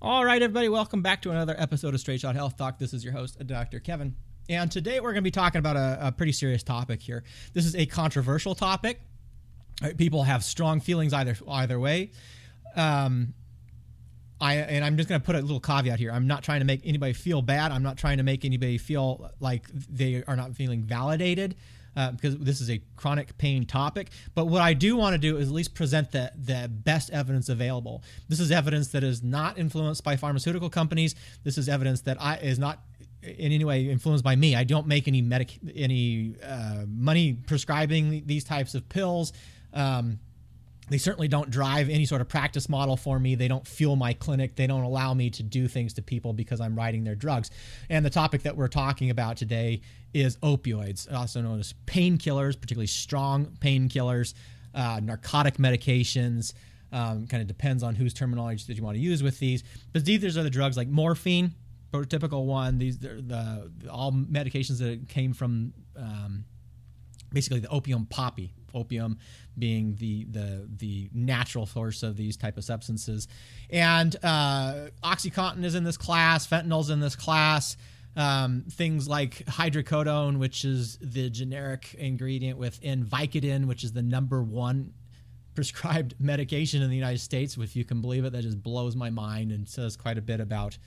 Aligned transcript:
All 0.00 0.24
right, 0.24 0.40
everybody, 0.40 0.68
welcome 0.68 1.02
back 1.02 1.22
to 1.22 1.32
another 1.32 1.56
episode 1.58 1.92
of 1.92 1.98
Straight 1.98 2.20
Shot 2.20 2.36
Health 2.36 2.56
Talk. 2.56 2.78
This 2.78 2.94
is 2.94 3.02
your 3.02 3.12
host, 3.12 3.44
Dr. 3.44 3.80
Kevin. 3.80 4.14
And 4.48 4.70
today 4.70 5.00
we're 5.00 5.10
going 5.10 5.24
to 5.24 5.26
be 5.26 5.32
talking 5.32 5.58
about 5.58 5.74
a, 5.74 5.98
a 6.00 6.12
pretty 6.12 6.30
serious 6.30 6.62
topic 6.62 7.02
here. 7.02 7.24
This 7.52 7.66
is 7.66 7.74
a 7.74 7.84
controversial 7.84 8.54
topic. 8.54 9.00
Uh, 9.82 9.88
People 9.98 10.22
have 10.22 10.44
strong 10.44 10.78
feelings 10.78 11.12
either 11.12 11.36
either 11.48 11.80
way. 11.80 12.12
Um, 12.76 13.34
I 14.40 14.54
and 14.54 14.84
I'm 14.84 14.96
just 14.96 15.08
going 15.08 15.20
to 15.20 15.24
put 15.24 15.34
a 15.34 15.40
little 15.40 15.58
caveat 15.58 15.98
here. 15.98 16.12
I'm 16.12 16.28
not 16.28 16.44
trying 16.44 16.60
to 16.60 16.64
make 16.64 16.82
anybody 16.86 17.12
feel 17.12 17.42
bad. 17.42 17.72
I'm 17.72 17.82
not 17.82 17.96
trying 17.96 18.18
to 18.18 18.22
make 18.22 18.44
anybody 18.44 18.78
feel 18.78 19.32
like 19.40 19.66
they 19.72 20.22
are 20.28 20.36
not 20.36 20.54
feeling 20.54 20.84
validated 20.84 21.56
uh, 21.98 22.12
because 22.12 22.38
this 22.38 22.60
is 22.60 22.70
a 22.70 22.80
chronic 22.96 23.36
pain 23.38 23.66
topic. 23.66 24.10
But 24.34 24.46
what 24.46 24.62
I 24.62 24.72
do 24.72 24.96
want 24.96 25.14
to 25.14 25.18
do 25.18 25.36
is 25.36 25.48
at 25.48 25.54
least 25.54 25.74
present 25.74 26.12
the 26.12 26.30
the 26.36 26.70
best 26.72 27.10
evidence 27.10 27.48
available. 27.48 28.04
This 28.28 28.38
is 28.38 28.52
evidence 28.52 28.88
that 28.88 29.02
is 29.02 29.22
not 29.22 29.58
influenced 29.58 30.04
by 30.04 30.16
pharmaceutical 30.16 30.70
companies. 30.70 31.16
This 31.42 31.58
is 31.58 31.68
evidence 31.68 32.02
that 32.02 32.16
I 32.22 32.36
is 32.36 32.58
not 32.58 32.78
in 33.22 33.52
any 33.52 33.64
way 33.64 33.88
influenced 33.88 34.22
by 34.22 34.36
me. 34.36 34.54
I 34.54 34.62
don't 34.62 34.86
make 34.86 35.08
any 35.08 35.22
medic 35.22 35.58
any 35.74 36.36
uh, 36.42 36.84
money 36.86 37.32
prescribing 37.34 38.22
these 38.26 38.44
types 38.44 38.76
of 38.76 38.88
pills. 38.88 39.32
Um, 39.74 40.20
they 40.90 40.98
certainly 40.98 41.28
don't 41.28 41.50
drive 41.50 41.88
any 41.88 42.06
sort 42.06 42.20
of 42.20 42.28
practice 42.28 42.68
model 42.68 42.96
for 42.96 43.18
me. 43.18 43.34
They 43.34 43.48
don't 43.48 43.66
fuel 43.66 43.96
my 43.96 44.12
clinic. 44.12 44.56
They 44.56 44.66
don't 44.66 44.84
allow 44.84 45.14
me 45.14 45.30
to 45.30 45.42
do 45.42 45.68
things 45.68 45.94
to 45.94 46.02
people 46.02 46.32
because 46.32 46.60
I'm 46.60 46.76
writing 46.76 47.04
their 47.04 47.14
drugs. 47.14 47.50
And 47.90 48.04
the 48.04 48.10
topic 48.10 48.42
that 48.42 48.56
we're 48.56 48.68
talking 48.68 49.10
about 49.10 49.36
today 49.36 49.82
is 50.14 50.36
opioids, 50.38 51.12
also 51.12 51.40
known 51.40 51.58
as 51.58 51.74
painkillers, 51.86 52.58
particularly 52.58 52.86
strong 52.86 53.46
painkillers, 53.60 54.34
uh, 54.74 55.00
narcotic 55.02 55.56
medications. 55.56 56.54
Um, 56.90 57.26
kind 57.26 57.42
of 57.42 57.46
depends 57.46 57.82
on 57.82 57.94
whose 57.94 58.14
terminology 58.14 58.64
that 58.66 58.74
you 58.78 58.82
want 58.82 58.96
to 58.96 59.02
use 59.02 59.22
with 59.22 59.38
these. 59.38 59.62
But 59.92 60.06
these 60.06 60.38
are 60.38 60.42
the 60.42 60.48
drugs 60.48 60.74
like 60.74 60.88
morphine, 60.88 61.54
prototypical 61.92 62.46
one. 62.46 62.78
These 62.78 63.04
are 63.04 63.20
the 63.20 63.70
all 63.90 64.10
medications 64.10 64.78
that 64.78 65.06
came 65.06 65.34
from 65.34 65.74
um, 65.96 66.46
basically 67.30 67.60
the 67.60 67.68
opium 67.68 68.06
poppy 68.06 68.54
opium 68.74 69.18
being 69.58 69.94
the 69.96 70.24
the 70.24 70.68
the 70.76 71.10
natural 71.12 71.66
source 71.66 72.02
of 72.02 72.16
these 72.16 72.36
type 72.36 72.56
of 72.56 72.64
substances. 72.64 73.28
And 73.70 74.14
uh, 74.22 74.88
oxycontin 75.02 75.64
is 75.64 75.74
in 75.74 75.84
this 75.84 75.96
class 75.96 76.46
fentanyl's 76.46 76.90
in 76.90 77.00
this 77.00 77.16
class 77.16 77.76
um, 78.16 78.64
things 78.70 79.08
like 79.08 79.44
hydrocodone 79.46 80.38
which 80.38 80.64
is 80.64 80.98
the 81.00 81.30
generic 81.30 81.94
ingredient 81.98 82.58
within 82.58 83.04
vicodin 83.04 83.66
which 83.66 83.84
is 83.84 83.92
the 83.92 84.02
number 84.02 84.42
one 84.42 84.92
prescribed 85.54 86.14
medication 86.20 86.82
in 86.82 86.90
the 86.90 86.96
united 86.96 87.20
states. 87.20 87.56
If 87.56 87.76
you 87.76 87.84
can 87.84 88.00
believe 88.00 88.24
it 88.24 88.32
that 88.32 88.42
just 88.42 88.62
blows 88.62 88.96
my 88.96 89.10
mind 89.10 89.52
and 89.52 89.68
says 89.68 89.96
quite 89.96 90.18
a 90.18 90.22
bit 90.22 90.40
about 90.40 90.78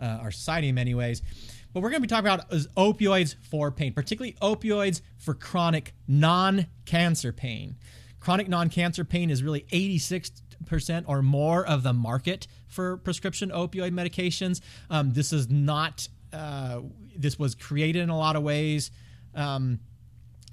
uh, 0.00 0.18
our 0.22 0.30
society 0.30 0.70
in 0.70 0.74
many 0.74 0.94
ways 0.94 1.22
what 1.72 1.82
we're 1.82 1.90
going 1.90 2.02
to 2.02 2.06
be 2.06 2.10
talking 2.10 2.26
about 2.26 2.52
is 2.52 2.66
opioids 2.76 3.36
for 3.42 3.70
pain, 3.70 3.92
particularly 3.92 4.36
opioids 4.42 5.02
for 5.18 5.34
chronic 5.34 5.94
non 6.08 6.66
cancer 6.84 7.32
pain. 7.32 7.76
Chronic 8.18 8.48
non 8.48 8.68
cancer 8.68 9.04
pain 9.04 9.30
is 9.30 9.42
really 9.42 9.62
86% 9.72 11.04
or 11.06 11.22
more 11.22 11.64
of 11.64 11.82
the 11.82 11.92
market 11.92 12.46
for 12.66 12.96
prescription 12.98 13.50
opioid 13.50 13.92
medications. 13.92 14.60
Um, 14.90 15.12
this 15.12 15.32
is 15.32 15.48
not, 15.48 16.08
uh, 16.32 16.80
this 17.16 17.38
was 17.38 17.54
created 17.54 18.02
in 18.02 18.08
a 18.08 18.18
lot 18.18 18.36
of 18.36 18.42
ways. 18.42 18.90
Um, 19.34 19.80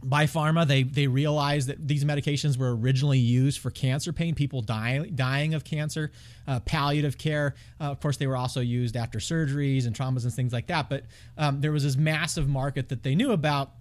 by 0.04 0.26
pharma 0.26 0.68
they 0.68 0.84
they 0.84 1.08
realized 1.08 1.68
that 1.68 1.88
these 1.88 2.06
medications 2.06 2.58
were 2.58 2.76
originally 2.76 3.18
used 3.18 3.60
for 3.60 3.72
cancer 3.72 4.14
pain 4.14 4.36
people 4.36 4.62
dying 4.62 5.16
dying 5.16 5.54
of 5.54 5.64
cancer 5.64 6.12
uh, 6.48 6.60
palliative 6.62 7.18
care. 7.18 7.56
Uh, 7.82 7.86
of 7.86 8.00
course 8.00 8.18
they 8.18 8.28
were 8.28 8.38
also 8.38 8.62
used 8.62 8.96
after 8.96 9.20
surgeries 9.20 9.88
and 9.88 9.96
traumas 9.96 10.24
and 10.24 10.34
things 10.34 10.54
like 10.54 10.68
that. 10.68 10.90
But 10.90 11.04
um, 11.38 11.62
there 11.62 11.72
was 11.72 11.84
this 11.84 11.98
massive 11.98 12.48
market 12.48 12.90
that 12.90 13.04
they 13.04 13.16
knew 13.16 13.32
about 13.32 13.72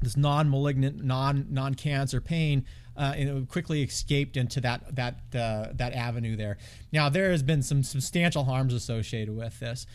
this 0.00 0.16
non-malignant 0.16 1.04
non 1.04 1.46
non-cancer 1.50 2.20
pain 2.20 2.64
uh, 2.96 3.14
and 3.16 3.28
it 3.28 3.48
quickly 3.48 3.82
escaped 3.82 4.36
into 4.36 4.60
that 4.60 4.94
that 4.96 5.14
uh, 5.34 5.68
that 5.74 5.92
avenue 5.92 6.36
there. 6.36 6.58
Now 6.92 7.08
there 7.08 7.30
has 7.30 7.42
been 7.42 7.62
some 7.62 7.82
substantial 7.82 8.44
harms 8.44 8.74
associated 8.74 9.36
with 9.36 9.58
this 9.60 9.86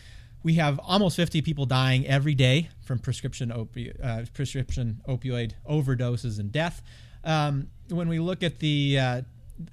we 0.44 0.56
have 0.56 0.80
almost 0.80 1.16
50 1.16 1.42
people 1.42 1.66
dying 1.66 2.06
every 2.08 2.36
day 2.36 2.70
from 2.82 3.00
prescription 3.00 3.50
opi- 3.50 3.94
uh, 4.04 4.26
prescription 4.34 5.02
opioid 5.08 5.54
overdoses 5.70 6.40
and 6.40 6.52
death. 6.52 6.82
Um, 7.24 7.68
when 7.90 8.08
we 8.08 8.20
look 8.20 8.44
at 8.44 8.60
the 8.60 9.00
uh, 9.00 9.22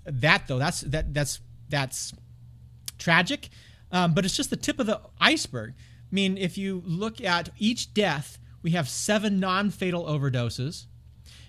that 0.05 0.49
though, 0.49 0.59
that's 0.59 0.81
that 0.83 1.13
that's 1.13 1.41
that's 1.69 2.13
tragic, 2.99 3.49
um, 3.93 4.15
but 4.15 4.25
it's 4.25 4.37
just 4.37 4.51
the 4.51 4.57
tip 4.57 4.79
of 4.79 4.87
the 4.87 5.01
iceberg. 5.21 5.75
I 5.77 6.15
mean, 6.15 6.39
if 6.39 6.57
you 6.57 6.83
look 6.85 7.21
at 7.23 7.51
each 7.59 7.93
death, 7.93 8.39
we 8.63 8.71
have 8.73 8.89
seven 8.89 9.41
non-fatal 9.41 10.05
overdoses, 10.05 10.87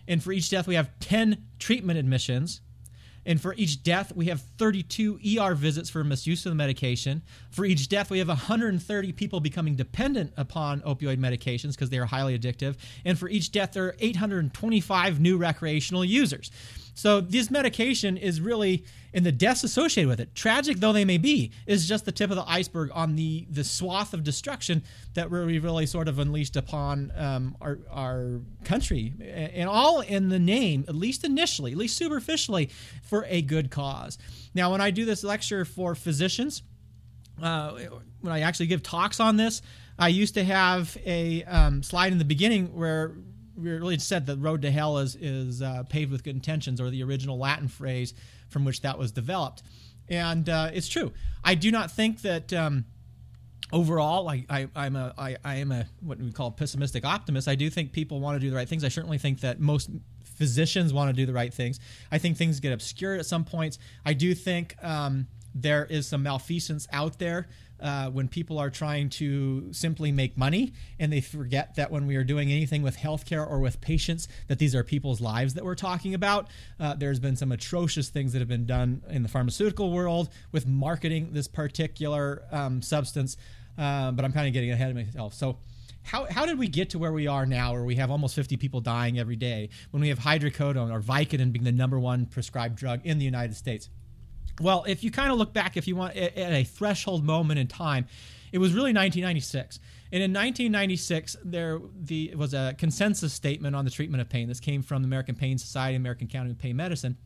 and 0.08 0.22
for 0.24 0.31
each 0.31 0.50
death 0.50 0.68
we 0.68 0.75
have 0.75 0.90
10 1.00 1.44
treatment 1.59 1.98
admissions. 2.00 2.62
And 3.25 3.41
for 3.41 3.53
each 3.56 3.84
death, 3.84 4.16
we 4.16 4.28
have 4.28 4.41
32 4.58 5.19
ER 5.40 5.56
visits 5.56 5.90
for 5.90 6.03
misuse 6.03 6.46
of 6.46 6.52
the 6.52 6.56
medication. 6.56 7.24
For 7.50 7.66
each 7.66 7.90
death, 7.90 8.09
we 8.09 8.19
have 8.19 8.28
130 8.28 9.12
people 9.13 9.40
becoming 9.40 9.75
dependent 9.75 10.34
upon 10.38 10.81
opioid 10.81 11.18
medications 11.18 11.72
because 11.72 11.90
they 11.90 11.97
are 11.97 12.06
highly 12.06 12.38
addictive. 12.38 12.75
And 13.03 13.18
for 13.18 13.28
each 13.28 13.52
death, 13.52 13.74
there 13.74 13.86
are 13.86 13.96
825 14.00 15.19
new 15.19 15.38
recreational 15.38 16.06
users. 16.06 16.52
So 16.95 17.19
this 17.19 17.51
medication 17.51 18.16
is 18.16 18.39
really, 18.39 18.85
and 19.13 19.25
the 19.25 19.31
deaths 19.31 19.66
associated 19.66 20.07
with 20.07 20.22
it, 20.22 20.33
tragic 20.33 20.78
though 20.78 20.94
they 20.94 21.03
may 21.03 21.17
be, 21.17 21.51
is 21.67 21.88
just 21.88 22.06
the 22.06 22.11
tip 22.11 22.29
of 22.29 22.38
the 22.38 22.50
iceberg 22.50 22.89
on 22.94 23.16
the 23.16 23.45
the 23.50 23.66
swath 23.66 24.13
of 24.13 24.23
destruction 24.23 24.81
that 25.13 25.29
we 25.29 25.59
really 25.59 25.85
sort 25.85 26.07
of 26.07 26.19
unleashed 26.19 26.56
upon 26.56 27.11
um, 27.17 27.57
our 27.59 27.79
our 27.91 28.39
country, 28.63 29.13
and 29.22 29.69
all 29.69 30.00
in 30.00 30.29
the 30.29 30.39
name, 30.39 30.85
at 30.88 30.95
least 30.95 31.25
initially, 31.25 31.73
at 31.73 31.78
least 31.78 31.97
superficially, 31.97 32.69
for 33.03 33.25
a 33.27 33.41
good 33.41 33.69
cause. 33.69 34.17
Now, 34.53 34.72
when 34.72 34.79
I 34.79 34.89
do 34.89 35.03
this 35.03 35.22
lecture 35.22 35.66
for 35.66 35.95
physicians, 35.95 36.63
uh, 37.41 37.72
when 38.22 38.33
I 38.33 38.39
actually 38.39 38.67
give 38.67 38.81
talks 38.81 39.19
on 39.19 39.35
this, 39.35 39.62
I 40.00 40.07
used 40.07 40.33
to 40.35 40.45
have 40.45 40.97
a 41.06 41.44
um, 41.44 41.83
slide 41.83 42.13
in 42.13 42.19
the 42.19 42.25
beginning 42.25 42.73
where 42.73 43.16
really 43.56 43.98
said 44.00 44.26
the 44.26 44.38
road 44.38 44.62
to 44.64 44.72
hell 44.72 44.98
is 44.98 45.16
is 45.16 45.62
uh, 45.62 45.84
paved 45.90 46.12
with 46.12 46.24
good 46.24 46.36
intentions, 46.36 46.80
or 46.82 46.90
the 46.90 47.04
original 47.04 47.38
Latin 47.38 47.68
phrase 47.68 48.14
from 48.50 48.66
which 48.66 48.82
that 48.82 48.98
was 48.98 49.12
developed. 49.12 49.64
And 50.08 50.48
uh, 50.50 50.70
it's 50.74 50.88
true. 50.88 51.14
I 51.44 51.56
do 51.56 51.72
not 51.72 51.92
think 51.92 52.22
that 52.22 52.54
um, 52.54 52.86
overall, 53.72 54.30
I, 54.30 54.46
I, 54.50 54.68
I'm 54.76 54.96
a 54.96 55.14
I, 55.18 55.38
I 55.44 55.56
am 55.56 55.72
a 55.72 55.88
what 56.02 56.20
we 56.20 56.32
call 56.32 56.52
pessimistic 56.52 57.06
optimist. 57.06 57.48
I 57.48 57.56
do 57.56 57.70
think 57.70 57.92
people 57.92 58.20
want 58.20 58.36
to 58.36 58.40
do 58.40 58.50
the 58.50 58.56
right 58.56 58.70
things. 58.70 58.84
I 58.84 58.90
certainly 58.90 59.18
think 59.18 59.42
that 59.42 59.60
most 59.60 59.90
physicians 60.24 60.94
want 60.94 61.10
to 61.10 61.14
do 61.14 61.26
the 61.26 61.34
right 61.34 61.54
things. 61.54 61.80
I 62.12 62.18
think 62.18 62.38
things 62.38 62.60
get 62.60 62.74
obscured 62.74 63.20
at 63.20 63.26
some 63.26 63.46
points. 63.46 63.80
I 64.06 64.14
do 64.14 64.36
think 64.36 64.76
um, 64.84 65.28
there 65.54 65.86
is 65.86 66.08
some 66.08 66.24
malfeasance 66.24 66.88
out 66.92 67.20
there 67.20 67.48
uh, 67.85 68.09
when 68.09 68.28
people 68.28 68.57
are 68.57 68.72
trying 68.72 69.09
to 69.09 69.72
simply 69.72 70.12
make 70.12 70.35
money 70.35 70.73
and 71.00 71.13
they 71.13 71.22
forget 71.22 71.75
that 71.75 71.91
when 71.91 72.07
we 72.07 72.16
are 72.16 72.23
doing 72.23 72.51
anything 72.51 72.81
with 72.81 72.97
healthcare 72.97 73.47
or 73.47 73.59
with 73.59 73.79
patients 73.79 74.28
that 74.47 74.57
these 74.57 74.73
are 74.73 74.84
people's 74.84 75.22
lives 75.22 75.53
that 75.53 75.63
we're 75.63 75.75
talking 75.75 76.16
about. 76.16 76.47
Uh, 76.79 76.95
there's 76.95 77.19
been 77.19 77.35
some 77.35 77.51
atrocious 77.51 78.09
things 78.09 78.34
that 78.34 78.40
have 78.40 78.47
been 78.47 78.66
done 78.66 79.03
in 79.09 79.22
the 79.22 79.29
pharmaceutical 79.29 79.91
world 79.91 80.29
with 80.51 80.66
marketing 80.66 81.29
this 81.31 81.47
particular 81.47 82.41
um, 82.51 82.81
substance. 82.81 83.38
Uh, 83.78 84.09
but 84.12 84.24
i'm 84.25 84.31
kind 84.31 84.47
of 84.47 84.53
getting 84.53 84.72
ahead 84.72 84.90
of 84.90 84.95
myself. 84.95 85.35
So 85.35 85.57
how, 86.01 86.25
how 86.25 86.47
did 86.47 86.57
we 86.57 86.68
get 86.68 86.90
to 86.91 87.00
where 87.00 87.12
we 87.12 87.28
are 87.28 87.45
now, 87.45 87.74
where 87.74 87.84
we 87.84 87.95
have 87.95 88.09
almost 88.09 88.34
50 88.35 88.57
people 88.57 88.81
dying 88.81 89.19
every 89.19 89.35
day, 89.35 89.69
when 89.91 90.01
we 90.01 90.09
have 90.09 90.18
hydrocodone 90.18 90.91
or 90.91 91.01
Vicodin 91.01 91.51
being 91.51 91.66
the 91.66 91.72
number 91.72 92.00
one 92.00 92.25
prescribed 92.25 92.78
drug 92.78 93.01
in 93.03 93.19
the 93.19 93.25
United 93.25 93.56
States? 93.56 93.90
Well, 94.62 94.86
if 94.88 95.04
you 95.04 95.12
kind 95.12 95.32
of 95.32 95.38
look 95.38 95.54
back, 95.54 95.76
if 95.78 95.88
you 95.88 95.96
want, 95.96 96.16
at 96.16 96.38
a 96.38 96.63
threshold 96.63 97.24
moment 97.24 97.60
in 97.60 97.68
time, 97.68 98.07
it 98.52 98.57
was 98.57 98.72
really 98.72 98.94
1996. 98.94 99.80
And 100.12 100.24
in 100.24 100.31
1996, 100.31 101.38
there 101.44 101.81
the, 101.94 102.34
was 102.36 102.54
a 102.54 102.74
consensus 102.78 103.34
statement 103.34 103.75
on 103.75 103.84
the 103.84 103.92
treatment 103.92 104.22
of 104.22 104.30
pain. 104.30 104.48
This 104.48 104.62
came 104.62 104.81
from 104.81 105.02
the 105.02 105.07
American 105.07 105.36
Pain 105.36 105.57
Society, 105.57 105.96
American 105.96 106.28
Academy 106.28 106.52
of 106.52 106.60
Pain 106.60 106.78
Medicine. 106.78 107.18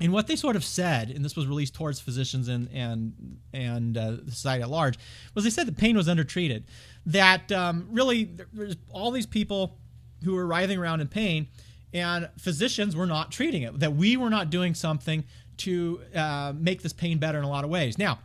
And 0.00 0.12
what 0.12 0.26
they 0.26 0.36
sort 0.36 0.56
of 0.56 0.64
said, 0.64 1.10
and 1.10 1.24
this 1.24 1.36
was 1.36 1.46
released 1.46 1.74
towards 1.74 2.00
physicians 2.00 2.48
and 2.48 2.68
and 2.72 3.38
and 3.52 3.96
uh, 3.96 4.16
the 4.24 4.32
society 4.32 4.62
at 4.62 4.70
large, 4.70 4.98
was 5.34 5.44
they 5.44 5.50
said 5.50 5.68
that 5.68 5.76
pain 5.76 5.96
was 5.96 6.08
undertreated. 6.08 6.64
That 7.06 7.52
um, 7.52 7.88
really 7.90 8.24
there's 8.52 8.76
all 8.90 9.12
these 9.12 9.26
people 9.26 9.78
who 10.24 10.34
were 10.34 10.46
writhing 10.46 10.78
around 10.78 11.00
in 11.00 11.06
pain, 11.06 11.46
and 11.92 12.28
physicians 12.38 12.96
were 12.96 13.06
not 13.06 13.30
treating 13.30 13.62
it. 13.62 13.78
That 13.78 13.94
we 13.94 14.16
were 14.16 14.30
not 14.30 14.50
doing 14.50 14.74
something 14.74 15.24
to 15.58 16.00
uh, 16.14 16.52
make 16.56 16.82
this 16.82 16.92
pain 16.92 17.18
better 17.18 17.38
in 17.38 17.44
a 17.44 17.48
lot 17.48 17.64
of 17.64 17.70
ways. 17.70 17.98
Now, 17.98 18.20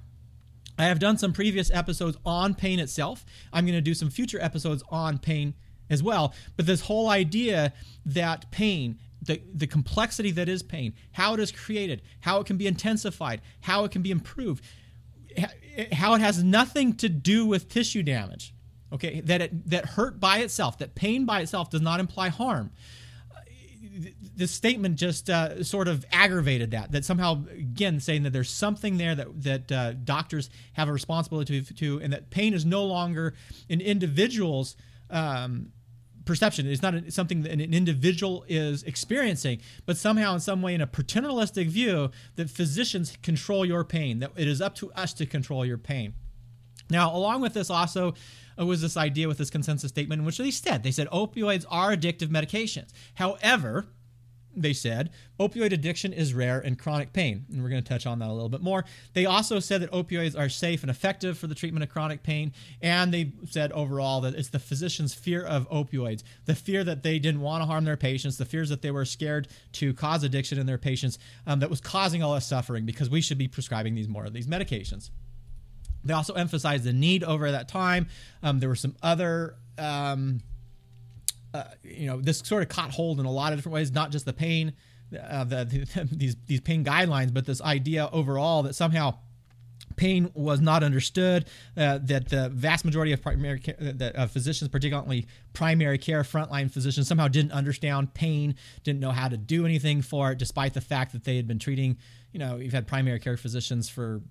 I 0.78 0.86
have 0.86 1.00
done 1.00 1.18
some 1.18 1.34
previous 1.34 1.70
episodes 1.72 2.18
on 2.26 2.56
pain 2.56 2.80
itself. 2.80 3.26
I'm 3.52 3.66
going 3.66 3.76
to 3.76 3.82
do 3.82 3.94
some 3.94 4.10
future 4.10 4.42
episodes 4.42 4.82
on 4.90 5.18
pain 5.18 5.54
as 5.90 6.02
well. 6.02 6.34
But 6.56 6.66
this 6.68 6.82
whole 6.82 7.10
idea 7.10 7.74
that 8.06 8.50
pain, 8.52 8.98
the, 9.22 9.42
the 9.54 9.68
complexity 9.68 10.32
that 10.32 10.48
is 10.48 10.64
pain, 10.64 10.94
how 11.12 11.34
it 11.34 11.40
is 11.42 11.52
created, 11.52 12.02
how 12.22 12.40
it 12.40 12.46
can 12.46 12.58
be 12.58 12.66
intensified, 12.66 13.42
how 13.62 13.84
it 13.84 13.92
can 13.92 14.02
be 14.02 14.12
improved, 14.12 14.64
how 15.92 16.14
it 16.14 16.22
has 16.22 16.44
nothing 16.44 16.96
to 16.96 17.10
do 17.10 17.46
with 17.46 17.68
tissue 17.68 18.04
damage. 18.04 18.54
Okay, 18.92 19.20
that 19.22 19.42
it, 19.42 19.70
that 19.70 19.86
hurt 19.86 20.20
by 20.20 20.40
itself, 20.40 20.80
that 20.80 20.96
pain 20.96 21.26
by 21.26 21.42
itself 21.42 21.70
does 21.70 21.82
not 21.82 22.00
imply 22.00 22.30
harm. 22.30 22.72
This 24.36 24.52
statement 24.52 24.96
just 24.96 25.30
uh, 25.30 25.64
sort 25.64 25.88
of 25.88 26.06
aggravated 26.12 26.72
that. 26.72 26.92
That 26.92 27.04
somehow, 27.04 27.44
again, 27.52 28.00
saying 28.00 28.24
that 28.24 28.32
there's 28.32 28.50
something 28.50 28.98
there 28.98 29.16
that 29.16 29.44
that 29.44 29.72
uh, 29.72 29.94
doctors 29.94 30.50
have 30.74 30.88
a 30.88 30.94
responsibility 30.94 31.62
to, 31.62 31.74
to, 31.74 32.00
and 32.02 32.14
that 32.14 32.30
pain 32.30 32.54
is 32.54 32.66
no 32.66 32.86
longer 32.86 33.34
an 33.70 33.82
individual's 33.82 34.78
um, 35.10 35.72
perception. 36.24 36.68
It's 36.68 36.82
not 36.82 36.94
a, 36.94 37.12
something 37.12 37.42
that 37.42 37.52
an 37.52 37.74
individual 37.74 38.46
is 38.48 38.84
experiencing, 38.84 39.62
but 39.86 39.98
somehow, 39.98 40.36
in 40.36 40.40
some 40.40 40.62
way, 40.62 40.74
in 40.76 40.82
a 40.82 40.88
paternalistic 40.88 41.68
view, 41.68 42.12
that 42.36 42.50
physicians 42.50 43.18
control 43.22 43.66
your 43.66 43.84
pain, 43.84 44.20
that 44.20 44.32
it 44.38 44.48
is 44.48 44.62
up 44.62 44.76
to 44.76 44.92
us 44.94 45.14
to 45.14 45.26
control 45.26 45.66
your 45.66 45.78
pain. 45.78 46.14
Now, 46.90 47.16
along 47.16 47.42
with 47.42 47.54
this, 47.54 47.70
also 47.70 48.16
uh, 48.60 48.66
was 48.66 48.82
this 48.82 48.98
idea 48.98 49.28
with 49.28 49.38
this 49.38 49.50
consensus 49.50 49.90
statement 49.90 50.20
in 50.20 50.26
which 50.26 50.38
they 50.38 50.52
said 50.52 50.84
they 50.84 50.92
said 50.92 51.08
opioids 51.10 51.66
are 51.70 51.96
addictive 51.96 52.28
medications. 52.28 52.90
However, 53.16 53.88
they 54.56 54.74
said 54.74 55.12
opioid 55.40 55.72
addiction 55.72 56.12
is 56.12 56.34
rare 56.34 56.60
in 56.60 56.76
chronic 56.76 57.14
pain. 57.14 57.46
And 57.52 57.64
we're 57.64 57.70
going 57.70 57.84
to 57.84 57.88
touch 57.88 58.06
on 58.06 58.20
that 58.20 58.30
a 58.30 58.34
little 58.34 58.50
bit 58.50 58.62
more. 58.62 58.84
They 59.14 59.26
also 59.26 59.60
said 59.60 59.82
that 59.82 59.92
opioids 59.92 60.38
are 60.38 60.50
safe 60.50 60.82
and 60.82 60.90
effective 60.90 61.38
for 61.38 61.48
the 61.48 61.56
treatment 61.56 61.84
of 61.84 61.90
chronic 61.90 62.24
pain. 62.24 62.52
And 62.82 63.14
they 63.14 63.34
said 63.50 63.72
overall 63.72 64.22
that 64.22 64.36
it's 64.36 64.50
the 64.50 64.60
physician's 64.60 65.14
fear 65.14 65.44
of 65.44 65.70
opioids, 65.70 66.24
the 66.46 66.56
fear 66.56 66.84
that 66.84 67.04
they 67.04 67.20
didn't 67.20 67.42
want 67.42 67.62
to 67.62 67.68
harm 67.68 67.86
their 67.86 67.98
patients, 67.98 68.38
the 68.38 68.46
fears 68.46 68.70
that 68.70 68.82
they 68.82 68.92
were 68.92 69.06
scared 69.06 69.48
to 69.74 69.94
cause 69.94 70.24
addiction 70.24 70.60
in 70.60 70.66
their 70.66 70.78
patients 70.78 71.20
um, 71.48 71.60
that 71.60 71.70
was 71.70 71.80
causing 71.80 72.24
all 72.24 72.34
this 72.34 72.46
suffering 72.46 72.86
because 72.86 73.10
we 73.10 73.22
should 73.22 73.38
be 73.38 73.48
prescribing 73.48 73.96
these 73.96 74.08
more 74.08 74.26
of 74.26 74.34
these 74.34 74.48
medications. 74.48 75.10
They 76.10 76.14
also 76.14 76.34
emphasized 76.34 76.84
the 76.84 76.94
need 76.94 77.24
over 77.24 77.52
that 77.52 77.68
time. 77.68 78.08
Um, 78.42 78.60
there 78.60 78.70
were 78.70 78.76
some 78.76 78.96
other. 79.02 79.56
Um, 79.78 80.42
uh, 81.54 81.64
you 81.84 82.06
know, 82.06 82.20
this 82.20 82.40
sort 82.40 82.62
of 82.62 82.70
caught 82.70 82.92
hold 82.92 83.20
in 83.20 83.26
a 83.26 83.32
lot 83.32 83.54
of 83.54 83.58
different 83.58 83.74
ways, 83.74 83.92
not 83.92 84.12
just 84.12 84.26
the 84.26 84.34
pain, 84.34 84.74
uh, 85.20 85.44
the, 85.44 85.66
the, 85.66 86.10
these 86.12 86.36
these 86.48 86.62
pain 86.62 86.84
guidelines, 86.84 87.34
but 87.34 87.46
this 87.46 87.62
idea 87.62 88.10
overall 88.12 88.64
that 88.64 88.74
somehow 88.76 89.16
pain 89.96 90.32
was 90.34 90.60
not 90.62 90.84
understood. 90.84 91.46
Uh, 91.78 92.00
that 92.04 92.30
the 92.30 92.50
vast 92.50 92.86
majority 92.86 93.12
of 93.12 93.22
primary 93.22 93.60
care, 93.60 93.76
uh, 94.16 94.28
physicians, 94.28 94.70
particularly 94.70 95.28
primary 95.54 95.98
care 95.98 96.24
frontline 96.24 96.72
physicians, 96.72 97.08
somehow 97.08 97.28
didn't 97.28 97.52
understand 97.52 98.14
pain, 98.14 98.56
didn't 98.84 99.00
know 99.00 99.12
how 99.12 99.28
to 99.28 99.38
do 99.38 99.66
anything 99.66 100.02
for 100.02 100.32
it, 100.32 100.40
despite 100.40 100.74
the 100.74 100.82
fact 100.82 101.12
that 101.12 101.24
they 101.24 101.36
had 101.36 101.48
been 101.48 101.60
treating. 101.60 101.98
You 102.32 102.40
know, 102.40 102.58
you've 102.58 102.74
had 102.74 102.88
primary 102.88 103.20
care 103.20 103.38
physicians 103.38 103.90
for 103.90 104.22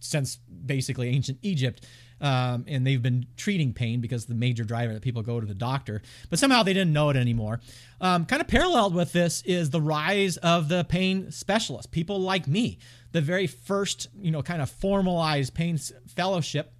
since 0.00 0.36
basically 0.36 1.08
ancient 1.08 1.38
Egypt 1.42 1.86
um, 2.20 2.64
and 2.66 2.86
they've 2.86 3.02
been 3.02 3.26
treating 3.36 3.72
pain 3.72 4.00
because 4.00 4.26
the 4.26 4.34
major 4.34 4.64
driver 4.64 4.94
that 4.94 5.02
people 5.02 5.22
go 5.22 5.40
to 5.40 5.46
the 5.46 5.54
doctor, 5.54 6.00
but 6.30 6.38
somehow 6.38 6.62
they 6.62 6.72
didn't 6.72 6.92
know 6.92 7.10
it 7.10 7.16
anymore. 7.16 7.60
Um, 8.00 8.24
kind 8.24 8.40
of 8.40 8.48
paralleled 8.48 8.94
with 8.94 9.12
this 9.12 9.42
is 9.42 9.70
the 9.70 9.80
rise 9.80 10.36
of 10.38 10.68
the 10.68 10.84
pain 10.84 11.30
specialist, 11.30 11.90
people 11.90 12.20
like 12.20 12.48
me. 12.48 12.78
The 13.12 13.20
very 13.20 13.46
first, 13.46 14.08
you 14.18 14.30
know, 14.30 14.42
kind 14.42 14.62
of 14.62 14.70
formalized 14.70 15.54
pain 15.54 15.78
fellowship, 16.08 16.72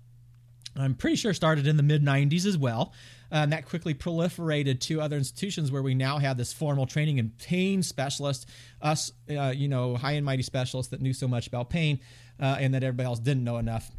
I'm 0.74 0.94
pretty 0.94 1.16
sure 1.16 1.32
started 1.32 1.66
in 1.66 1.76
the 1.76 1.82
mid 1.82 2.04
90s 2.04 2.46
as 2.46 2.56
well. 2.56 2.92
And 3.28 3.52
that 3.52 3.66
quickly 3.66 3.92
proliferated 3.92 4.78
to 4.82 5.00
other 5.00 5.16
institutions 5.16 5.72
where 5.72 5.82
we 5.82 5.94
now 5.94 6.18
have 6.18 6.36
this 6.36 6.52
formal 6.52 6.86
training 6.86 7.18
in 7.18 7.30
pain 7.42 7.82
specialists, 7.82 8.46
us, 8.80 9.10
uh, 9.28 9.52
you 9.54 9.66
know, 9.66 9.96
high 9.96 10.12
and 10.12 10.24
mighty 10.24 10.44
specialists 10.44 10.90
that 10.90 11.02
knew 11.02 11.12
so 11.12 11.26
much 11.26 11.48
about 11.48 11.68
pain 11.68 11.98
uh, 12.40 12.56
and 12.58 12.74
that 12.74 12.82
everybody 12.82 13.06
else 13.06 13.18
didn't 13.18 13.44
know 13.44 13.58
enough 13.58 13.90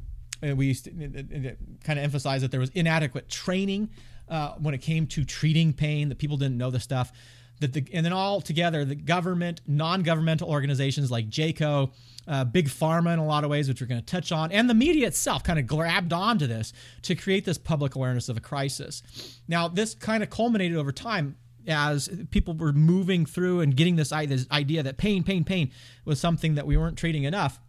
and 0.42 0.58
we 0.58 0.68
used 0.68 0.86
to 0.86 0.92
kind 0.92 2.00
of 2.00 2.04
emphasize 2.04 2.42
that 2.42 2.52
there 2.52 2.60
was 2.60 2.70
inadequate 2.72 3.30
training 3.30 3.90
uh, 4.30 4.54
when 4.60 4.74
it 4.74 4.82
came 4.82 5.08
to 5.08 5.24
treating 5.24 5.74
pain, 5.74 6.10
that 6.10 6.18
people 6.18 6.38
didn't 6.38 6.58
know 6.58 6.70
the 6.70 6.80
stuff. 6.80 7.12
That 7.60 7.74
the, 7.74 7.86
and 7.92 8.06
then 8.06 8.14
all 8.14 8.42
together, 8.42 8.86
the 8.86 8.96
government, 8.96 9.62
non-governmental 9.66 10.48
organizations 10.48 11.10
like 11.10 11.30
JCAHO, 11.30 11.92
uh, 12.28 12.44
big 12.44 12.68
pharma 12.68 13.14
in 13.14 13.20
a 13.20 13.26
lot 13.26 13.44
of 13.44 13.50
ways, 13.50 13.68
which 13.68 13.82
we're 13.82 13.88
going 13.88 14.02
to 14.02 14.06
touch 14.06 14.32
on, 14.32 14.52
and 14.52 14.70
the 14.70 14.74
media 14.74 15.08
itself 15.08 15.44
kind 15.44 15.58
of 15.58 15.66
grabbed 15.66 16.14
onto 16.14 16.46
this 16.46 16.74
to 17.04 17.16
create 17.16 17.46
this 17.46 17.58
public 17.58 17.96
awareness 17.96 18.30
of 18.30 18.38
a 18.38 18.42
crisis. 18.42 19.02
Now, 19.48 19.70
this 19.70 19.96
kind 19.96 20.22
of 20.22 20.30
culminated 20.30 20.78
over 20.78 20.92
time 20.92 21.38
as 21.68 22.10
people 22.30 22.54
were 22.54 22.74
moving 22.74 23.26
through 23.26 23.62
and 23.62 23.76
getting 23.76 23.96
this, 23.96 24.10
this 24.10 24.46
idea 24.52 24.84
that 24.84 24.98
pain, 24.98 25.24
pain, 25.24 25.44
pain 25.44 25.72
was 26.06 26.20
something 26.20 26.56
that 26.56 26.68
we 26.68 26.78
weren't 26.78 26.98
treating 26.98 27.24
enough 27.24 27.60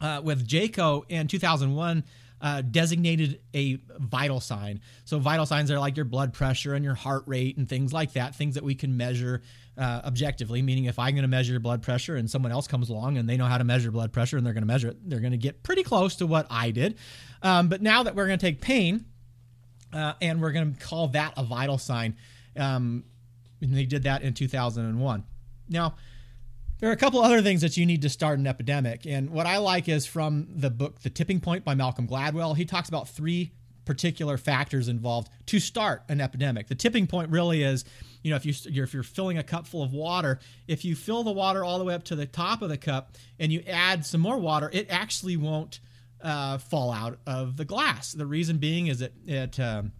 uh, 0.00 0.20
with 0.22 0.46
JCAHO 0.46 1.04
in 1.08 1.28
2001 1.28 2.04
uh, 2.40 2.62
designated 2.62 3.40
a 3.54 3.78
vital 3.98 4.40
sign. 4.40 4.80
So 5.04 5.18
vital 5.18 5.46
signs 5.46 5.70
are 5.70 5.78
like 5.78 5.96
your 5.96 6.04
blood 6.04 6.34
pressure 6.34 6.74
and 6.74 6.84
your 6.84 6.94
heart 6.94 7.24
rate 7.26 7.56
and 7.56 7.68
things 7.68 7.92
like 7.92 8.12
that, 8.12 8.34
things 8.34 8.54
that 8.54 8.64
we 8.64 8.74
can 8.74 8.96
measure 8.96 9.42
uh, 9.78 10.02
objectively. 10.04 10.62
Meaning, 10.62 10.84
if 10.84 10.98
I'm 10.98 11.14
going 11.14 11.22
to 11.22 11.28
measure 11.28 11.58
blood 11.58 11.82
pressure 11.82 12.16
and 12.16 12.30
someone 12.30 12.52
else 12.52 12.66
comes 12.66 12.90
along 12.90 13.16
and 13.16 13.28
they 13.28 13.36
know 13.36 13.46
how 13.46 13.58
to 13.58 13.64
measure 13.64 13.90
blood 13.90 14.12
pressure 14.12 14.36
and 14.36 14.44
they're 14.44 14.52
going 14.52 14.62
to 14.62 14.68
measure 14.68 14.88
it, 14.88 15.08
they're 15.08 15.20
going 15.20 15.32
to 15.32 15.38
get 15.38 15.62
pretty 15.62 15.82
close 15.82 16.16
to 16.16 16.26
what 16.26 16.46
I 16.50 16.70
did. 16.70 16.98
Um, 17.42 17.68
but 17.68 17.80
now 17.80 18.02
that 18.02 18.14
we're 18.14 18.26
going 18.26 18.38
to 18.38 18.46
take 18.46 18.60
pain 18.60 19.06
uh, 19.92 20.14
and 20.20 20.40
we're 20.40 20.52
going 20.52 20.74
to 20.74 20.80
call 20.80 21.08
that 21.08 21.32
a 21.36 21.42
vital 21.42 21.78
sign, 21.78 22.16
um, 22.56 23.04
they 23.60 23.86
did 23.86 24.02
that 24.02 24.22
in 24.22 24.34
2001. 24.34 25.24
Now 25.68 25.94
there 26.78 26.90
are 26.90 26.92
a 26.92 26.96
couple 26.96 27.20
other 27.20 27.42
things 27.42 27.62
that 27.62 27.76
you 27.76 27.86
need 27.86 28.02
to 28.02 28.08
start 28.08 28.38
an 28.38 28.46
epidemic. 28.46 29.06
And 29.06 29.30
what 29.30 29.46
I 29.46 29.58
like 29.58 29.88
is 29.88 30.06
from 30.06 30.48
the 30.54 30.70
book 30.70 31.00
The 31.00 31.10
Tipping 31.10 31.40
Point 31.40 31.64
by 31.64 31.74
Malcolm 31.74 32.06
Gladwell. 32.06 32.56
He 32.56 32.64
talks 32.64 32.88
about 32.88 33.08
three 33.08 33.52
particular 33.86 34.36
factors 34.36 34.88
involved 34.88 35.30
to 35.46 35.58
start 35.58 36.02
an 36.08 36.20
epidemic. 36.20 36.66
The 36.66 36.74
tipping 36.74 37.06
point 37.06 37.30
really 37.30 37.62
is, 37.62 37.84
you 38.22 38.30
know, 38.30 38.36
if 38.36 38.44
you 38.44 38.52
are 38.52 38.84
if 38.84 38.92
you're 38.92 39.02
filling 39.02 39.38
a 39.38 39.42
cup 39.42 39.66
full 39.66 39.82
of 39.82 39.92
water, 39.92 40.40
if 40.66 40.84
you 40.84 40.94
fill 40.94 41.22
the 41.22 41.32
water 41.32 41.64
all 41.64 41.78
the 41.78 41.84
way 41.84 41.94
up 41.94 42.02
to 42.04 42.16
the 42.16 42.26
top 42.26 42.60
of 42.60 42.68
the 42.68 42.76
cup 42.76 43.16
and 43.38 43.52
you 43.52 43.62
add 43.66 44.04
some 44.04 44.20
more 44.20 44.36
water, 44.36 44.68
it 44.72 44.88
actually 44.90 45.36
won't 45.36 45.80
uh, 46.20 46.58
fall 46.58 46.92
out 46.92 47.20
of 47.26 47.56
the 47.56 47.64
glass. 47.64 48.12
The 48.12 48.26
reason 48.26 48.58
being 48.58 48.88
is 48.88 48.98
that 48.98 49.12
it 49.24 49.60
um, 49.60 49.92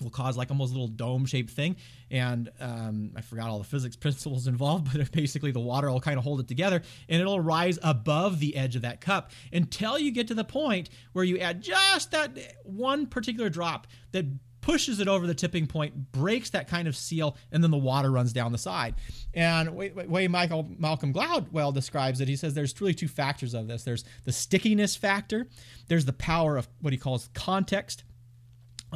will 0.00 0.10
cause 0.10 0.36
like 0.36 0.50
almost 0.50 0.70
a 0.70 0.74
little 0.74 0.88
dome 0.88 1.26
shaped 1.26 1.50
thing. 1.50 1.76
And 2.10 2.50
um, 2.60 3.12
I 3.16 3.20
forgot 3.20 3.48
all 3.48 3.58
the 3.58 3.64
physics 3.64 3.96
principles 4.06 4.46
involved, 4.46 4.92
but 4.92 5.10
basically 5.12 5.50
the 5.50 5.60
water 5.60 5.90
will 5.90 6.00
kind 6.00 6.18
of 6.18 6.24
hold 6.24 6.40
it 6.40 6.48
together 6.48 6.82
and 7.08 7.20
it'll 7.20 7.40
rise 7.40 7.78
above 7.82 8.40
the 8.40 8.56
edge 8.56 8.76
of 8.76 8.82
that 8.82 9.00
cup 9.00 9.30
until 9.52 9.98
you 9.98 10.10
get 10.10 10.28
to 10.28 10.34
the 10.34 10.44
point 10.44 10.90
where 11.12 11.24
you 11.24 11.38
add 11.38 11.62
just 11.62 12.10
that 12.10 12.36
one 12.64 13.06
particular 13.06 13.48
drop 13.48 13.86
that 14.12 14.26
pushes 14.66 14.98
it 14.98 15.06
over 15.06 15.28
the 15.28 15.34
tipping 15.34 15.64
point, 15.64 16.10
breaks 16.10 16.50
that 16.50 16.66
kind 16.66 16.88
of 16.88 16.96
seal, 16.96 17.36
and 17.52 17.62
then 17.62 17.70
the 17.70 17.78
water 17.78 18.10
runs 18.10 18.32
down 18.32 18.50
the 18.50 18.58
side. 18.58 18.96
And 19.32 19.76
way, 19.76 20.26
Michael 20.26 20.68
Malcolm 20.76 21.14
Gladwell 21.14 21.72
describes 21.72 22.20
it, 22.20 22.26
he 22.26 22.34
says 22.34 22.52
there's 22.52 22.78
really 22.80 22.92
two 22.92 23.06
factors 23.06 23.54
of 23.54 23.68
this. 23.68 23.84
There's 23.84 24.04
the 24.24 24.32
stickiness 24.32 24.96
factor. 24.96 25.46
There's 25.86 26.04
the 26.04 26.12
power 26.12 26.56
of 26.56 26.66
what 26.80 26.92
he 26.92 26.98
calls 26.98 27.30
context 27.32 28.02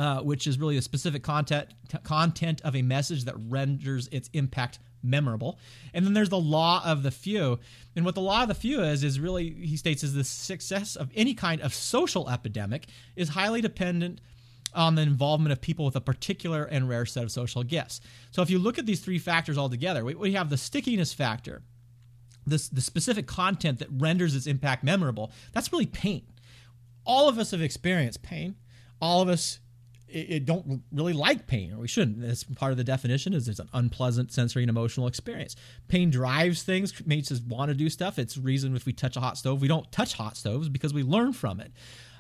uh, 0.00 0.22
which 0.22 0.46
is 0.46 0.58
really 0.58 0.78
a 0.78 0.82
specific 0.82 1.22
content 1.22 1.74
content 2.04 2.62
of 2.62 2.74
a 2.74 2.80
message 2.80 3.26
that 3.26 3.34
renders 3.36 4.08
its 4.10 4.30
impact 4.32 4.78
memorable. 5.02 5.58
And 5.92 6.06
then 6.06 6.14
there's 6.14 6.30
the 6.30 6.38
law 6.38 6.82
of 6.86 7.02
the 7.02 7.10
few. 7.10 7.58
And 7.94 8.06
what 8.06 8.14
the 8.14 8.22
law 8.22 8.40
of 8.40 8.48
the 8.48 8.54
few 8.54 8.80
is 8.80 9.04
is 9.04 9.20
really 9.20 9.50
he 9.50 9.76
states 9.76 10.02
is 10.02 10.14
the 10.14 10.24
success 10.24 10.96
of 10.96 11.10
any 11.14 11.34
kind 11.34 11.60
of 11.60 11.74
social 11.74 12.30
epidemic 12.30 12.86
is 13.14 13.28
highly 13.28 13.60
dependent 13.60 14.22
on 14.74 14.94
the 14.94 15.02
involvement 15.02 15.52
of 15.52 15.60
people 15.60 15.84
with 15.84 15.96
a 15.96 16.00
particular 16.00 16.64
and 16.64 16.88
rare 16.88 17.04
set 17.04 17.24
of 17.24 17.30
social 17.30 17.62
gifts. 17.62 18.00
So 18.30 18.40
if 18.40 18.48
you 18.48 18.58
look 18.58 18.78
at 18.78 18.86
these 18.86 19.00
three 19.00 19.18
factors 19.18 19.58
all 19.58 19.68
together, 19.68 20.02
we, 20.02 20.14
we 20.14 20.32
have 20.32 20.48
the 20.48 20.56
stickiness 20.56 21.12
factor, 21.12 21.60
this 22.46 22.70
the 22.70 22.80
specific 22.80 23.26
content 23.26 23.80
that 23.80 23.88
renders 23.90 24.34
its 24.34 24.46
impact 24.46 24.82
memorable. 24.82 25.30
That's 25.52 25.70
really 25.70 25.84
pain. 25.84 26.22
All 27.04 27.28
of 27.28 27.38
us 27.38 27.50
have 27.50 27.60
experienced 27.60 28.22
pain. 28.22 28.54
All 29.02 29.20
of 29.20 29.28
us 29.28 29.58
it, 30.12 30.30
it 30.30 30.44
don't 30.44 30.82
really 30.92 31.12
like 31.12 31.46
pain, 31.46 31.72
or 31.72 31.78
we 31.78 31.88
shouldn't. 31.88 32.20
That's 32.20 32.44
part 32.44 32.72
of 32.72 32.78
the 32.78 32.84
definition 32.84 33.32
is 33.32 33.48
it's 33.48 33.58
an 33.58 33.68
unpleasant 33.72 34.32
sensory 34.32 34.62
and 34.62 34.70
emotional 34.70 35.06
experience. 35.06 35.56
Pain 35.88 36.10
drives 36.10 36.62
things, 36.62 36.94
makes 37.06 37.30
us 37.32 37.40
want 37.40 37.70
to 37.70 37.74
do 37.74 37.88
stuff. 37.88 38.18
It's 38.18 38.36
reason 38.36 38.76
if 38.76 38.86
we 38.86 38.92
touch 38.92 39.16
a 39.16 39.20
hot 39.20 39.38
stove, 39.38 39.60
we 39.60 39.68
don't 39.68 39.90
touch 39.92 40.14
hot 40.14 40.36
stoves 40.36 40.68
because 40.68 40.92
we 40.92 41.02
learn 41.02 41.32
from 41.32 41.60
it. 41.60 41.72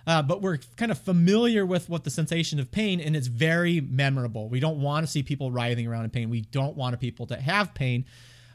Uh, 0.06 0.22
but 0.22 0.40
we're 0.40 0.58
kind 0.76 0.90
of 0.90 0.98
familiar 0.98 1.66
with 1.66 1.88
what 1.88 2.04
the 2.04 2.10
sensation 2.10 2.58
of 2.58 2.70
pain, 2.70 3.00
and 3.00 3.14
it's 3.14 3.26
very 3.26 3.80
memorable. 3.80 4.48
We 4.48 4.60
don't 4.60 4.80
want 4.80 5.06
to 5.06 5.10
see 5.10 5.22
people 5.22 5.52
writhing 5.52 5.86
around 5.86 6.04
in 6.04 6.10
pain. 6.10 6.30
We 6.30 6.40
don't 6.40 6.76
want 6.76 6.98
people 7.00 7.26
to 7.26 7.36
have 7.36 7.74
pain. 7.74 8.06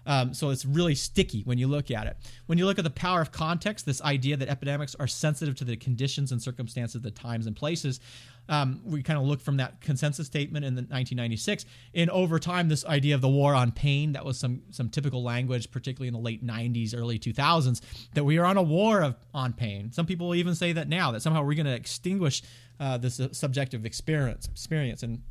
Um, 0.06 0.34
so 0.34 0.50
it's 0.50 0.66
really 0.66 0.96
sticky 0.96 1.42
when 1.44 1.58
you 1.58 1.68
look 1.68 1.92
at 1.92 2.08
it. 2.08 2.18
When 2.46 2.58
you 2.58 2.66
look 2.66 2.78
at 2.78 2.84
the 2.84 2.92
power 2.92 3.22
of 3.22 3.32
context, 3.32 3.86
this 3.86 4.02
idea 4.02 4.38
that 4.38 4.50
epidemics 4.50 4.96
are 4.96 5.08
sensitive 5.08 5.56
to 5.56 5.64
the 5.64 5.76
conditions 5.76 6.32
and 6.32 6.42
circumstances, 6.42 7.02
the 7.02 7.12
times 7.12 7.48
and 7.48 7.56
places, 7.56 8.00
um, 8.48 8.82
we 8.86 9.02
kind 9.02 9.18
of 9.18 9.26
look 9.26 9.42
from 9.42 9.58
that 9.58 9.82
consensus 9.82 10.28
statement 10.28 10.66
in 10.66 10.76
the 10.76 10.82
1996. 10.82 11.66
And 11.94 12.10
over 12.10 12.40
time, 12.40 12.70
this 12.70 12.86
idea 12.86 13.16
of 13.16 13.22
the 13.22 13.30
war 13.30 13.56
on 13.56 13.72
pain, 13.72 14.14
that 14.14 14.24
was 14.24 14.38
some 14.38 14.62
some 14.72 14.90
typical 14.90 15.24
language, 15.24 15.72
particularly 15.72 16.08
in 16.08 16.14
the 16.14 16.20
late 16.20 16.46
90s, 16.46 16.96
early 16.96 17.18
2000s, 17.18 17.82
that 18.14 18.24
we 18.24 18.38
are 18.38 18.46
on 18.46 18.58
a 18.58 18.64
war 18.64 19.02
of, 19.02 19.16
on 19.34 19.54
pain. 19.54 19.92
Some 19.92 20.06
people 20.06 20.36
even 20.36 20.54
say 20.56 20.74
that 20.74 20.88
now, 20.88 21.12
that 21.12 21.22
somehow 21.22 21.44
we're 21.44 21.56
going 21.56 21.66
to 21.66 21.74
extinguish 21.74 22.44
uh, 22.80 22.98
this 22.98 23.20
uh, 23.20 23.30
subjective 23.32 23.86
experience. 23.86 24.48
experience. 24.48 25.02
And 25.02 25.22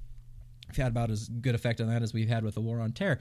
we've 0.68 0.76
had 0.76 0.88
about 0.88 1.10
as 1.10 1.28
good 1.28 1.54
effect 1.54 1.80
on 1.80 1.88
that 1.88 2.02
as 2.02 2.12
we've 2.12 2.28
had 2.28 2.42
with 2.42 2.54
the 2.54 2.60
war 2.60 2.80
on 2.80 2.92
terror. 2.92 3.20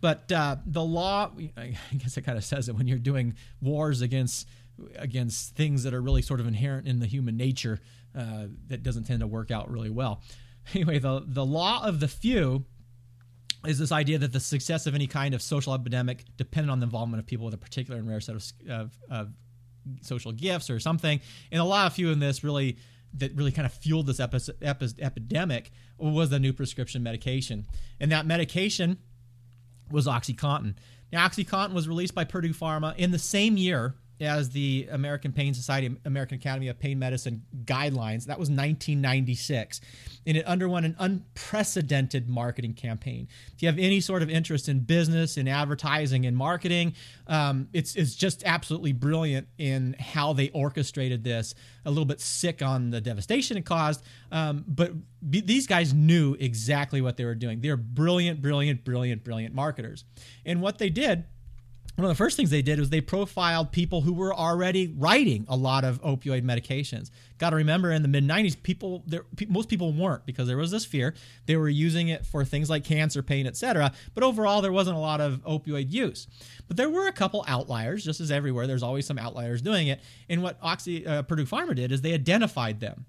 But 0.00 0.30
uh, 0.32 0.56
the 0.64 0.82
law, 0.82 1.30
I 1.56 1.76
guess 1.96 2.16
it 2.16 2.22
kind 2.22 2.38
of 2.38 2.44
says 2.44 2.68
it 2.68 2.74
when 2.74 2.86
you're 2.86 2.98
doing 2.98 3.34
wars 3.60 4.00
against 4.00 4.48
against 4.96 5.54
things 5.56 5.82
that 5.82 5.92
are 5.92 6.00
really 6.00 6.22
sort 6.22 6.40
of 6.40 6.46
inherent 6.46 6.86
in 6.86 7.00
the 7.00 7.06
human 7.06 7.36
nature 7.36 7.80
uh, 8.18 8.46
that 8.68 8.82
doesn't 8.82 9.04
tend 9.04 9.20
to 9.20 9.26
work 9.26 9.50
out 9.50 9.70
really 9.70 9.90
well. 9.90 10.22
Anyway, 10.74 10.98
the 10.98 11.22
the 11.26 11.44
law 11.44 11.84
of 11.84 12.00
the 12.00 12.08
few 12.08 12.64
is 13.66 13.78
this 13.78 13.92
idea 13.92 14.18
that 14.18 14.32
the 14.32 14.40
success 14.40 14.86
of 14.86 14.94
any 14.94 15.06
kind 15.06 15.34
of 15.34 15.42
social 15.42 15.74
epidemic 15.74 16.24
depended 16.36 16.70
on 16.70 16.80
the 16.80 16.84
involvement 16.84 17.20
of 17.20 17.26
people 17.26 17.44
with 17.44 17.54
a 17.54 17.58
particular 17.58 18.00
and 18.00 18.08
rare 18.08 18.20
set 18.20 18.34
of, 18.34 18.52
of, 18.70 18.98
of 19.10 19.28
social 20.00 20.32
gifts 20.32 20.70
or 20.70 20.80
something. 20.80 21.20
And 21.52 21.60
a 21.60 21.64
lot 21.64 21.86
of 21.86 21.92
few 21.92 22.10
in 22.10 22.20
this 22.20 22.42
really 22.42 22.78
that 23.14 23.34
really 23.34 23.52
kind 23.52 23.66
of 23.66 23.72
fueled 23.72 24.06
this 24.06 24.20
epi- 24.20 24.38
epi- 24.62 24.94
epidemic 25.00 25.72
was 25.98 26.30
the 26.30 26.38
new 26.38 26.52
prescription 26.52 27.02
medication, 27.02 27.66
and 27.98 28.12
that 28.12 28.24
medication 28.24 28.98
was 29.90 30.06
OxyContin. 30.06 30.74
Now, 31.12 31.26
OxyContin 31.26 31.72
was 31.72 31.88
released 31.88 32.14
by 32.14 32.24
Purdue 32.24 32.54
Pharma 32.54 32.96
in 32.96 33.10
the 33.10 33.18
same 33.18 33.56
year 33.56 33.94
as 34.20 34.50
the 34.50 34.88
American 34.90 35.32
Pain 35.32 35.54
Society, 35.54 35.96
American 36.04 36.36
Academy 36.36 36.68
of 36.68 36.78
Pain 36.78 36.98
Medicine 36.98 37.42
guidelines. 37.64 38.26
That 38.26 38.38
was 38.38 38.50
1996. 38.50 39.80
And 40.26 40.36
it 40.36 40.44
underwent 40.44 40.86
an 40.86 40.96
unprecedented 40.98 42.28
marketing 42.28 42.74
campaign. 42.74 43.28
If 43.54 43.62
you 43.62 43.68
have 43.68 43.78
any 43.78 44.00
sort 44.00 44.22
of 44.22 44.30
interest 44.30 44.68
in 44.68 44.80
business, 44.80 45.36
in 45.36 45.48
advertising, 45.48 46.24
in 46.24 46.34
marketing, 46.34 46.94
um, 47.26 47.68
it's, 47.72 47.96
it's 47.96 48.14
just 48.14 48.42
absolutely 48.44 48.92
brilliant 48.92 49.48
in 49.58 49.96
how 49.98 50.32
they 50.32 50.50
orchestrated 50.50 51.24
this. 51.24 51.54
A 51.86 51.90
little 51.90 52.04
bit 52.04 52.20
sick 52.20 52.60
on 52.62 52.90
the 52.90 53.00
devastation 53.00 53.56
it 53.56 53.64
caused, 53.64 54.02
um, 54.30 54.64
but 54.68 54.92
b- 55.30 55.40
these 55.40 55.66
guys 55.66 55.94
knew 55.94 56.36
exactly 56.38 57.00
what 57.00 57.16
they 57.16 57.24
were 57.24 57.34
doing. 57.34 57.60
They're 57.60 57.78
brilliant, 57.78 58.42
brilliant, 58.42 58.84
brilliant, 58.84 59.24
brilliant 59.24 59.54
marketers. 59.54 60.04
And 60.44 60.60
what 60.60 60.76
they 60.78 60.90
did 60.90 61.24
one 62.00 62.10
of 62.10 62.16
the 62.16 62.24
first 62.24 62.36
things 62.36 62.50
they 62.50 62.62
did 62.62 62.78
was 62.78 62.88
they 62.88 63.00
profiled 63.00 63.72
people 63.72 64.00
who 64.00 64.14
were 64.14 64.34
already 64.34 64.88
writing 64.96 65.44
a 65.48 65.56
lot 65.56 65.84
of 65.84 66.00
opioid 66.02 66.42
medications. 66.42 67.10
Got 67.38 67.50
to 67.50 67.56
remember, 67.56 67.92
in 67.92 68.02
the 68.02 68.08
mid 68.08 68.24
'90s, 68.24 68.60
people 68.62 69.02
there, 69.06 69.24
most 69.48 69.68
people 69.68 69.92
weren't 69.92 70.24
because 70.24 70.48
there 70.48 70.56
was 70.56 70.70
this 70.70 70.84
fear. 70.84 71.14
They 71.46 71.56
were 71.56 71.68
using 71.68 72.08
it 72.08 72.24
for 72.24 72.44
things 72.44 72.70
like 72.70 72.84
cancer, 72.84 73.22
pain, 73.22 73.46
etc. 73.46 73.92
But 74.14 74.24
overall, 74.24 74.62
there 74.62 74.72
wasn't 74.72 74.96
a 74.96 75.00
lot 75.00 75.20
of 75.20 75.42
opioid 75.44 75.92
use. 75.92 76.26
But 76.68 76.76
there 76.76 76.88
were 76.88 77.06
a 77.06 77.12
couple 77.12 77.44
outliers, 77.46 78.04
just 78.04 78.20
as 78.20 78.30
everywhere. 78.30 78.66
There's 78.66 78.82
always 78.82 79.06
some 79.06 79.18
outliers 79.18 79.60
doing 79.60 79.88
it. 79.88 80.00
And 80.28 80.42
what 80.42 80.56
Oxy 80.62 81.06
uh, 81.06 81.22
Purdue 81.22 81.44
Pharma 81.44 81.74
did 81.74 81.92
is 81.92 82.00
they 82.00 82.14
identified 82.14 82.80
them. 82.80 83.04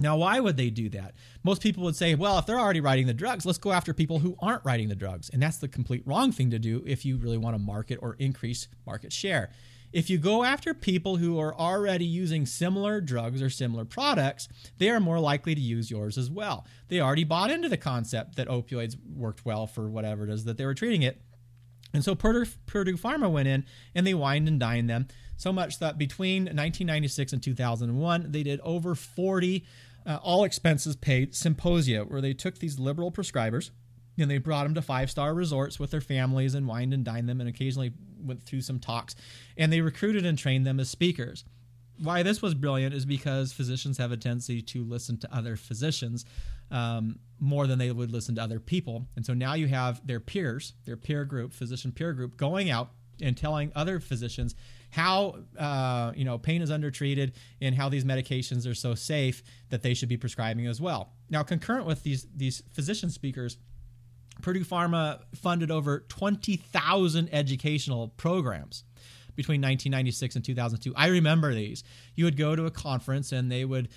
Now, 0.00 0.16
why 0.16 0.38
would 0.38 0.56
they 0.56 0.70
do 0.70 0.88
that? 0.90 1.14
Most 1.42 1.60
people 1.60 1.82
would 1.84 1.96
say, 1.96 2.14
well, 2.14 2.38
if 2.38 2.46
they're 2.46 2.58
already 2.58 2.80
writing 2.80 3.06
the 3.06 3.14
drugs, 3.14 3.44
let's 3.44 3.58
go 3.58 3.72
after 3.72 3.92
people 3.92 4.20
who 4.20 4.36
aren't 4.38 4.64
writing 4.64 4.88
the 4.88 4.94
drugs. 4.94 5.28
And 5.32 5.42
that's 5.42 5.56
the 5.56 5.66
complete 5.66 6.02
wrong 6.06 6.30
thing 6.30 6.50
to 6.50 6.58
do 6.58 6.84
if 6.86 7.04
you 7.04 7.16
really 7.16 7.38
want 7.38 7.56
to 7.56 7.62
market 7.62 7.98
or 8.00 8.14
increase 8.18 8.68
market 8.86 9.12
share. 9.12 9.50
If 9.92 10.10
you 10.10 10.18
go 10.18 10.44
after 10.44 10.74
people 10.74 11.16
who 11.16 11.38
are 11.40 11.54
already 11.54 12.04
using 12.04 12.44
similar 12.46 13.00
drugs 13.00 13.40
or 13.40 13.50
similar 13.50 13.84
products, 13.84 14.46
they 14.76 14.90
are 14.90 15.00
more 15.00 15.18
likely 15.18 15.54
to 15.54 15.60
use 15.60 15.90
yours 15.90 16.18
as 16.18 16.30
well. 16.30 16.66
They 16.88 17.00
already 17.00 17.24
bought 17.24 17.50
into 17.50 17.68
the 17.68 17.78
concept 17.78 18.36
that 18.36 18.48
opioids 18.48 18.96
worked 19.16 19.46
well 19.46 19.66
for 19.66 19.88
whatever 19.88 20.24
it 20.24 20.30
is 20.30 20.44
that 20.44 20.58
they 20.58 20.66
were 20.66 20.74
treating 20.74 21.02
it. 21.02 21.22
And 21.94 22.04
so 22.04 22.14
Purdue, 22.14 22.44
Pharma 22.66 23.30
went 23.30 23.48
in 23.48 23.64
and 23.94 24.06
they 24.06 24.12
wined 24.12 24.46
and 24.46 24.60
dined 24.60 24.90
them 24.90 25.08
so 25.38 25.52
much 25.52 25.78
that 25.78 25.96
between 25.96 26.42
1996 26.42 27.32
and 27.32 27.42
2001, 27.42 28.26
they 28.30 28.42
did 28.42 28.60
over 28.60 28.94
40 28.94 29.64
uh, 30.04 30.18
all 30.22 30.44
expenses 30.44 30.96
paid 30.96 31.34
symposia 31.34 32.02
where 32.02 32.20
they 32.20 32.34
took 32.34 32.58
these 32.58 32.78
liberal 32.78 33.12
prescribers 33.12 33.70
and 34.18 34.30
they 34.30 34.38
brought 34.38 34.64
them 34.64 34.74
to 34.74 34.82
five 34.82 35.10
star 35.10 35.32
resorts 35.32 35.78
with 35.78 35.92
their 35.92 36.00
families 36.00 36.54
and 36.54 36.66
wined 36.66 36.92
and 36.92 37.04
dined 37.04 37.28
them 37.28 37.40
and 37.40 37.48
occasionally 37.48 37.92
went 38.20 38.42
through 38.42 38.62
some 38.62 38.80
talks. 38.80 39.14
And 39.56 39.72
they 39.72 39.80
recruited 39.80 40.26
and 40.26 40.36
trained 40.36 40.66
them 40.66 40.80
as 40.80 40.90
speakers. 40.90 41.44
Why 42.00 42.24
this 42.24 42.42
was 42.42 42.54
brilliant 42.54 42.94
is 42.94 43.04
because 43.04 43.52
physicians 43.52 43.98
have 43.98 44.10
a 44.10 44.16
tendency 44.16 44.60
to 44.62 44.82
listen 44.82 45.18
to 45.18 45.34
other 45.34 45.56
physicians 45.56 46.24
um, 46.70 47.20
more 47.38 47.66
than 47.68 47.78
they 47.78 47.92
would 47.92 48.10
listen 48.10 48.34
to 48.36 48.42
other 48.42 48.60
people. 48.60 49.06
And 49.14 49.24
so 49.24 49.34
now 49.34 49.54
you 49.54 49.68
have 49.68 50.04
their 50.04 50.20
peers 50.20 50.74
their 50.84 50.96
peer 50.96 51.24
group 51.24 51.52
physician 51.52 51.92
peer 51.92 52.12
group 52.12 52.36
going 52.36 52.70
out 52.70 52.90
and 53.20 53.36
telling 53.36 53.72
other 53.74 54.00
physicians 54.00 54.54
how 54.90 55.36
uh, 55.58 56.12
you 56.14 56.24
know 56.24 56.38
pain 56.38 56.62
is 56.62 56.70
undertreated 56.70 57.32
and 57.60 57.74
how 57.74 57.88
these 57.88 58.04
medications 58.04 58.68
are 58.68 58.74
so 58.74 58.94
safe 58.94 59.42
that 59.70 59.82
they 59.82 59.94
should 59.94 60.08
be 60.08 60.16
prescribing 60.16 60.66
as 60.66 60.80
well. 60.80 61.12
Now, 61.30 61.42
concurrent 61.42 61.86
with 61.86 62.02
these 62.02 62.26
these 62.34 62.62
physician 62.72 63.10
speakers, 63.10 63.58
Purdue 64.42 64.64
Pharma 64.64 65.20
funded 65.34 65.70
over 65.70 66.00
twenty 66.08 66.56
thousand 66.56 67.28
educational 67.32 68.08
programs 68.08 68.84
between 69.38 69.60
1996 69.60 70.34
and 70.34 70.44
2002. 70.44 70.92
I 70.96 71.06
remember 71.06 71.54
these. 71.54 71.84
You 72.16 72.24
would 72.24 72.36
go 72.36 72.56
to 72.56 72.66
a 72.66 72.72
conference 72.72 73.30
and 73.30 73.52
they 73.52 73.64
would 73.64 73.88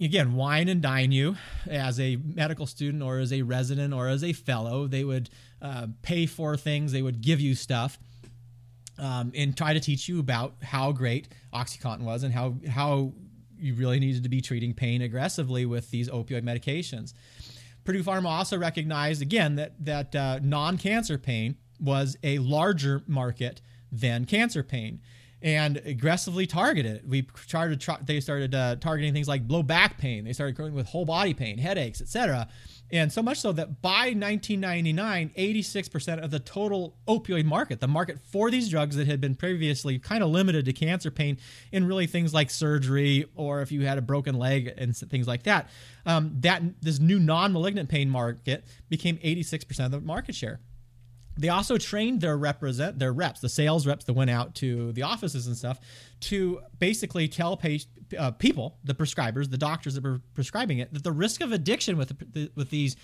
again 0.00 0.34
wine 0.34 0.68
and 0.68 0.80
dine 0.80 1.12
you 1.12 1.36
as 1.68 2.00
a 2.00 2.16
medical 2.16 2.66
student 2.66 3.02
or 3.02 3.18
as 3.18 3.32
a 3.32 3.42
resident 3.42 3.92
or 3.94 4.08
as 4.08 4.24
a 4.24 4.32
fellow 4.32 4.88
they 4.88 5.04
would 5.04 5.30
uh, 5.60 5.86
pay 6.02 6.26
for 6.26 6.56
things 6.56 6.90
they 6.90 7.02
would 7.02 7.20
give 7.20 7.40
you 7.40 7.54
stuff 7.54 7.96
um, 9.02 9.32
and 9.34 9.56
try 9.56 9.74
to 9.74 9.80
teach 9.80 10.08
you 10.08 10.20
about 10.20 10.54
how 10.62 10.92
great 10.92 11.28
OxyContin 11.52 12.02
was 12.02 12.22
and 12.22 12.32
how 12.32 12.54
how 12.68 13.12
you 13.58 13.74
really 13.74 13.98
needed 14.00 14.22
to 14.22 14.28
be 14.28 14.40
treating 14.40 14.72
pain 14.72 15.02
aggressively 15.02 15.66
with 15.66 15.90
these 15.90 16.08
opioid 16.08 16.42
medications. 16.42 17.12
Purdue 17.84 18.02
Pharma 18.02 18.26
also 18.26 18.56
recognized 18.56 19.20
again 19.20 19.56
that 19.56 19.84
that 19.84 20.14
uh, 20.14 20.38
non-cancer 20.42 21.18
pain 21.18 21.56
was 21.80 22.16
a 22.22 22.38
larger 22.38 23.02
market 23.06 23.60
than 23.90 24.24
cancer 24.24 24.62
pain 24.62 25.00
and 25.42 25.78
aggressively 25.84 26.46
targeted. 26.46 27.08
We 27.08 27.26
started 27.44 27.84
they 28.06 28.20
started 28.20 28.54
uh, 28.54 28.76
targeting 28.76 29.12
things 29.12 29.28
like 29.28 29.42
low 29.48 29.62
back 29.62 29.98
pain. 29.98 30.24
They 30.24 30.32
started 30.32 30.56
going 30.56 30.72
with 30.72 30.86
whole 30.86 31.04
body 31.04 31.34
pain, 31.34 31.58
headaches, 31.58 32.00
etc. 32.00 32.48
And 32.92 33.10
so 33.10 33.22
much 33.22 33.40
so 33.40 33.52
that 33.52 33.80
by 33.80 34.12
1999, 34.14 35.32
86% 35.36 36.22
of 36.22 36.30
the 36.30 36.38
total 36.38 36.94
opioid 37.08 37.46
market, 37.46 37.80
the 37.80 37.88
market 37.88 38.18
for 38.30 38.50
these 38.50 38.68
drugs 38.68 38.96
that 38.96 39.06
had 39.06 39.18
been 39.18 39.34
previously 39.34 39.98
kind 39.98 40.22
of 40.22 40.28
limited 40.28 40.66
to 40.66 40.74
cancer 40.74 41.10
pain 41.10 41.38
and 41.72 41.88
really 41.88 42.06
things 42.06 42.34
like 42.34 42.50
surgery 42.50 43.24
or 43.34 43.62
if 43.62 43.72
you 43.72 43.86
had 43.86 43.96
a 43.96 44.02
broken 44.02 44.34
leg 44.34 44.74
and 44.76 44.94
things 44.94 45.26
like 45.26 45.44
that, 45.44 45.70
um, 46.04 46.36
that 46.40 46.62
this 46.82 46.98
new 47.00 47.18
non-malignant 47.18 47.88
pain 47.88 48.10
market 48.10 48.66
became 48.90 49.16
86% 49.18 49.86
of 49.86 49.90
the 49.90 50.00
market 50.00 50.34
share. 50.34 50.60
They 51.36 51.48
also 51.48 51.78
trained 51.78 52.20
their 52.20 52.36
represent 52.36 52.98
their 52.98 53.12
reps, 53.12 53.40
the 53.40 53.48
sales 53.48 53.86
reps 53.86 54.04
that 54.04 54.12
went 54.12 54.30
out 54.30 54.54
to 54.56 54.92
the 54.92 55.02
offices 55.02 55.46
and 55.46 55.56
stuff, 55.56 55.80
to 56.20 56.60
basically 56.78 57.26
tell 57.26 57.58
uh, 58.18 58.30
people, 58.32 58.76
the 58.84 58.94
prescribers, 58.94 59.50
the 59.50 59.56
doctors 59.56 59.94
that 59.94 60.04
were 60.04 60.20
prescribing 60.34 60.78
it, 60.78 60.92
that 60.92 61.04
the 61.04 61.12
risk 61.12 61.40
of 61.40 61.50
addiction 61.50 61.96
with 61.96 62.32
the, 62.32 62.50
with 62.54 62.68
these 62.68 62.96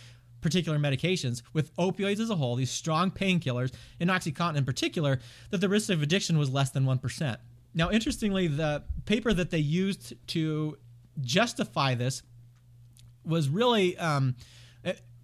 particular 0.42 0.78
medications, 0.78 1.42
with 1.54 1.74
opioids 1.76 2.20
as 2.20 2.28
a 2.28 2.36
whole, 2.36 2.54
these 2.54 2.70
strong 2.70 3.10
painkillers, 3.10 3.72
and 3.98 4.10
OxyContin 4.10 4.56
in 4.56 4.64
particular, 4.64 5.18
that 5.50 5.62
the 5.62 5.68
risk 5.68 5.88
of 5.88 6.02
addiction 6.02 6.38
was 6.38 6.50
less 6.50 6.70
than 6.70 6.84
one 6.84 6.98
percent. 6.98 7.40
Now, 7.74 7.90
interestingly, 7.90 8.46
the 8.46 8.84
paper 9.06 9.32
that 9.32 9.50
they 9.50 9.58
used 9.58 10.14
to 10.28 10.76
justify 11.22 11.94
this 11.94 12.22
was 13.24 13.48
really. 13.48 13.96
Um, 13.96 14.36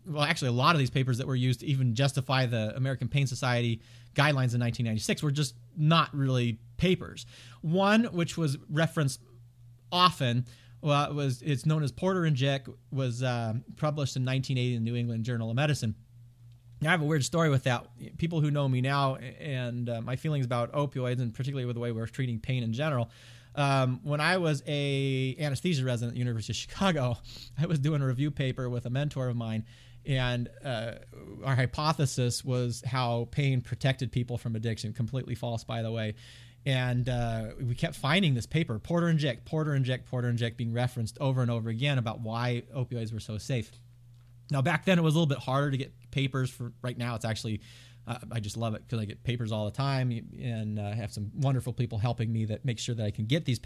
well, 0.06 0.23
actually, 0.23 0.49
a 0.49 0.52
lot 0.52 0.75
of 0.75 0.78
these 0.78 0.90
papers 0.90 1.18
that 1.18 1.26
were 1.26 1.34
used 1.34 1.61
to 1.61 1.66
even 1.66 1.94
justify 1.94 2.46
the 2.46 2.75
American 2.76 3.08
Pain 3.08 3.26
Society 3.26 3.80
guidelines 4.14 4.54
in 4.54 4.61
1996 4.61 5.23
were 5.23 5.30
just 5.30 5.54
not 5.76 6.14
really 6.14 6.58
papers. 6.76 7.26
One, 7.62 8.04
which 8.04 8.37
was 8.37 8.58
referenced 8.70 9.20
often, 9.90 10.46
well, 10.80 11.11
it 11.11 11.14
was 11.14 11.42
it's 11.42 11.66
known 11.66 11.82
as 11.82 11.92
Porter 11.92 12.25
and 12.25 12.37
Jick, 12.37 12.66
was 12.90 13.23
uh, 13.23 13.54
published 13.76 14.16
in 14.16 14.25
1980 14.25 14.75
in 14.75 14.84
the 14.84 14.90
New 14.90 14.96
England 14.96 15.25
Journal 15.25 15.50
of 15.50 15.56
Medicine. 15.56 15.94
Now, 16.80 16.90
I 16.90 16.92
have 16.92 17.02
a 17.02 17.06
weird 17.06 17.25
story 17.25 17.49
with 17.49 17.64
that. 17.64 17.87
People 18.18 18.40
who 18.40 18.50
know 18.50 18.68
me 18.68 18.82
now 18.82 19.16
and 19.16 19.88
uh, 19.88 20.02
my 20.02 20.16
feelings 20.16 20.44
about 20.44 20.73
opioids, 20.73 21.20
and 21.20 21.32
particularly 21.32 21.64
with 21.64 21.76
the 21.76 21.80
way 21.80 21.92
we're 21.92 22.06
treating 22.06 22.38
pain 22.38 22.62
in 22.62 22.73
general. 22.73 23.11
Um, 23.54 24.00
when 24.02 24.20
I 24.20 24.37
was 24.38 24.62
a 24.66 25.37
anesthesia 25.38 25.84
resident 25.84 26.11
at 26.11 26.14
the 26.14 26.18
University 26.18 26.52
of 26.52 26.56
Chicago, 26.56 27.16
I 27.58 27.66
was 27.66 27.78
doing 27.78 28.02
a 28.02 28.06
review 28.06 28.30
paper 28.30 28.68
with 28.68 28.84
a 28.84 28.90
mentor 28.90 29.28
of 29.28 29.37
mine, 29.37 29.64
and 30.06 30.49
uh, 30.64 30.92
our 31.44 31.54
hypothesis 31.54 32.44
was 32.44 32.82
how 32.87 33.28
pain 33.30 33.61
protected 33.61 34.12
people 34.12 34.38
from 34.38 34.56
addiction. 34.56 34.92
Completely 34.92 35.34
false, 35.34 35.64
by 35.64 35.82
the 35.82 35.90
way. 35.90 36.14
And 36.66 37.08
uh, 37.08 37.49
we 37.61 37.75
kept 37.75 37.94
finding 37.94 38.34
this 38.34 38.46
paper, 38.46 38.78
Porter 38.78 39.08
and 39.08 39.18
Jick, 39.18 39.44
Porter 39.44 39.75
and 39.75 39.84
Jick, 39.84 40.06
Porter 40.06 40.28
and 40.28 40.38
Jick, 40.38 40.56
being 40.56 40.73
referenced 40.73 41.18
over 41.20 41.42
and 41.42 41.50
over 41.50 41.68
again 41.68 41.99
about 41.99 42.20
why 42.20 42.62
opioids 42.75 43.12
were 43.12 43.20
so 43.20 43.37
safe. 43.37 43.70
Now, 44.50 44.62
back 44.62 44.84
then, 44.84 44.99
it 44.99 45.02
was 45.02 45.14
a 45.14 45.18
little 45.18 45.28
bit 45.28 45.38
harder 45.38 45.70
to 45.70 45.76
get 45.76 45.92
papers. 46.11 46.50
For 46.50 46.73
right 46.82 46.96
now, 46.96 47.14
it's 47.16 47.25
actually 47.25 47.61
I 48.06 48.40
just 48.40 48.56
love 48.56 48.75
it 48.75 48.82
because 48.87 49.00
I 49.00 49.06
get 49.06 49.25
papers 49.25 49.50
all 49.50 49.64
the 49.64 49.70
time 49.70 50.11
and 50.38 50.78
uh, 50.78 50.92
have 50.92 51.11
some 51.11 51.30
wonderful 51.37 51.73
people 51.73 51.96
helping 51.96 52.30
me 52.30 52.44
that 52.46 52.64
make 52.64 52.78
sure 52.78 52.94
that 52.94 53.04
I 53.04 53.11
can 53.11 53.25
get 53.25 53.46
these 53.46 53.61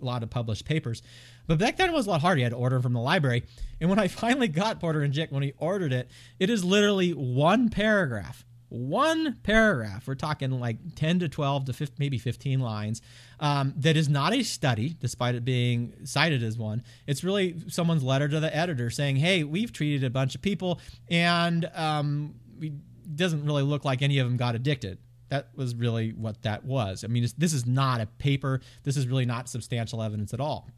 a 0.00 0.04
lot 0.04 0.22
of 0.22 0.30
published 0.30 0.64
papers. 0.64 1.02
But 1.46 1.58
back 1.58 1.76
then 1.76 1.90
it 1.90 1.92
was 1.92 2.06
a 2.06 2.10
lot 2.10 2.22
harder. 2.22 2.38
You 2.38 2.44
had 2.44 2.52
to 2.52 2.56
order 2.56 2.76
them 2.76 2.82
from 2.82 2.92
the 2.94 3.00
library. 3.00 3.44
And 3.80 3.90
when 3.90 3.98
I 3.98 4.08
finally 4.08 4.48
got 4.48 4.80
Porter 4.80 5.02
and 5.02 5.12
Jick, 5.12 5.30
when 5.30 5.42
he 5.42 5.52
ordered 5.58 5.92
it, 5.92 6.10
it 6.38 6.48
is 6.48 6.64
literally 6.64 7.10
one 7.10 7.68
paragraph. 7.68 8.46
One 8.70 9.36
paragraph. 9.42 10.06
We're 10.06 10.14
talking 10.14 10.50
like 10.58 10.78
10 10.94 11.18
to 11.18 11.28
12 11.28 11.66
to 11.66 11.72
15, 11.74 11.96
maybe 11.98 12.16
15 12.16 12.60
lines. 12.60 13.02
Um, 13.38 13.74
that 13.76 13.98
is 13.98 14.08
not 14.08 14.32
a 14.32 14.42
study, 14.42 14.96
despite 14.98 15.34
it 15.34 15.44
being 15.44 15.92
cited 16.04 16.42
as 16.42 16.56
one. 16.56 16.82
It's 17.06 17.22
really 17.22 17.56
someone's 17.68 18.02
letter 18.02 18.28
to 18.28 18.40
the 18.40 18.56
editor 18.56 18.88
saying, 18.88 19.16
"Hey, 19.16 19.44
we've 19.44 19.74
treated 19.74 20.04
a 20.04 20.10
bunch 20.10 20.34
of 20.34 20.40
people, 20.40 20.80
and 21.10 21.70
um, 21.74 22.36
we 22.58 22.72
doesn't 23.16 23.44
really 23.44 23.62
look 23.62 23.84
like 23.84 24.02
any 24.02 24.18
of 24.18 24.26
them 24.26 24.36
got 24.36 24.54
addicted. 24.54 24.98
That 25.28 25.48
was 25.54 25.74
really 25.74 26.10
what 26.10 26.42
that 26.42 26.64
was. 26.64 27.04
I 27.04 27.06
mean, 27.06 27.26
this 27.38 27.54
is 27.54 27.66
not 27.66 28.00
a 28.00 28.06
paper. 28.06 28.60
This 28.82 28.96
is 28.96 29.06
really 29.06 29.24
not 29.24 29.48
substantial 29.48 30.02
evidence 30.02 30.34
at 30.34 30.40
all. 30.40 30.68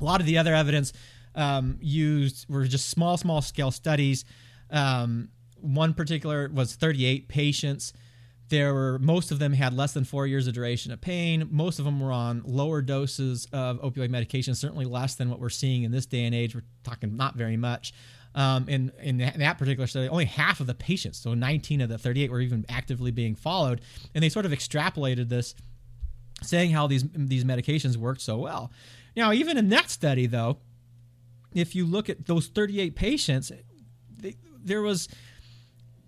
A 0.00 0.04
lot 0.04 0.20
of 0.20 0.26
the 0.26 0.38
other 0.38 0.54
evidence 0.54 0.92
um, 1.34 1.78
used 1.80 2.48
were 2.48 2.64
just 2.64 2.90
small, 2.90 3.16
small 3.16 3.40
scale 3.40 3.70
studies. 3.70 4.24
Um, 4.70 5.28
one 5.60 5.94
particular 5.94 6.50
was 6.52 6.74
38 6.74 7.28
patients. 7.28 7.92
There 8.48 8.74
were 8.74 8.98
most 8.98 9.30
of 9.30 9.38
them 9.38 9.52
had 9.52 9.72
less 9.72 9.92
than 9.92 10.04
four 10.04 10.26
years 10.26 10.46
of 10.46 10.54
duration 10.54 10.92
of 10.92 11.00
pain. 11.00 11.48
Most 11.50 11.78
of 11.78 11.84
them 11.84 12.00
were 12.00 12.12
on 12.12 12.42
lower 12.44 12.82
doses 12.82 13.48
of 13.52 13.80
opioid 13.80 14.10
medication, 14.10 14.54
certainly 14.54 14.84
less 14.84 15.14
than 15.14 15.30
what 15.30 15.40
we're 15.40 15.48
seeing 15.48 15.82
in 15.82 15.92
this 15.92 16.04
day 16.04 16.24
and 16.24 16.34
age. 16.34 16.54
We're 16.54 16.64
talking 16.82 17.16
not 17.16 17.36
very 17.36 17.56
much. 17.56 17.94
Um, 18.36 18.68
in, 18.68 18.90
in 19.00 19.18
that 19.18 19.58
particular 19.58 19.86
study, 19.86 20.08
only 20.08 20.24
half 20.24 20.58
of 20.58 20.66
the 20.66 20.74
patients, 20.74 21.18
so 21.18 21.34
19 21.34 21.80
of 21.80 21.88
the 21.88 21.98
38, 21.98 22.32
were 22.32 22.40
even 22.40 22.66
actively 22.68 23.12
being 23.12 23.36
followed. 23.36 23.80
And 24.12 24.24
they 24.24 24.28
sort 24.28 24.44
of 24.44 24.50
extrapolated 24.50 25.28
this, 25.28 25.54
saying 26.42 26.72
how 26.72 26.88
these 26.88 27.04
these 27.14 27.44
medications 27.44 27.96
worked 27.96 28.20
so 28.20 28.38
well. 28.38 28.72
Now, 29.16 29.32
even 29.32 29.56
in 29.56 29.68
that 29.68 29.88
study, 29.88 30.26
though, 30.26 30.58
if 31.54 31.76
you 31.76 31.86
look 31.86 32.10
at 32.10 32.26
those 32.26 32.48
38 32.48 32.96
patients, 32.96 33.52
they, 34.10 34.34
there 34.64 34.82
was 34.82 35.08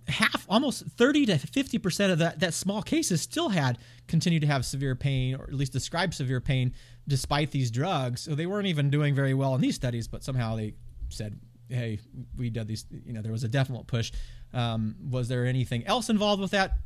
half, 0.09 0.45
almost 0.49 0.85
30 0.85 1.27
to 1.27 1.39
50 1.39 1.79
percent 1.79 2.13
of 2.13 2.19
that 2.19 2.41
that 2.41 2.55
small 2.55 2.83
cases 2.83 3.21
still 3.21 3.51
had 3.51 3.79
continued 4.09 4.41
to 4.41 4.47
have 4.47 4.65
severe 4.65 4.95
pain, 4.95 5.37
or 5.37 5.45
at 5.45 5.55
least 5.55 5.73
describe 5.73 6.15
severe 6.15 6.41
pain, 6.41 6.73
despite 7.07 7.51
these 7.51 7.71
drugs. 7.71 8.23
So 8.23 8.35
they 8.35 8.47
weren't 8.47 8.67
even 8.67 8.91
doing 8.91 9.15
very 9.15 9.35
well 9.35 9.55
in 9.55 9.61
these 9.61 9.75
studies, 9.75 10.09
but 10.09 10.25
somehow 10.25 10.57
they 10.57 10.75
said 11.09 11.39
hey, 11.69 11.99
we 12.37 12.51
did 12.51 12.69
these. 12.69 12.85
You 13.05 13.13
know, 13.13 13.23
there 13.23 13.33
was 13.33 13.45
a 13.45 13.49
definite 13.49 13.87
push. 13.87 14.13
Um, 14.53 14.97
was 15.11 15.29
there 15.29 15.47
anything 15.47 15.87
else 15.87 16.09
involved 16.09 16.41
with 16.41 16.53
that? 16.53 16.79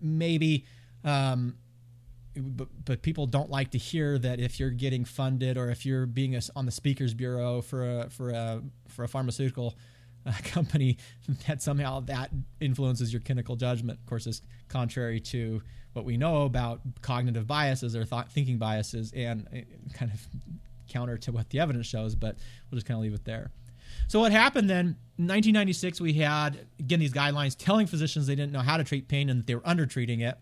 Maybe. 0.00 0.64
Um, 1.04 1.56
but, 2.36 2.68
but 2.84 3.02
people 3.02 3.26
don't 3.26 3.50
like 3.50 3.70
to 3.72 3.78
hear 3.78 4.18
that 4.18 4.40
if 4.40 4.58
you're 4.58 4.70
getting 4.70 5.04
funded 5.04 5.56
or 5.56 5.70
if 5.70 5.86
you're 5.86 6.06
being 6.06 6.34
a, 6.34 6.40
on 6.56 6.66
the 6.66 6.72
speakers 6.72 7.14
bureau 7.14 7.60
for 7.60 8.00
a 8.00 8.10
for 8.10 8.30
a 8.30 8.62
for 8.88 9.04
a 9.04 9.08
pharmaceutical 9.08 9.76
uh, 10.26 10.32
company 10.44 10.98
that 11.46 11.62
somehow 11.62 12.00
that 12.00 12.30
influences 12.60 13.12
your 13.12 13.20
clinical 13.20 13.56
judgment 13.56 13.98
of 14.00 14.06
course 14.06 14.26
is 14.26 14.42
contrary 14.68 15.20
to 15.20 15.62
what 15.92 16.04
we 16.04 16.16
know 16.16 16.42
about 16.42 16.80
cognitive 17.02 17.46
biases 17.46 17.94
or 17.94 18.04
thought 18.04 18.30
thinking 18.32 18.58
biases 18.58 19.12
and 19.14 19.46
uh, 19.54 19.94
kind 19.96 20.10
of 20.10 20.26
counter 20.88 21.16
to 21.16 21.30
what 21.30 21.48
the 21.50 21.60
evidence 21.60 21.86
shows 21.86 22.16
but 22.16 22.36
we'll 22.70 22.76
just 22.76 22.86
kind 22.86 22.98
of 22.98 23.02
leave 23.02 23.14
it 23.14 23.24
there 23.24 23.52
so 24.08 24.20
what 24.20 24.32
happened 24.32 24.68
then? 24.68 24.96
In 25.16 25.28
1996, 25.28 26.00
we 26.00 26.14
had 26.14 26.66
again 26.78 27.00
these 27.00 27.12
guidelines 27.12 27.56
telling 27.56 27.86
physicians 27.86 28.26
they 28.26 28.34
didn't 28.34 28.52
know 28.52 28.60
how 28.60 28.76
to 28.76 28.84
treat 28.84 29.08
pain 29.08 29.28
and 29.30 29.40
that 29.40 29.46
they 29.46 29.54
were 29.54 29.62
under 29.64 29.86
treating 29.86 30.20
it. 30.20 30.36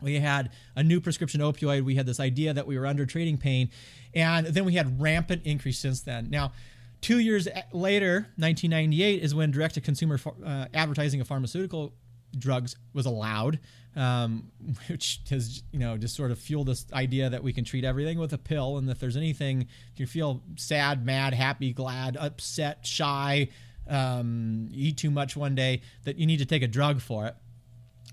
We 0.00 0.20
had 0.20 0.50
a 0.76 0.82
new 0.82 1.00
prescription 1.00 1.40
opioid. 1.40 1.82
We 1.82 1.96
had 1.96 2.06
this 2.06 2.20
idea 2.20 2.54
that 2.54 2.66
we 2.66 2.78
were 2.78 2.86
under 2.86 3.04
treating 3.04 3.36
pain, 3.36 3.70
and 4.14 4.46
then 4.46 4.64
we 4.64 4.74
had 4.74 5.00
rampant 5.00 5.42
increase 5.44 5.78
since 5.78 6.02
then. 6.02 6.30
Now, 6.30 6.52
two 7.00 7.18
years 7.18 7.48
later, 7.72 8.28
1998 8.36 9.22
is 9.22 9.34
when 9.34 9.50
direct-to-consumer 9.50 10.20
uh, 10.44 10.66
advertising 10.72 11.20
of 11.20 11.26
pharmaceutical 11.26 11.94
drugs 12.36 12.76
was 12.92 13.06
allowed, 13.06 13.58
um, 13.96 14.50
which 14.88 15.20
has 15.30 15.62
you 15.72 15.78
know 15.78 15.96
just 15.96 16.16
sort 16.16 16.30
of 16.30 16.38
fueled 16.38 16.68
this 16.68 16.86
idea 16.92 17.30
that 17.30 17.42
we 17.42 17.52
can 17.52 17.64
treat 17.64 17.84
everything 17.84 18.18
with 18.18 18.32
a 18.32 18.38
pill, 18.38 18.78
and 18.78 18.88
if 18.90 18.98
there's 18.98 19.16
anything 19.16 19.66
if 19.92 20.00
you 20.00 20.06
feel 20.06 20.42
sad, 20.56 21.04
mad, 21.04 21.34
happy, 21.34 21.72
glad, 21.72 22.16
upset, 22.16 22.86
shy, 22.86 23.48
um, 23.88 24.68
eat 24.72 24.96
too 24.96 25.10
much 25.10 25.36
one 25.36 25.54
day, 25.54 25.82
that 26.04 26.18
you 26.18 26.26
need 26.26 26.38
to 26.38 26.46
take 26.46 26.62
a 26.62 26.68
drug 26.68 27.00
for 27.00 27.26
it. 27.26 27.34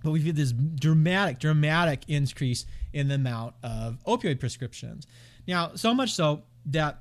But 0.04 0.12
we've 0.12 0.26
had 0.26 0.36
this 0.36 0.52
dramatic, 0.52 1.40
dramatic 1.40 2.04
increase 2.08 2.66
in 2.94 3.08
the 3.08 3.16
amount 3.16 3.56
of 3.64 3.98
opioid 4.06 4.40
prescriptions. 4.40 5.08
Now, 5.48 5.72
so 5.76 5.94
much 5.94 6.14
so 6.14 6.44
that 6.68 7.00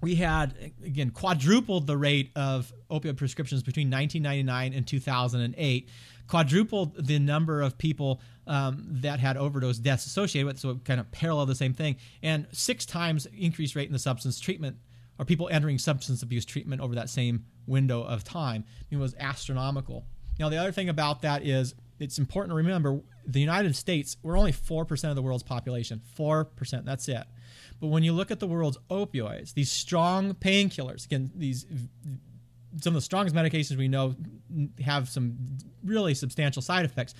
we 0.00 0.14
had 0.14 0.72
again 0.84 1.10
quadrupled 1.10 1.86
the 1.86 1.96
rate 1.96 2.30
of 2.36 2.72
opioid 2.90 3.16
prescriptions 3.16 3.62
between 3.62 3.90
1999 3.90 4.72
and 4.72 4.86
2008 4.86 5.88
quadrupled 6.28 7.06
the 7.06 7.18
number 7.18 7.62
of 7.62 7.78
people 7.78 8.20
um, 8.46 8.84
that 8.88 9.18
had 9.18 9.36
overdose 9.36 9.78
deaths 9.78 10.06
associated 10.06 10.46
with 10.46 10.56
it, 10.56 10.60
so 10.60 10.76
kind 10.84 11.00
of 11.00 11.10
parallel 11.10 11.46
the 11.46 11.54
same 11.54 11.72
thing. 11.72 11.96
And 12.22 12.46
six 12.52 12.84
times 12.84 13.26
increased 13.26 13.74
rate 13.74 13.86
in 13.86 13.92
the 13.92 13.98
substance 13.98 14.38
treatment 14.38 14.76
or 15.18 15.24
people 15.24 15.48
entering 15.50 15.78
substance 15.78 16.22
abuse 16.22 16.44
treatment 16.44 16.80
over 16.80 16.94
that 16.94 17.10
same 17.10 17.46
window 17.66 18.02
of 18.02 18.24
time. 18.24 18.64
It 18.90 18.96
was 18.96 19.14
astronomical. 19.18 20.04
Now 20.38 20.48
the 20.48 20.58
other 20.58 20.72
thing 20.72 20.88
about 20.88 21.22
that 21.22 21.44
is 21.44 21.74
it's 21.98 22.18
important 22.18 22.52
to 22.52 22.56
remember 22.56 23.00
the 23.26 23.40
united 23.40 23.74
states 23.74 24.16
we're 24.22 24.38
only 24.38 24.52
4% 24.52 25.10
of 25.10 25.16
the 25.16 25.22
world's 25.22 25.42
population 25.42 26.00
4% 26.18 26.84
that's 26.84 27.08
it 27.08 27.24
but 27.80 27.88
when 27.88 28.02
you 28.02 28.12
look 28.12 28.30
at 28.30 28.40
the 28.40 28.46
world's 28.46 28.78
opioids, 28.90 29.54
these 29.54 29.70
strong 29.70 30.34
painkillers, 30.34 31.04
again, 31.04 31.30
these 31.34 31.66
some 32.80 32.92
of 32.92 32.94
the 32.94 33.04
strongest 33.04 33.34
medications 33.34 33.76
we 33.76 33.88
know 33.88 34.14
have 34.80 35.08
some 35.08 35.36
really 35.84 36.14
substantial 36.14 36.62
side 36.62 36.84
effects. 36.84 37.14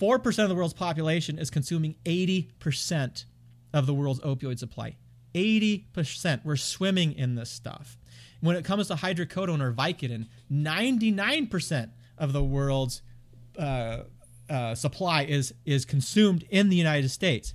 4% 0.00 0.42
of 0.42 0.48
the 0.48 0.54
world's 0.54 0.74
population 0.74 1.38
is 1.38 1.50
consuming 1.50 1.94
80% 2.04 3.24
of 3.72 3.86
the 3.86 3.94
world's 3.94 4.20
opioid 4.20 4.58
supply. 4.58 4.96
80%. 5.34 6.44
We're 6.44 6.56
swimming 6.56 7.12
in 7.12 7.34
this 7.34 7.50
stuff. 7.50 7.98
When 8.40 8.56
it 8.56 8.64
comes 8.64 8.88
to 8.88 8.94
hydrocodone 8.94 9.60
or 9.60 9.72
Vicodin, 9.72 10.26
99% 10.50 11.90
of 12.18 12.32
the 12.32 12.42
world's 12.42 13.02
uh, 13.58 14.00
uh, 14.48 14.74
supply 14.74 15.24
is 15.24 15.54
is 15.64 15.84
consumed 15.84 16.44
in 16.50 16.68
the 16.68 16.76
United 16.76 17.10
States. 17.10 17.54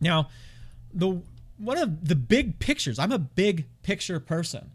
Now, 0.00 0.28
the 0.98 1.22
one 1.58 1.78
of 1.78 2.06
the 2.06 2.14
big 2.14 2.58
pictures. 2.58 2.98
I'm 2.98 3.12
a 3.12 3.18
big 3.18 3.66
picture 3.82 4.20
person. 4.20 4.70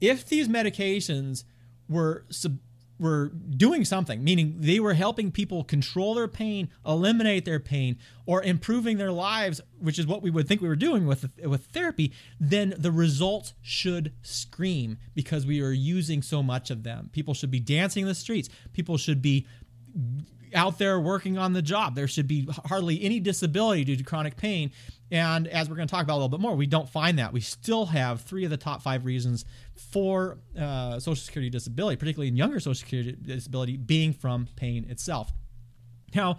If 0.00 0.26
these 0.26 0.48
medications 0.48 1.44
were 1.88 2.24
sub, 2.30 2.58
were 3.00 3.28
doing 3.28 3.84
something, 3.84 4.24
meaning 4.24 4.56
they 4.58 4.80
were 4.80 4.94
helping 4.94 5.30
people 5.30 5.62
control 5.62 6.14
their 6.14 6.28
pain, 6.28 6.68
eliminate 6.84 7.44
their 7.44 7.60
pain, 7.60 7.96
or 8.26 8.42
improving 8.42 8.96
their 8.96 9.12
lives, 9.12 9.60
which 9.78 9.98
is 9.98 10.06
what 10.06 10.22
we 10.22 10.30
would 10.30 10.48
think 10.48 10.60
we 10.60 10.68
were 10.68 10.76
doing 10.76 11.06
with 11.06 11.30
with 11.44 11.66
therapy, 11.66 12.12
then 12.40 12.74
the 12.76 12.92
results 12.92 13.54
should 13.62 14.12
scream 14.22 14.98
because 15.14 15.46
we 15.46 15.62
are 15.62 15.70
using 15.70 16.22
so 16.22 16.42
much 16.42 16.70
of 16.70 16.82
them. 16.82 17.08
People 17.12 17.34
should 17.34 17.50
be 17.50 17.60
dancing 17.60 18.02
in 18.02 18.08
the 18.08 18.14
streets. 18.14 18.48
People 18.72 18.98
should 18.98 19.22
be 19.22 19.46
out 20.54 20.78
there 20.78 20.98
working 20.98 21.38
on 21.38 21.52
the 21.52 21.62
job. 21.62 21.94
There 21.94 22.08
should 22.08 22.26
be 22.26 22.48
hardly 22.66 23.02
any 23.02 23.20
disability 23.20 23.84
due 23.84 23.96
to 23.96 24.04
chronic 24.04 24.36
pain. 24.36 24.70
And 25.10 25.48
as 25.48 25.70
we're 25.70 25.76
going 25.76 25.88
to 25.88 25.92
talk 25.92 26.04
about 26.04 26.14
a 26.14 26.20
little 26.20 26.28
bit 26.28 26.40
more, 26.40 26.54
we 26.54 26.66
don't 26.66 26.88
find 26.88 27.18
that. 27.18 27.32
We 27.32 27.40
still 27.40 27.86
have 27.86 28.22
three 28.22 28.44
of 28.44 28.50
the 28.50 28.56
top 28.56 28.82
five 28.82 29.04
reasons 29.04 29.44
for 29.74 30.38
uh, 30.58 30.98
Social 30.98 31.16
Security 31.16 31.50
disability, 31.50 31.96
particularly 31.96 32.28
in 32.28 32.36
younger 32.36 32.60
Social 32.60 32.74
Security 32.74 33.16
disability, 33.20 33.76
being 33.76 34.12
from 34.12 34.48
pain 34.56 34.84
itself. 34.88 35.32
Now, 36.14 36.38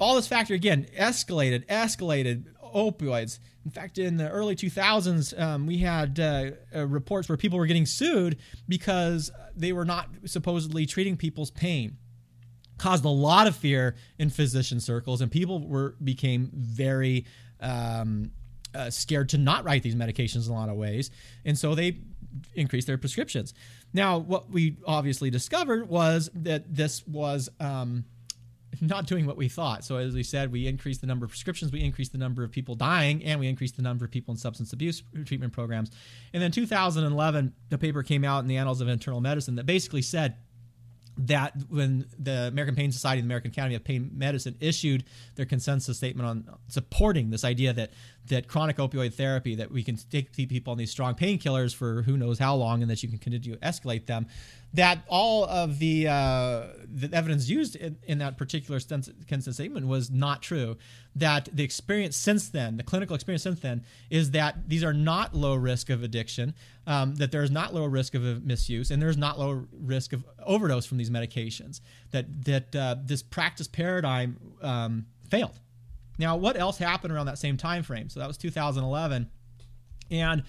all 0.00 0.14
this 0.14 0.28
factor 0.28 0.54
again 0.54 0.86
escalated, 0.96 1.66
escalated 1.66 2.44
opioids. 2.74 3.38
In 3.64 3.70
fact, 3.70 3.98
in 3.98 4.16
the 4.16 4.30
early 4.30 4.56
2000s, 4.56 5.38
um, 5.38 5.66
we 5.66 5.78
had 5.78 6.18
uh, 6.20 6.50
uh, 6.74 6.86
reports 6.86 7.28
where 7.28 7.36
people 7.36 7.58
were 7.58 7.66
getting 7.66 7.86
sued 7.86 8.38
because 8.66 9.30
they 9.54 9.72
were 9.72 9.84
not 9.84 10.08
supposedly 10.24 10.86
treating 10.86 11.16
people's 11.16 11.50
pain 11.50 11.98
caused 12.78 13.04
a 13.04 13.08
lot 13.08 13.46
of 13.46 13.56
fear 13.56 13.96
in 14.18 14.30
physician 14.30 14.80
circles, 14.80 15.20
and 15.20 15.30
people 15.30 15.66
were 15.66 15.96
became 16.02 16.50
very 16.54 17.26
um, 17.60 18.30
uh, 18.74 18.90
scared 18.90 19.28
to 19.30 19.38
not 19.38 19.64
write 19.64 19.82
these 19.82 19.94
medications 19.94 20.46
in 20.46 20.52
a 20.52 20.54
lot 20.54 20.68
of 20.68 20.76
ways, 20.76 21.10
and 21.44 21.58
so 21.58 21.74
they 21.74 21.98
increased 22.54 22.86
their 22.86 22.98
prescriptions. 22.98 23.54
Now, 23.92 24.18
what 24.18 24.50
we 24.50 24.76
obviously 24.86 25.30
discovered 25.30 25.88
was 25.88 26.30
that 26.34 26.74
this 26.74 27.06
was 27.06 27.48
um, 27.58 28.04
not 28.80 29.06
doing 29.06 29.26
what 29.26 29.36
we 29.36 29.48
thought. 29.48 29.84
So, 29.84 29.96
as 29.96 30.14
we 30.14 30.22
said, 30.22 30.52
we 30.52 30.66
increased 30.66 31.00
the 31.00 31.06
number 31.06 31.24
of 31.24 31.30
prescriptions, 31.30 31.72
we 31.72 31.82
increased 31.82 32.12
the 32.12 32.18
number 32.18 32.44
of 32.44 32.50
people 32.50 32.74
dying, 32.74 33.24
and 33.24 33.40
we 33.40 33.48
increased 33.48 33.76
the 33.76 33.82
number 33.82 34.04
of 34.04 34.10
people 34.10 34.32
in 34.32 34.38
substance 34.38 34.72
abuse 34.72 35.02
treatment 35.24 35.52
programs. 35.52 35.90
And 36.32 36.42
then 36.42 36.50
2011, 36.50 37.54
the 37.70 37.78
paper 37.78 38.02
came 38.02 38.24
out 38.24 38.40
in 38.40 38.46
the 38.46 38.56
Annals 38.56 38.80
of 38.80 38.88
Internal 38.88 39.20
Medicine 39.20 39.56
that 39.56 39.66
basically 39.66 40.02
said 40.02 40.36
that 41.18 41.54
when 41.68 42.06
the 42.18 42.48
American 42.48 42.76
Pain 42.76 42.92
Society 42.92 43.20
and 43.20 43.28
the 43.28 43.32
American 43.32 43.50
Academy 43.50 43.74
of 43.74 43.84
Pain 43.84 44.10
Medicine 44.14 44.56
issued 44.60 45.04
their 45.34 45.46
consensus 45.46 45.96
statement 45.96 46.28
on 46.28 46.58
supporting 46.68 47.30
this 47.30 47.44
idea 47.44 47.72
that 47.72 47.90
that 48.28 48.48
chronic 48.48 48.76
opioid 48.76 49.14
therapy 49.14 49.54
that 49.54 49.70
we 49.70 49.82
can 49.82 49.96
take 50.10 50.32
people 50.32 50.70
on 50.70 50.78
these 50.78 50.90
strong 50.90 51.14
painkillers 51.14 51.74
for 51.74 52.02
who 52.02 52.16
knows 52.16 52.38
how 52.38 52.54
long 52.54 52.82
and 52.82 52.90
that 52.90 53.02
you 53.02 53.08
can 53.08 53.18
continue 53.18 53.54
to 53.54 53.60
escalate 53.60 54.06
them 54.06 54.26
that 54.74 54.98
all 55.08 55.44
of 55.44 55.78
the 55.78 56.06
uh, 56.06 56.64
the 56.84 57.08
evidence 57.12 57.48
used 57.48 57.76
in, 57.76 57.96
in 58.04 58.18
that 58.18 58.36
particular 58.36 58.78
consensus 58.80 59.56
statement 59.56 59.86
was 59.86 60.10
not 60.10 60.42
true. 60.42 60.76
That 61.16 61.48
the 61.52 61.64
experience 61.64 62.16
since 62.16 62.50
then 62.50 62.76
the 62.76 62.82
clinical 62.82 63.14
experience 63.14 63.42
since 63.42 63.60
then 63.60 63.84
is 64.10 64.32
that 64.32 64.68
these 64.68 64.84
are 64.84 64.92
not 64.92 65.34
low 65.34 65.54
risk 65.54 65.90
of 65.90 66.02
addiction 66.02 66.54
um, 66.86 67.14
that 67.16 67.32
there 67.32 67.42
is 67.42 67.50
not 67.50 67.74
low 67.74 67.86
risk 67.86 68.14
of 68.14 68.44
misuse 68.44 68.90
and 68.90 69.00
there's 69.00 69.16
not 69.16 69.38
low 69.38 69.66
risk 69.72 70.12
of 70.12 70.24
overdose 70.44 70.86
from 70.86 70.98
these 70.98 71.10
medications 71.10 71.80
that 72.10 72.44
that 72.44 72.76
uh, 72.76 72.96
this 73.02 73.22
practice 73.22 73.66
paradigm 73.66 74.36
um, 74.62 75.06
failed 75.28 75.58
now, 76.18 76.36
what 76.36 76.58
else 76.58 76.78
happened 76.78 77.12
around 77.12 77.26
that 77.26 77.38
same 77.38 77.56
time 77.56 77.82
frame? 77.82 78.08
So 78.08 78.20
that 78.20 78.26
was 78.26 78.36
2011, 78.36 79.30
and 80.10 80.42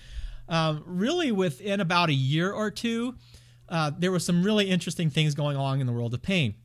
um, 0.47 0.83
really 0.85 1.31
within 1.31 1.79
about 1.79 2.09
a 2.09 2.13
year 2.13 2.51
or 2.51 2.71
two, 2.71 3.15
uh, 3.69 3.91
there 3.97 4.11
was 4.11 4.25
some 4.25 4.43
really 4.43 4.69
interesting 4.69 5.09
things 5.09 5.35
going 5.35 5.55
on 5.55 5.79
in 5.79 5.85
the 5.85 5.93
world 5.93 6.13
of 6.13 6.21
pain. 6.21 6.55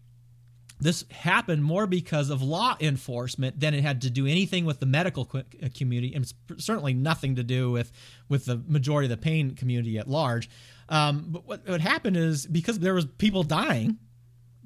This 0.80 1.04
happened 1.10 1.62
more 1.62 1.86
because 1.86 2.30
of 2.30 2.42
law 2.42 2.76
enforcement 2.80 3.60
than 3.60 3.74
it 3.74 3.82
had 3.82 4.00
to 4.02 4.10
do 4.10 4.26
anything 4.26 4.64
with 4.64 4.80
the 4.80 4.86
medical 4.86 5.30
uh, 5.34 5.42
community, 5.76 6.14
and 6.14 6.24
it's 6.24 6.64
certainly 6.64 6.94
nothing 6.94 7.36
to 7.36 7.42
do 7.42 7.70
with 7.70 7.92
with 8.28 8.46
the 8.46 8.62
majority 8.66 9.06
of 9.06 9.10
the 9.10 9.22
pain 9.22 9.54
community 9.54 9.98
at 9.98 10.08
large. 10.08 10.48
Um, 10.88 11.26
but 11.28 11.46
what, 11.46 11.68
what 11.68 11.80
happened 11.80 12.16
is 12.16 12.46
because 12.46 12.78
there 12.78 12.94
was 12.94 13.06
people 13.06 13.42
dying 13.42 13.98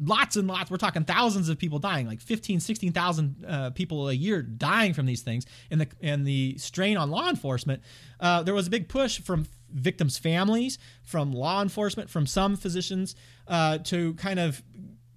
lots 0.03 0.37
and 0.37 0.47
lots 0.47 0.71
we're 0.71 0.77
talking 0.77 1.05
thousands 1.05 1.49
of 1.49 1.59
people 1.59 1.79
dying 1.79 2.07
like 2.07 2.21
15 2.21 2.61
16,000 2.61 3.45
uh, 3.47 3.71
people 3.71 4.09
a 4.09 4.13
year 4.13 4.43
dying 4.43 4.95
from 4.95 5.07
these 5.07 5.23
things. 5.23 5.47
And 5.71 5.81
the 5.81 5.89
and 6.01 6.27
the 6.27 6.57
strain 6.59 6.97
on 6.97 7.11
law 7.11 7.29
enforcement 7.29 7.83
uh, 8.21 8.43
there 8.43 8.55
was 8.55 8.67
a 8.67 8.71
big 8.71 8.89
push 8.89 9.21
from 9.21 9.47
victims 9.71 10.19
families 10.19 10.79
from 11.03 11.33
law 11.33 11.63
enforcement 11.63 12.09
from 12.09 12.27
some 12.27 12.57
physicians 12.57 13.15
uh, 13.49 13.79
to 13.79 14.15
kind 14.15 14.39
of 14.39 14.63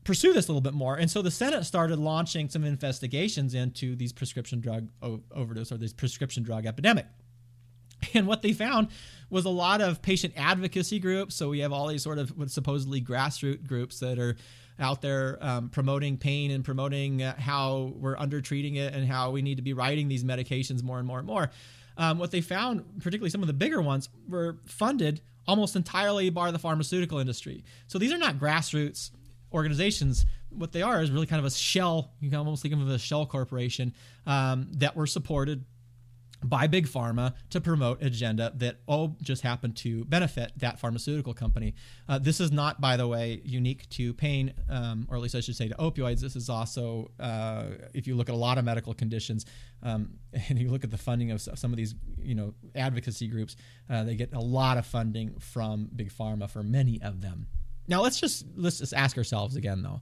pursue 0.03 0.33
this 0.33 0.47
a 0.47 0.51
little 0.51 0.61
bit 0.61 0.73
more. 0.73 0.95
And 0.95 1.09
so 1.09 1.21
the 1.21 1.31
senate 1.31 1.63
started 1.65 1.99
launching 1.99 2.49
some 2.49 2.63
investigations 2.63 3.53
into 3.53 3.95
these 3.95 4.11
prescription 4.11 4.59
drug 4.59 4.89
o- 5.01 5.21
overdose 5.33 5.71
or 5.71 5.77
this 5.77 5.93
prescription 5.93 6.43
drug 6.43 6.65
epidemic. 6.65 7.05
And 8.13 8.25
what 8.25 8.41
they 8.41 8.51
found 8.51 8.87
was 9.29 9.45
a 9.45 9.49
lot 9.49 9.79
of 9.79 10.01
patient 10.01 10.33
advocacy 10.35 10.99
groups. 10.99 11.35
So 11.35 11.49
we 11.49 11.59
have 11.59 11.71
all 11.71 11.87
these 11.87 12.01
sort 12.01 12.17
of 12.17 12.33
supposedly 12.47 12.99
grassroots 12.99 13.65
groups 13.65 13.99
that 13.99 14.17
are 14.17 14.35
out 14.79 15.01
there 15.01 15.37
um, 15.41 15.69
promoting 15.69 16.17
pain 16.17 16.51
and 16.51 16.63
promoting 16.63 17.21
uh, 17.21 17.35
how 17.39 17.93
we're 17.95 18.17
undertreating 18.17 18.75
it 18.75 18.93
and 18.93 19.07
how 19.07 19.31
we 19.31 19.41
need 19.41 19.55
to 19.55 19.61
be 19.61 19.73
writing 19.73 20.07
these 20.07 20.23
medications 20.23 20.83
more 20.83 20.97
and 20.97 21.07
more 21.07 21.19
and 21.19 21.27
more. 21.27 21.51
Um, 21.97 22.17
what 22.17 22.31
they 22.31 22.41
found, 22.41 22.83
particularly 22.99 23.29
some 23.29 23.41
of 23.41 23.47
the 23.47 23.53
bigger 23.53 23.81
ones, 23.81 24.09
were 24.27 24.57
funded 24.65 25.21
almost 25.47 25.75
entirely 25.75 26.29
by 26.29 26.51
the 26.51 26.59
pharmaceutical 26.59 27.19
industry. 27.19 27.63
So 27.87 27.99
these 27.99 28.13
are 28.13 28.17
not 28.17 28.37
grassroots 28.37 29.11
organizations. 29.53 30.25
What 30.49 30.71
they 30.71 30.81
are 30.81 31.01
is 31.01 31.11
really 31.11 31.27
kind 31.27 31.39
of 31.39 31.45
a 31.45 31.51
shell. 31.51 32.11
You 32.19 32.29
can 32.29 32.39
almost 32.39 32.61
think 32.61 32.73
of 32.73 32.89
a 32.89 32.99
shell 32.99 33.25
corporation 33.25 33.93
um, 34.25 34.67
that 34.73 34.95
were 34.95 35.07
supported 35.07 35.65
by 36.43 36.67
big 36.67 36.87
pharma 36.87 37.33
to 37.49 37.61
promote 37.61 38.01
agenda 38.01 38.51
that 38.55 38.77
all 38.87 39.15
just 39.21 39.41
happen 39.41 39.73
to 39.73 40.05
benefit 40.05 40.51
that 40.57 40.79
pharmaceutical 40.79 41.33
company. 41.33 41.75
Uh, 42.09 42.17
this 42.17 42.39
is 42.39 42.51
not, 42.51 42.81
by 42.81 42.97
the 42.97 43.07
way, 43.07 43.41
unique 43.43 43.87
to 43.89 44.13
pain, 44.13 44.53
um, 44.69 45.07
or 45.09 45.17
at 45.17 45.21
least 45.21 45.35
I 45.35 45.39
should 45.39 45.55
say 45.55 45.67
to 45.67 45.75
opioids. 45.75 46.21
This 46.21 46.35
is 46.35 46.49
also, 46.49 47.11
uh, 47.19 47.65
if 47.93 48.07
you 48.07 48.15
look 48.15 48.29
at 48.29 48.35
a 48.35 48.37
lot 48.37 48.57
of 48.57 48.65
medical 48.65 48.93
conditions, 48.93 49.45
um, 49.83 50.13
and 50.49 50.59
you 50.59 50.69
look 50.69 50.83
at 50.83 50.91
the 50.91 50.97
funding 50.97 51.31
of 51.31 51.41
some 51.41 51.71
of 51.71 51.77
these, 51.77 51.95
you 52.17 52.35
know, 52.35 52.53
advocacy 52.75 53.27
groups, 53.27 53.55
uh, 53.89 54.03
they 54.03 54.15
get 54.15 54.33
a 54.33 54.39
lot 54.39 54.77
of 54.77 54.85
funding 54.85 55.35
from 55.39 55.89
big 55.95 56.11
pharma 56.11 56.49
for 56.49 56.63
many 56.63 57.01
of 57.01 57.21
them. 57.21 57.47
Now 57.91 58.01
let's 58.01 58.19
just 58.19 58.45
let's 58.55 58.79
just 58.79 58.93
ask 58.93 59.17
ourselves 59.17 59.57
again 59.57 59.83
though, 59.83 60.01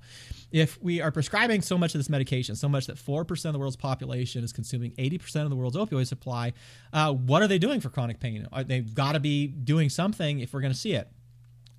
if 0.52 0.82
we 0.82 1.02
are 1.02 1.12
prescribing 1.12 1.64
so 1.64 1.76
much 1.76 1.96
of 1.96 2.00
this 2.00 2.08
medication, 2.08 2.56
so 2.56 2.70
much 2.70 2.86
that 2.86 3.00
four 3.00 3.26
percent 3.26 3.50
of 3.50 3.54
the 3.54 3.60
world's 3.60 3.76
population 3.76 4.44
is 4.44 4.54
consuming 4.54 4.94
eighty 5.00 5.18
percent 5.18 5.44
of 5.46 5.50
the 5.50 5.56
world's 5.56 5.76
opioid 5.76 6.06
supply, 6.06 6.54
uh, 6.94 7.12
what 7.12 7.42
are 7.42 7.48
they 7.48 7.58
doing 7.58 7.82
for 7.82 7.90
chronic 7.90 8.20
pain? 8.20 8.48
They've 8.68 8.94
got 8.94 9.14
to 9.14 9.20
be 9.20 9.48
doing 9.48 9.90
something 9.90 10.40
if 10.40 10.54
we're 10.54 10.62
going 10.62 10.72
to 10.72 10.80
see 10.80 10.94
it. 10.94 11.10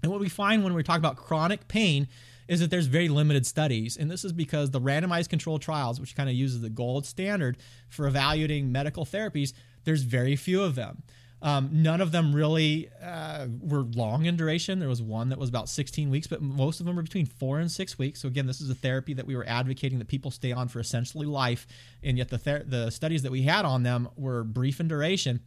And 0.02 0.10
what 0.10 0.20
we 0.20 0.28
find 0.28 0.64
when 0.64 0.74
we 0.74 0.82
talk 0.82 0.98
about 0.98 1.16
chronic 1.16 1.68
pain 1.68 2.08
is 2.48 2.58
that 2.58 2.70
there's 2.70 2.86
very 2.86 3.08
limited 3.08 3.46
studies, 3.46 3.96
and 3.96 4.10
this 4.10 4.24
is 4.24 4.32
because 4.32 4.72
the 4.72 4.80
randomized 4.80 5.28
controlled 5.28 5.62
trials, 5.62 6.00
which 6.00 6.16
kind 6.16 6.28
of 6.28 6.34
uses 6.34 6.60
the 6.60 6.70
gold 6.70 7.06
standard 7.06 7.56
for 7.88 8.08
evaluating 8.08 8.72
medical 8.72 9.06
therapies, 9.06 9.52
there's 9.84 10.02
very 10.02 10.34
few 10.34 10.60
of 10.60 10.74
them. 10.74 11.04
Um, 11.42 11.70
none 11.72 12.00
of 12.00 12.12
them 12.12 12.34
really 12.34 12.90
uh, 13.02 13.46
were 13.60 13.82
long 13.82 14.26
in 14.26 14.36
duration. 14.36 14.78
There 14.78 14.88
was 14.88 15.00
one 15.00 15.30
that 15.30 15.38
was 15.38 15.48
about 15.48 15.68
16 15.70 16.10
weeks, 16.10 16.26
but 16.26 16.42
most 16.42 16.80
of 16.80 16.86
them 16.86 16.96
were 16.96 17.02
between 17.02 17.24
four 17.24 17.60
and 17.60 17.70
six 17.70 17.98
weeks. 17.98 18.20
So 18.20 18.28
again, 18.28 18.46
this 18.46 18.60
is 18.60 18.68
a 18.68 18.74
therapy 18.74 19.14
that 19.14 19.26
we 19.26 19.34
were 19.34 19.46
advocating 19.46 19.98
that 20.00 20.08
people 20.08 20.30
stay 20.30 20.52
on 20.52 20.68
for 20.68 20.80
essentially 20.80 21.26
life, 21.26 21.66
and 22.02 22.18
yet 22.18 22.28
the 22.28 22.38
ther- 22.38 22.64
the 22.66 22.90
studies 22.90 23.22
that 23.22 23.32
we 23.32 23.42
had 23.42 23.64
on 23.64 23.82
them 23.82 24.08
were 24.16 24.44
brief 24.44 24.80
in 24.80 24.88
duration. 24.88 25.40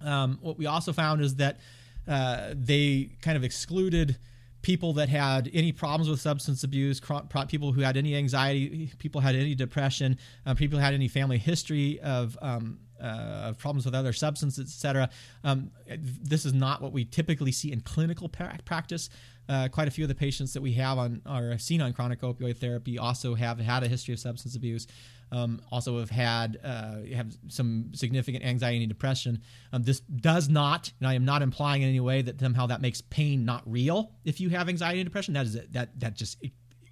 Um, 0.00 0.38
what 0.40 0.56
we 0.56 0.64
also 0.64 0.94
found 0.94 1.20
is 1.20 1.36
that 1.36 1.58
uh, 2.08 2.54
they 2.54 3.10
kind 3.20 3.36
of 3.36 3.44
excluded 3.44 4.16
people 4.62 4.94
that 4.94 5.08
had 5.08 5.50
any 5.52 5.72
problems 5.72 6.08
with 6.08 6.20
substance 6.20 6.64
abuse, 6.64 7.00
people 7.48 7.72
who 7.72 7.80
had 7.80 7.96
any 7.96 8.14
anxiety, 8.14 8.90
people 8.98 9.20
had 9.20 9.34
any 9.34 9.54
depression, 9.54 10.18
uh, 10.44 10.54
people 10.54 10.78
had 10.78 10.92
any 10.94 11.08
family 11.08 11.38
history 11.38 11.98
of 12.00 12.36
um, 12.42 12.78
uh, 13.00 13.52
problems 13.54 13.84
with 13.84 13.94
other 13.94 14.12
substances, 14.12 14.66
etc. 14.66 15.10
Um, 15.44 15.70
this 16.22 16.44
is 16.44 16.52
not 16.52 16.82
what 16.82 16.92
we 16.92 17.04
typically 17.04 17.52
see 17.52 17.72
in 17.72 17.80
clinical 17.80 18.28
practice. 18.28 19.10
Uh, 19.48 19.68
quite 19.68 19.88
a 19.88 19.90
few 19.90 20.04
of 20.04 20.08
the 20.08 20.14
patients 20.14 20.52
that 20.52 20.60
we 20.60 20.72
have 20.74 20.96
on 20.98 21.22
have 21.26 21.60
seen 21.60 21.80
on 21.80 21.92
chronic 21.92 22.20
opioid 22.20 22.56
therapy 22.58 22.98
also 22.98 23.34
have 23.34 23.58
had 23.58 23.82
a 23.82 23.88
history 23.88 24.14
of 24.14 24.20
substance 24.20 24.54
abuse. 24.54 24.86
Um, 25.32 25.60
also 25.70 25.98
have 26.00 26.10
had 26.10 26.58
uh, 26.62 27.02
have 27.14 27.36
some 27.48 27.92
significant 27.94 28.44
anxiety 28.44 28.78
and 28.78 28.88
depression. 28.88 29.40
Um, 29.72 29.82
this 29.84 30.00
does 30.00 30.48
not, 30.48 30.92
and 30.98 31.08
I 31.08 31.14
am 31.14 31.24
not 31.24 31.40
implying 31.40 31.82
in 31.82 31.88
any 31.88 32.00
way 32.00 32.22
that 32.22 32.40
somehow 32.40 32.66
that 32.66 32.80
makes 32.80 33.00
pain 33.00 33.44
not 33.44 33.62
real. 33.64 34.12
If 34.24 34.40
you 34.40 34.48
have 34.50 34.68
anxiety 34.68 35.00
and 35.00 35.06
depression, 35.06 35.34
that 35.34 35.46
is 35.46 35.58
that 35.70 35.98
that 36.00 36.14
just 36.14 36.44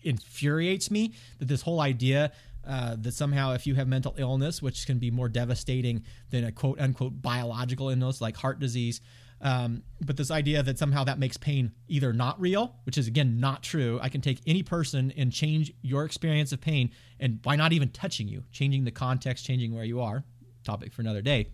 infuriates 0.03 0.91
me 0.91 1.15
that 1.39 1.49
this 1.49 1.63
whole 1.63 1.81
idea 1.81 2.33
uh, 2.69 2.97
that 3.01 3.15
somehow 3.15 3.53
if 3.55 3.67
you 3.67 3.75
have 3.75 3.89
mental 3.89 4.15
illness, 4.19 4.61
which 4.61 4.87
can 4.87 4.99
be 4.99 5.11
more 5.11 5.29
devastating 5.29 6.05
than 6.31 6.45
a 6.45 6.53
quote 6.53 6.79
unquote 6.81 7.23
biological 7.23 7.89
illness 7.89 8.21
like 8.21 8.37
heart 8.37 8.61
disease, 8.61 9.01
um, 9.41 9.83
but 10.05 10.17
this 10.17 10.31
idea 10.31 10.63
that 10.63 10.79
somehow 10.79 11.05
that 11.05 11.19
makes 11.19 11.37
pain 11.37 11.73
either 11.87 12.13
not 12.13 12.41
real, 12.41 12.75
which 12.85 12.99
is 12.99 13.07
again 13.07 13.39
not 13.41 13.63
true. 13.63 13.99
I 14.03 14.09
can 14.09 14.21
take 14.21 14.41
any 14.47 14.63
person 14.63 15.13
and 15.17 15.33
change 15.33 15.73
your 15.81 16.05
experience 16.05 16.53
of 16.53 16.61
pain, 16.61 16.91
and 17.21 17.41
by 17.41 17.57
not 17.57 17.73
even 17.73 17.91
touching 17.91 18.29
you, 18.29 18.45
changing 18.51 18.85
the 18.85 18.91
context, 18.91 19.47
changing 19.47 19.75
where 19.75 19.85
you 19.85 20.01
are. 20.01 20.25
Topic 20.65 20.93
for 20.93 21.03
another 21.03 21.23
day. 21.23 21.49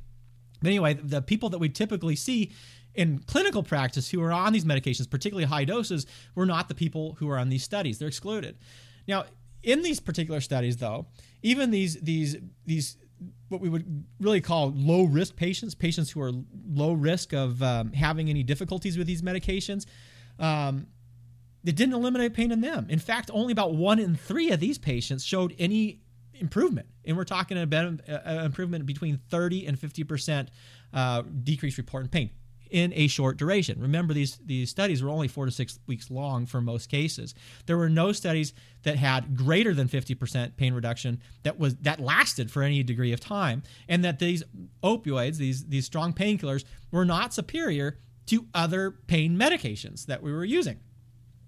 But 0.61 0.69
anyway, 0.69 0.95
the 0.95 1.21
people 1.21 1.51
that 1.51 1.59
we 1.59 1.69
typically 1.69 2.17
see 2.17 2.53
in 2.95 3.19
clinical 3.19 3.63
practice 3.63 4.11
who 4.11 4.23
are 4.23 4.33
on 4.33 4.53
these 4.53 4.65
medications, 4.65 5.11
particularly 5.11 5.45
high 5.45 5.65
doses, 5.65 6.07
were 6.35 6.47
not 6.47 6.69
the 6.69 6.75
people 6.75 7.17
who 7.19 7.29
are 7.29 7.39
on 7.39 7.51
these 7.51 7.63
studies. 7.63 7.99
They're 7.99 8.09
excluded. 8.09 8.57
Now, 9.07 9.27
in 9.65 9.83
these 9.83 10.01
particular 10.01 10.41
studies, 10.41 10.77
though, 10.77 11.07
even 11.43 11.71
these 11.71 12.01
these 12.01 12.37
these 12.67 12.97
what 13.49 13.61
we 13.61 13.69
would 13.69 14.05
really 14.21 14.41
call 14.41 14.73
low 14.75 15.05
risk 15.05 15.37
patients, 15.37 15.75
patients 15.75 16.11
who 16.11 16.21
are 16.21 16.33
low 16.69 16.93
risk 16.93 17.33
of 17.33 17.63
um, 17.63 17.93
having 17.93 18.29
any 18.29 18.43
difficulties 18.43 18.99
with 18.99 19.07
these 19.07 19.23
medications, 19.23 19.87
um, 20.39 20.87
it 21.65 21.77
didn't 21.77 21.95
eliminate 21.95 22.35
pain 22.35 22.51
in 22.51 22.61
them. 22.61 22.87
In 22.91 22.99
fact, 22.99 23.31
only 23.33 23.53
about 23.53 23.75
one 23.75 23.99
in 23.99 24.17
three 24.17 24.51
of 24.51 24.61
these 24.61 24.79
patients 24.79 25.25
showed 25.25 25.55
any 25.59 26.01
improvement, 26.35 26.89
and 27.05 27.17
we're 27.17 27.25
talking 27.25 27.59
about 27.59 28.01
an 28.07 28.45
improvement 28.45 28.87
between 28.87 29.19
30 29.31 29.67
and 29.67 29.79
50 29.79 30.05
percent 30.05 30.51
uh, 30.93 31.23
decreased 31.43 31.79
reported 31.79 32.11
pain 32.11 32.31
in 32.71 32.93
a 32.95 33.07
short 33.07 33.37
duration. 33.37 33.81
Remember, 33.81 34.15
these, 34.15 34.39
these 34.45 34.71
studies 34.71 35.03
were 35.03 35.11
only 35.11 35.29
four 35.29 35.47
to 35.47 35.51
six 35.51 35.79
weeks 35.87 36.11
long 36.11 36.47
for 36.47 36.61
most 36.61 36.89
cases. 36.89 37.35
There 37.67 37.77
were 37.77 37.89
no 37.89 38.13
studies 38.13 38.53
that 38.83 38.97
had 38.97 39.37
greater 39.37 39.75
than 39.75 39.89
50% 39.89 40.57
pain 40.57 40.75
reduction 40.75 41.21
that 41.43 41.59
was 41.59 41.77
that 41.77 42.01
lasted 42.01 42.51
for 42.51 42.63
any 42.63 42.83
degree 42.83 43.13
of 43.13 43.21
time, 43.21 43.63
and 43.89 44.05
that 44.05 44.19
these 44.19 44.43
opioids, 44.83 45.37
these, 45.37 45.67
these 45.67 45.87
strong 45.87 46.13
painkillers, 46.13 46.65
were 46.91 47.05
not 47.05 47.35
superior 47.35 47.99
to 48.27 48.47
other 48.55 48.91
pain 49.07 49.37
medications 49.37 50.07
that 50.07 50.23
we 50.23 50.33
were 50.33 50.45
using. 50.45 50.81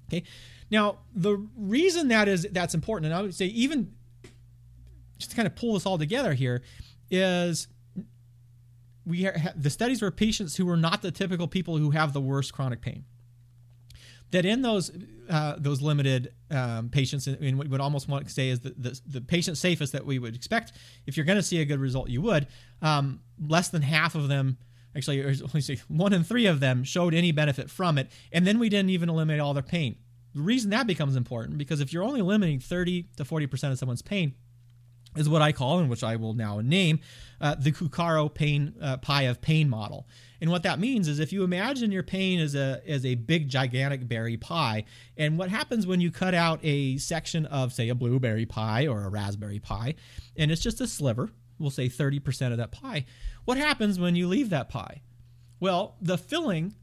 Okay. 0.08 0.22
Now, 0.70 0.98
the 1.14 1.46
reason 1.56 2.08
that 2.08 2.28
is 2.28 2.46
that's 2.52 2.74
important, 2.74 3.06
and 3.06 3.14
I 3.14 3.22
would 3.22 3.34
say 3.34 3.46
even 3.46 3.92
just 5.18 5.30
to 5.30 5.36
kind 5.36 5.46
of 5.46 5.54
pull 5.56 5.74
this 5.74 5.86
all 5.86 5.98
together 5.98 6.34
here, 6.34 6.62
is 7.10 7.68
we 9.06 9.24
ha- 9.24 9.52
the 9.56 9.70
studies 9.70 10.02
were 10.02 10.10
patients 10.10 10.56
who 10.56 10.66
were 10.66 10.76
not 10.76 11.00
the 11.00 11.10
typical 11.10 11.46
people 11.46 11.78
who 11.78 11.92
have 11.92 12.12
the 12.12 12.20
worst 12.20 12.52
chronic 12.52 12.80
pain. 12.80 13.04
That 14.32 14.44
in 14.44 14.62
those 14.62 14.90
uh, 15.30 15.54
those 15.56 15.80
limited 15.80 16.32
um, 16.50 16.88
patients, 16.88 17.28
and 17.28 17.56
what 17.56 17.68
we 17.68 17.70
would 17.70 17.80
almost 17.80 18.08
want 18.08 18.26
to 18.26 18.32
say 18.32 18.48
is 18.48 18.60
the, 18.60 18.74
the, 18.76 19.00
the 19.06 19.20
patient 19.20 19.56
safest 19.56 19.92
that 19.92 20.04
we 20.04 20.18
would 20.18 20.34
expect. 20.34 20.72
If 21.06 21.16
you're 21.16 21.26
going 21.26 21.38
to 21.38 21.42
see 21.42 21.60
a 21.60 21.64
good 21.64 21.78
result, 21.78 22.08
you 22.10 22.20
would. 22.22 22.48
Um, 22.82 23.20
less 23.40 23.68
than 23.68 23.82
half 23.82 24.16
of 24.16 24.26
them, 24.26 24.58
actually, 24.96 25.22
only 25.24 25.60
say 25.60 25.78
one 25.86 26.12
in 26.12 26.24
three 26.24 26.46
of 26.46 26.58
them 26.58 26.82
showed 26.82 27.14
any 27.14 27.30
benefit 27.30 27.70
from 27.70 27.98
it, 27.98 28.10
and 28.32 28.44
then 28.44 28.58
we 28.58 28.68
didn't 28.68 28.90
even 28.90 29.08
eliminate 29.08 29.40
all 29.40 29.54
their 29.54 29.62
pain. 29.62 29.96
The 30.34 30.42
reason 30.42 30.70
that 30.70 30.88
becomes 30.88 31.14
important 31.14 31.56
because 31.56 31.80
if 31.80 31.92
you're 31.92 32.02
only 32.02 32.20
limiting 32.22 32.58
30 32.58 33.06
to 33.16 33.24
40 33.24 33.46
percent 33.46 33.72
of 33.72 33.78
someone's 33.78 34.02
pain, 34.02 34.34
is 35.16 35.28
what 35.28 35.42
I 35.42 35.52
call, 35.52 35.78
and 35.78 35.88
which 35.88 36.04
I 36.04 36.16
will 36.16 36.34
now 36.34 36.60
name, 36.60 37.00
uh, 37.40 37.54
the 37.54 37.72
Kukaro 37.72 38.32
pain 38.32 38.74
uh, 38.80 38.96
pie 38.98 39.22
of 39.22 39.40
pain 39.40 39.68
model. 39.68 40.06
And 40.40 40.50
what 40.50 40.62
that 40.64 40.78
means 40.78 41.08
is 41.08 41.18
if 41.18 41.32
you 41.32 41.44
imagine 41.44 41.92
your 41.92 42.02
pain 42.02 42.40
as 42.40 42.54
a 42.54 42.82
as 42.86 43.04
a 43.06 43.14
big 43.14 43.48
gigantic 43.48 44.06
berry 44.08 44.36
pie, 44.36 44.84
and 45.16 45.38
what 45.38 45.50
happens 45.50 45.86
when 45.86 46.00
you 46.00 46.10
cut 46.10 46.34
out 46.34 46.60
a 46.62 46.98
section 46.98 47.46
of 47.46 47.72
say 47.72 47.88
a 47.88 47.94
blueberry 47.94 48.46
pie 48.46 48.86
or 48.86 49.04
a 49.04 49.08
raspberry 49.08 49.58
pie, 49.58 49.94
and 50.36 50.50
it's 50.50 50.62
just 50.62 50.80
a 50.80 50.86
sliver, 50.86 51.30
we'll 51.58 51.70
say 51.70 51.88
30% 51.88 52.52
of 52.52 52.58
that 52.58 52.72
pie. 52.72 53.06
What 53.44 53.56
happens 53.56 53.98
when 53.98 54.16
you 54.16 54.28
leave 54.28 54.50
that 54.50 54.68
pie? 54.68 55.02
Well, 55.60 55.96
the 56.00 56.18
filling 56.18 56.74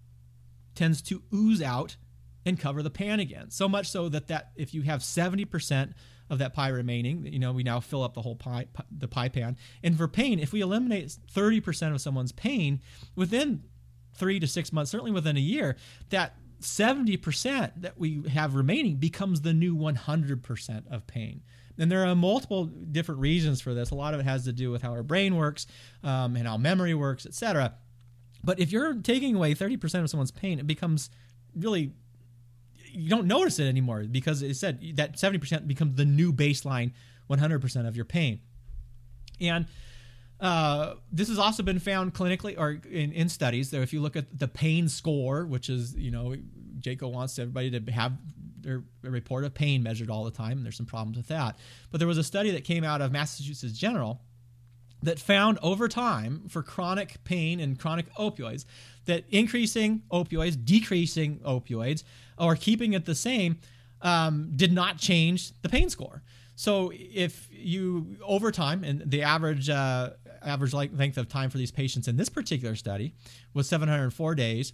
tends 0.75 1.01
to 1.03 1.21
ooze 1.33 1.61
out 1.61 1.97
and 2.45 2.59
cover 2.59 2.81
the 2.81 2.89
pan 2.89 3.19
again. 3.19 3.51
So 3.51 3.69
much 3.69 3.87
so 3.87 4.09
that 4.09 4.27
that 4.27 4.51
if 4.55 4.73
you 4.73 4.81
have 4.81 5.01
70% 5.01 5.93
of 6.33 6.39
that 6.39 6.53
pie 6.53 6.69
remaining. 6.69 7.25
You 7.25 7.39
know, 7.39 7.53
we 7.53 7.63
now 7.63 7.79
fill 7.79 8.03
up 8.03 8.13
the 8.13 8.21
whole 8.21 8.35
pie, 8.35 8.67
the 8.91 9.07
pie 9.07 9.29
pan. 9.29 9.57
And 9.83 9.97
for 9.97 10.07
pain, 10.07 10.39
if 10.39 10.51
we 10.51 10.61
eliminate 10.61 11.15
30% 11.33 11.93
of 11.93 12.01
someone's 12.01 12.31
pain 12.31 12.81
within 13.15 13.63
three 14.15 14.39
to 14.39 14.47
six 14.47 14.73
months, 14.73 14.91
certainly 14.91 15.11
within 15.11 15.37
a 15.37 15.41
year, 15.41 15.77
that 16.09 16.35
70% 16.59 17.71
that 17.77 17.97
we 17.97 18.23
have 18.29 18.55
remaining 18.55 18.95
becomes 18.95 19.41
the 19.41 19.53
new 19.53 19.75
100% 19.75 20.91
of 20.91 21.07
pain. 21.07 21.41
And 21.77 21.91
there 21.91 22.05
are 22.05 22.15
multiple 22.15 22.65
different 22.65 23.21
reasons 23.21 23.61
for 23.61 23.73
this. 23.73 23.91
A 23.91 23.95
lot 23.95 24.13
of 24.13 24.19
it 24.19 24.23
has 24.23 24.43
to 24.45 24.53
do 24.53 24.71
with 24.71 24.81
how 24.81 24.91
our 24.91 25.03
brain 25.03 25.35
works 25.35 25.65
um, 26.03 26.35
and 26.35 26.47
how 26.47 26.57
memory 26.57 26.93
works, 26.93 27.25
etc. 27.25 27.73
But 28.43 28.59
if 28.59 28.71
you're 28.71 28.93
taking 28.95 29.35
away 29.35 29.55
30% 29.55 30.01
of 30.01 30.09
someone's 30.09 30.31
pain, 30.31 30.59
it 30.59 30.67
becomes 30.67 31.09
really 31.55 31.93
you 32.93 33.09
don't 33.09 33.27
notice 33.27 33.59
it 33.59 33.67
anymore 33.67 34.03
because 34.09 34.41
it 34.41 34.55
said 34.55 34.79
that 34.95 35.15
70% 35.15 35.67
becomes 35.67 35.95
the 35.95 36.05
new 36.05 36.31
baseline 36.31 36.91
100% 37.29 37.87
of 37.87 37.95
your 37.95 38.05
pain. 38.05 38.39
And 39.41 39.65
uh, 40.39 40.95
this 41.11 41.29
has 41.29 41.39
also 41.39 41.63
been 41.63 41.79
found 41.79 42.13
clinically 42.13 42.57
or 42.57 42.79
in, 42.89 43.11
in 43.13 43.29
studies 43.29 43.71
that 43.71 43.81
if 43.81 43.93
you 43.93 44.01
look 44.01 44.15
at 44.15 44.37
the 44.37 44.47
pain 44.47 44.89
score, 44.89 45.45
which 45.45 45.69
is, 45.69 45.95
you 45.95 46.11
know, 46.11 46.35
JCAHO 46.79 47.11
wants 47.11 47.39
everybody 47.39 47.71
to 47.71 47.91
have 47.91 48.13
their 48.59 48.83
report 49.01 49.43
of 49.43 49.53
pain 49.53 49.83
measured 49.83 50.09
all 50.09 50.23
the 50.23 50.31
time. 50.31 50.57
And 50.57 50.65
there's 50.65 50.77
some 50.77 50.85
problems 50.85 51.17
with 51.17 51.27
that. 51.27 51.57
But 51.91 51.99
there 51.99 52.07
was 52.07 52.17
a 52.17 52.23
study 52.23 52.51
that 52.51 52.63
came 52.63 52.83
out 52.83 53.01
of 53.01 53.11
Massachusetts 53.11 53.77
General 53.77 54.21
that 55.03 55.19
found 55.19 55.59
over 55.61 55.87
time 55.87 56.43
for 56.49 56.63
chronic 56.63 57.23
pain 57.23 57.59
and 57.59 57.79
chronic 57.79 58.11
opioids 58.15 58.65
that 59.05 59.25
increasing 59.29 60.01
opioids, 60.11 60.57
decreasing 60.63 61.39
opioids, 61.39 62.03
or 62.39 62.55
keeping 62.55 62.93
it 62.93 63.05
the 63.05 63.13
same 63.13 63.57
um, 64.01 64.51
did 64.55 64.71
not 64.71 64.97
change 64.97 65.51
the 65.61 65.69
pain 65.69 65.89
score. 65.89 66.23
So 66.55 66.91
if 66.93 67.47
you 67.51 68.17
over 68.23 68.51
time, 68.51 68.83
and 68.83 69.03
the 69.05 69.23
average 69.23 69.69
uh, 69.69 70.11
average 70.41 70.73
length 70.73 71.17
of 71.17 71.27
time 71.27 71.49
for 71.49 71.57
these 71.57 71.71
patients 71.71 72.07
in 72.07 72.15
this 72.15 72.29
particular 72.29 72.75
study 72.75 73.13
was 73.53 73.67
704 73.67 74.35
days, 74.35 74.73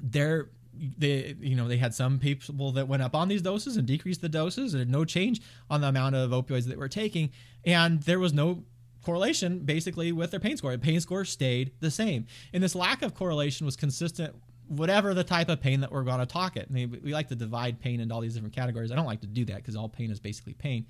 there 0.00 0.50
they 0.74 1.36
you 1.38 1.54
know 1.54 1.68
they 1.68 1.76
had 1.76 1.94
some 1.94 2.18
people 2.18 2.72
that 2.72 2.88
went 2.88 3.02
up 3.02 3.14
on 3.14 3.28
these 3.28 3.42
doses 3.42 3.76
and 3.76 3.86
decreased 3.86 4.22
the 4.22 4.28
doses 4.28 4.74
and 4.74 4.90
no 4.90 5.04
change 5.04 5.40
on 5.68 5.80
the 5.80 5.86
amount 5.86 6.14
of 6.14 6.30
opioids 6.30 6.66
that 6.66 6.78
were 6.78 6.88
taking 6.88 7.30
and 7.64 8.02
there 8.04 8.18
was 8.18 8.32
no 8.32 8.64
correlation 9.02 9.60
basically 9.60 10.12
with 10.12 10.30
their 10.30 10.40
pain 10.40 10.56
score. 10.56 10.72
The 10.72 10.78
pain 10.78 11.00
score 11.00 11.24
stayed 11.24 11.72
the 11.80 11.90
same. 11.90 12.26
And 12.52 12.62
this 12.62 12.74
lack 12.74 13.02
of 13.02 13.14
correlation 13.14 13.66
was 13.66 13.76
consistent 13.76 14.34
whatever 14.68 15.12
the 15.12 15.24
type 15.24 15.48
of 15.48 15.60
pain 15.60 15.80
that 15.80 15.92
we're 15.92 16.02
going 16.02 16.20
to 16.20 16.26
talk 16.26 16.56
it. 16.56 16.66
I 16.70 16.72
mean, 16.72 17.00
we 17.02 17.12
like 17.12 17.28
to 17.28 17.34
divide 17.34 17.80
pain 17.80 18.00
into 18.00 18.14
all 18.14 18.20
these 18.20 18.34
different 18.34 18.54
categories. 18.54 18.90
I 18.90 18.96
don't 18.96 19.06
like 19.06 19.20
to 19.20 19.26
do 19.26 19.44
that 19.46 19.56
because 19.56 19.76
all 19.76 19.88
pain 19.88 20.10
is 20.10 20.20
basically 20.20 20.54
pain. 20.54 20.86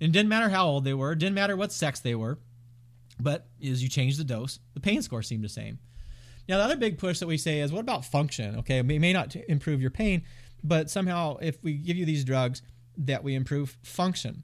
And 0.00 0.08
it 0.08 0.12
didn't 0.12 0.28
matter 0.28 0.48
how 0.48 0.66
old 0.66 0.84
they 0.84 0.94
were, 0.94 1.12
it 1.12 1.18
didn't 1.18 1.34
matter 1.34 1.56
what 1.56 1.72
sex 1.72 2.00
they 2.00 2.14
were, 2.14 2.38
but 3.20 3.48
as 3.62 3.82
you 3.82 3.88
change 3.88 4.16
the 4.16 4.24
dose, 4.24 4.60
the 4.74 4.80
pain 4.80 5.02
score 5.02 5.22
seemed 5.22 5.44
the 5.44 5.48
same. 5.48 5.78
Now, 6.48 6.58
the 6.58 6.64
other 6.64 6.76
big 6.76 6.96
push 6.96 7.18
that 7.18 7.26
we 7.26 7.36
say 7.36 7.60
is 7.60 7.72
what 7.72 7.80
about 7.80 8.04
function? 8.04 8.56
Okay, 8.60 8.78
it 8.78 8.84
may 8.84 9.12
not 9.12 9.36
improve 9.48 9.82
your 9.82 9.90
pain, 9.90 10.22
but 10.64 10.88
somehow 10.88 11.36
if 11.38 11.62
we 11.62 11.74
give 11.74 11.96
you 11.96 12.06
these 12.06 12.24
drugs, 12.24 12.62
that 12.96 13.22
we 13.22 13.34
improve 13.34 13.76
function. 13.82 14.42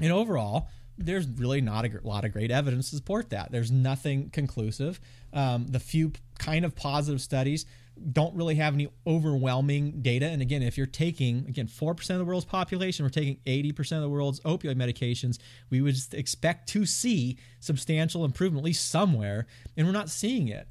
And 0.00 0.12
overall, 0.12 0.68
there's 0.98 1.26
really 1.26 1.60
not 1.60 1.84
a 1.84 1.90
lot 2.02 2.24
of 2.24 2.32
great 2.32 2.50
evidence 2.50 2.90
to 2.90 2.96
support 2.96 3.30
that. 3.30 3.52
There's 3.52 3.70
nothing 3.70 4.30
conclusive. 4.30 5.00
Um, 5.32 5.66
the 5.68 5.80
few 5.80 6.12
kind 6.38 6.64
of 6.64 6.74
positive 6.74 7.20
studies 7.20 7.66
don't 8.12 8.34
really 8.34 8.56
have 8.56 8.74
any 8.74 8.88
overwhelming 9.06 10.02
data. 10.02 10.26
And 10.26 10.40
again, 10.42 10.62
if 10.62 10.76
you're 10.76 10.86
taking, 10.86 11.46
again, 11.48 11.66
4% 11.66 12.10
of 12.10 12.18
the 12.18 12.24
world's 12.24 12.44
population, 12.44 13.04
we're 13.04 13.10
taking 13.10 13.38
80% 13.46 13.96
of 13.96 14.02
the 14.02 14.08
world's 14.08 14.40
opioid 14.40 14.76
medications, 14.76 15.38
we 15.70 15.80
would 15.80 15.96
expect 16.12 16.68
to 16.70 16.86
see 16.86 17.38
substantial 17.60 18.24
improvement, 18.24 18.62
at 18.62 18.66
least 18.66 18.90
somewhere, 18.90 19.46
and 19.76 19.86
we're 19.86 19.92
not 19.92 20.10
seeing 20.10 20.48
it. 20.48 20.68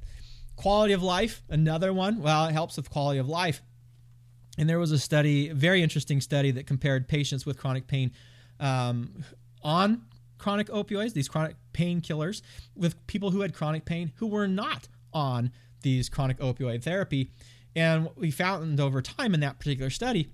Quality 0.56 0.92
of 0.92 1.02
life, 1.02 1.42
another 1.48 1.92
one. 1.92 2.20
Well, 2.22 2.46
it 2.46 2.52
helps 2.52 2.76
with 2.76 2.90
quality 2.90 3.18
of 3.18 3.28
life. 3.28 3.62
And 4.56 4.68
there 4.68 4.78
was 4.78 4.90
a 4.90 4.98
study, 4.98 5.50
very 5.50 5.82
interesting 5.82 6.20
study, 6.20 6.50
that 6.52 6.66
compared 6.66 7.08
patients 7.08 7.46
with 7.46 7.58
chronic 7.58 7.86
pain 7.86 8.12
um, 8.58 9.22
on 9.62 10.02
chronic 10.38 10.68
opioids, 10.68 11.12
these 11.12 11.28
chronic 11.28 11.56
painkillers, 11.72 12.42
with 12.76 13.06
people 13.06 13.30
who 13.30 13.40
had 13.40 13.54
chronic 13.54 13.84
pain 13.84 14.12
who 14.16 14.26
were 14.26 14.48
not 14.48 14.88
on 15.12 15.52
these 15.82 16.08
chronic 16.08 16.38
opioid 16.38 16.82
therapy. 16.82 17.30
And 17.76 18.04
what 18.04 18.16
we 18.16 18.30
found 18.30 18.80
over 18.80 19.02
time 19.02 19.34
in 19.34 19.40
that 19.40 19.58
particular 19.58 19.90
study 19.90 20.28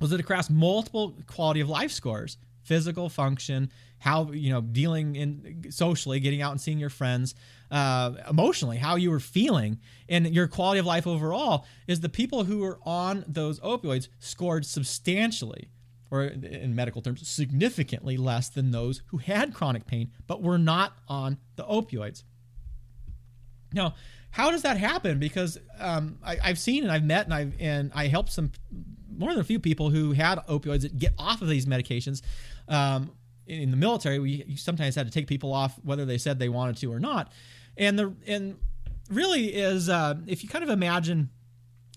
was 0.00 0.10
that 0.10 0.20
across 0.20 0.50
multiple 0.50 1.16
quality 1.26 1.60
of 1.60 1.68
life 1.68 1.90
scores, 1.90 2.38
physical 2.62 3.08
function, 3.08 3.70
how 3.98 4.30
you 4.32 4.50
know 4.50 4.60
dealing 4.60 5.16
in 5.16 5.66
socially, 5.70 6.20
getting 6.20 6.42
out 6.42 6.52
and 6.52 6.60
seeing 6.60 6.78
your 6.78 6.90
friends, 6.90 7.34
uh, 7.70 8.12
emotionally, 8.28 8.76
how 8.76 8.96
you 8.96 9.10
were 9.10 9.20
feeling, 9.20 9.78
and 10.08 10.34
your 10.34 10.46
quality 10.46 10.78
of 10.78 10.86
life 10.86 11.06
overall, 11.06 11.66
is 11.86 12.00
the 12.00 12.08
people 12.08 12.44
who 12.44 12.58
were 12.58 12.78
on 12.84 13.24
those 13.26 13.60
opioids 13.60 14.08
scored 14.18 14.66
substantially 14.66 15.68
or 16.14 16.22
in 16.24 16.74
medical 16.74 17.02
terms, 17.02 17.26
significantly 17.26 18.16
less 18.16 18.48
than 18.48 18.70
those 18.70 19.02
who 19.06 19.18
had 19.18 19.52
chronic 19.52 19.86
pain 19.86 20.10
but 20.26 20.42
were 20.42 20.58
not 20.58 20.96
on 21.08 21.38
the 21.56 21.64
opioids. 21.64 22.22
Now, 23.72 23.94
how 24.30 24.50
does 24.50 24.62
that 24.62 24.76
happen? 24.76 25.18
Because 25.18 25.58
um, 25.78 26.18
I, 26.22 26.36
have 26.36 26.58
seen 26.58 26.84
and 26.84 26.92
I've 26.92 27.04
met 27.04 27.24
and 27.24 27.34
I've 27.34 27.54
and 27.60 27.92
I 27.94 28.06
helped 28.06 28.32
some 28.32 28.52
more 29.16 29.30
than 29.30 29.40
a 29.40 29.44
few 29.44 29.58
people 29.58 29.90
who 29.90 30.12
had 30.12 30.38
opioids 30.48 30.82
that 30.82 30.98
get 30.98 31.14
off 31.18 31.42
of 31.42 31.48
these 31.48 31.66
medications. 31.66 32.22
Um, 32.68 33.12
in 33.46 33.70
the 33.70 33.76
military, 33.76 34.18
we 34.18 34.56
sometimes 34.56 34.94
had 34.94 35.06
to 35.06 35.12
take 35.12 35.26
people 35.26 35.52
off 35.52 35.78
whether 35.82 36.04
they 36.04 36.18
said 36.18 36.38
they 36.38 36.48
wanted 36.48 36.76
to 36.78 36.92
or 36.92 36.98
not. 36.98 37.30
And 37.76 37.98
the 37.98 38.14
and 38.26 38.56
really 39.10 39.54
is 39.54 39.88
uh, 39.88 40.14
if 40.26 40.42
you 40.42 40.48
kind 40.48 40.64
of 40.64 40.70
imagine 40.70 41.30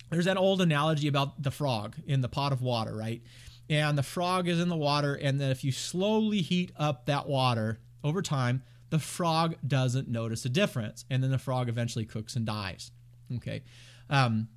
there's 0.10 0.26
that 0.26 0.38
old 0.38 0.62
analogy 0.62 1.08
about 1.08 1.42
the 1.42 1.52
frog 1.52 1.96
in 2.06 2.22
the 2.22 2.30
pot 2.30 2.52
of 2.52 2.62
water, 2.62 2.96
right? 2.96 3.22
And 3.70 3.98
the 3.98 4.04
frog 4.04 4.48
is 4.48 4.60
in 4.60 4.70
the 4.70 4.78
water. 4.78 5.16
And 5.16 5.40
then 5.40 5.52
if 5.52 5.64
you 5.64 5.72
slowly 5.72 6.42
heat 6.42 6.72
up 6.78 7.06
that 7.06 7.28
water 7.28 7.80
over 8.04 8.22
time, 8.22 8.64
the 8.90 9.00
frog 9.00 9.56
doesn't 9.66 10.08
notice 10.08 10.46
a 10.46 10.50
difference. 10.50 11.06
And 11.10 11.22
then 11.24 11.32
the 11.32 11.38
frog 11.38 11.70
eventually 11.70 12.06
cooks 12.06 12.36
and 12.36 12.46
dies. 12.46 12.92
Okay. 13.36 13.64
Um, 14.10 14.48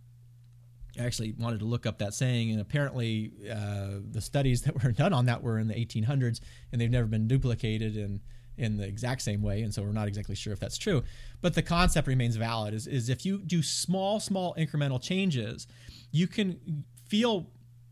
I 0.98 1.04
actually 1.04 1.34
wanted 1.38 1.60
to 1.60 1.66
look 1.66 1.86
up 1.86 1.98
that 1.98 2.14
saying, 2.14 2.50
and 2.50 2.60
apparently 2.60 3.32
uh, 3.50 4.00
the 4.10 4.20
studies 4.20 4.62
that 4.64 4.82
were 4.82 4.92
done 4.92 5.12
on 5.12 5.26
that 5.26 5.42
were 5.42 5.58
in 5.58 5.68
the 5.68 5.74
1800s, 5.74 6.40
and 6.72 6.80
they've 6.80 6.90
never 6.90 7.06
been 7.06 7.28
duplicated 7.28 7.96
in 7.96 8.20
in 8.56 8.76
the 8.76 8.86
exact 8.86 9.22
same 9.22 9.40
way, 9.40 9.62
and 9.62 9.72
so 9.72 9.80
we're 9.82 9.92
not 9.92 10.06
exactly 10.06 10.34
sure 10.34 10.52
if 10.52 10.60
that's 10.60 10.76
true. 10.76 11.02
But 11.40 11.54
the 11.54 11.62
concept 11.62 12.06
remains 12.06 12.36
valid: 12.36 12.74
is 12.74 12.86
is 12.86 13.08
if 13.08 13.24
you 13.24 13.38
do 13.38 13.62
small, 13.62 14.20
small 14.20 14.54
incremental 14.56 15.00
changes, 15.00 15.66
you 16.10 16.26
can 16.26 16.84
feel 17.08 17.46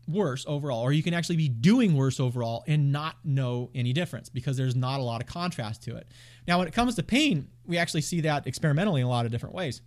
worse 0.09 0.43
overall, 0.47 0.81
or 0.81 0.91
you 0.91 1.03
can 1.03 1.13
actually 1.13 1.37
be 1.37 1.47
doing 1.47 1.95
worse 1.95 2.19
overall 2.19 2.63
and 2.67 2.91
not 2.91 3.15
know 3.23 3.69
any 3.75 3.93
difference 3.93 4.27
because 4.27 4.57
there's 4.57 4.75
not 4.75 4.99
a 4.99 5.03
lot 5.03 5.21
of 5.21 5.27
contrast 5.27 5.83
to 5.83 5.95
it. 5.95 6.07
Now, 6.47 6.57
when 6.57 6.67
it 6.67 6.73
comes 6.73 6.95
to 6.95 7.03
pain, 7.03 7.47
we 7.65 7.77
actually 7.77 8.01
see 8.01 8.21
that 8.21 8.47
experimentally 8.47 9.01
in 9.01 9.07
a 9.07 9.09
lot 9.09 9.25
of 9.25 9.31
different 9.31 9.55
ways. 9.55 9.81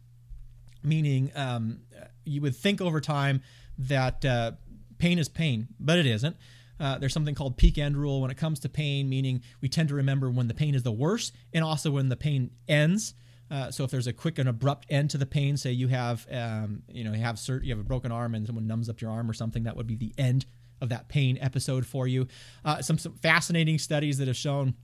meaning 0.83 1.31
um, 1.35 1.81
you 2.25 2.41
would 2.41 2.57
think 2.57 2.81
over 2.81 3.01
time 3.01 3.43
that 3.79 4.25
uh, 4.25 4.53
pain 4.99 5.19
is 5.19 5.29
pain, 5.29 5.69
but 5.79 5.99
it 5.99 6.07
isn't. 6.07 6.37
Uh, 6.81 6.99
there's 6.99 7.13
something 7.13 7.35
called 7.35 7.57
peak 7.57 7.79
end 7.79 7.97
rule 7.97 8.21
when 8.21 8.31
it 8.31 8.37
comes 8.37 8.59
to 8.61 8.69
pain, 8.69 9.09
meaning 9.09 9.43
we 9.61 9.69
tend 9.69 9.89
to 9.89 9.95
remember 9.95 10.31
when 10.31 10.49
the 10.49 10.55
pain 10.55 10.75
is 10.75 10.83
the 10.83 10.93
worst 10.93 11.35
and 11.53 11.65
also 11.65 11.91
when 11.93 12.09
the 12.09 12.17
pain 12.17 12.51
ends. 12.69 13.15
Uh, 13.53 13.71
so 13.71 13.85
if 13.85 13.91
there's 13.91 14.07
a 14.07 14.15
quick 14.15 14.39
and 14.39 14.49
abrupt 14.49 14.87
end 14.89 15.11
to 15.11 15.19
the 15.19 15.27
pain, 15.27 15.59
say 15.59 15.71
you 15.71 15.89
have, 15.89 16.27
um, 16.33 16.83
you 16.89 17.05
know, 17.05 17.13
you 17.13 17.21
have 17.21 17.37
cert- 17.37 17.63
you 17.63 17.71
have 17.71 17.79
a 17.79 17.85
broken 17.85 18.11
arm 18.11 18.35
and 18.35 18.47
someone 18.47 18.67
numbs 18.67 18.89
up 18.89 19.03
your 19.03 19.11
arm 19.11 19.29
or 19.29 19.35
something, 19.35 19.65
that 19.65 19.77
would 19.77 19.87
be 19.87 19.95
the 19.95 20.15
end 20.17 20.47
of 20.81 20.89
that 20.89 21.09
pain 21.11 21.37
episode 21.39 21.85
for 21.85 22.09
you. 22.09 22.27
Uh, 22.65 22.81
some, 22.81 22.97
some 22.97 23.13
fascinating 23.13 23.79
studies 23.79 24.17
that 24.17 24.27
have 24.27 24.39
shown 24.39 24.75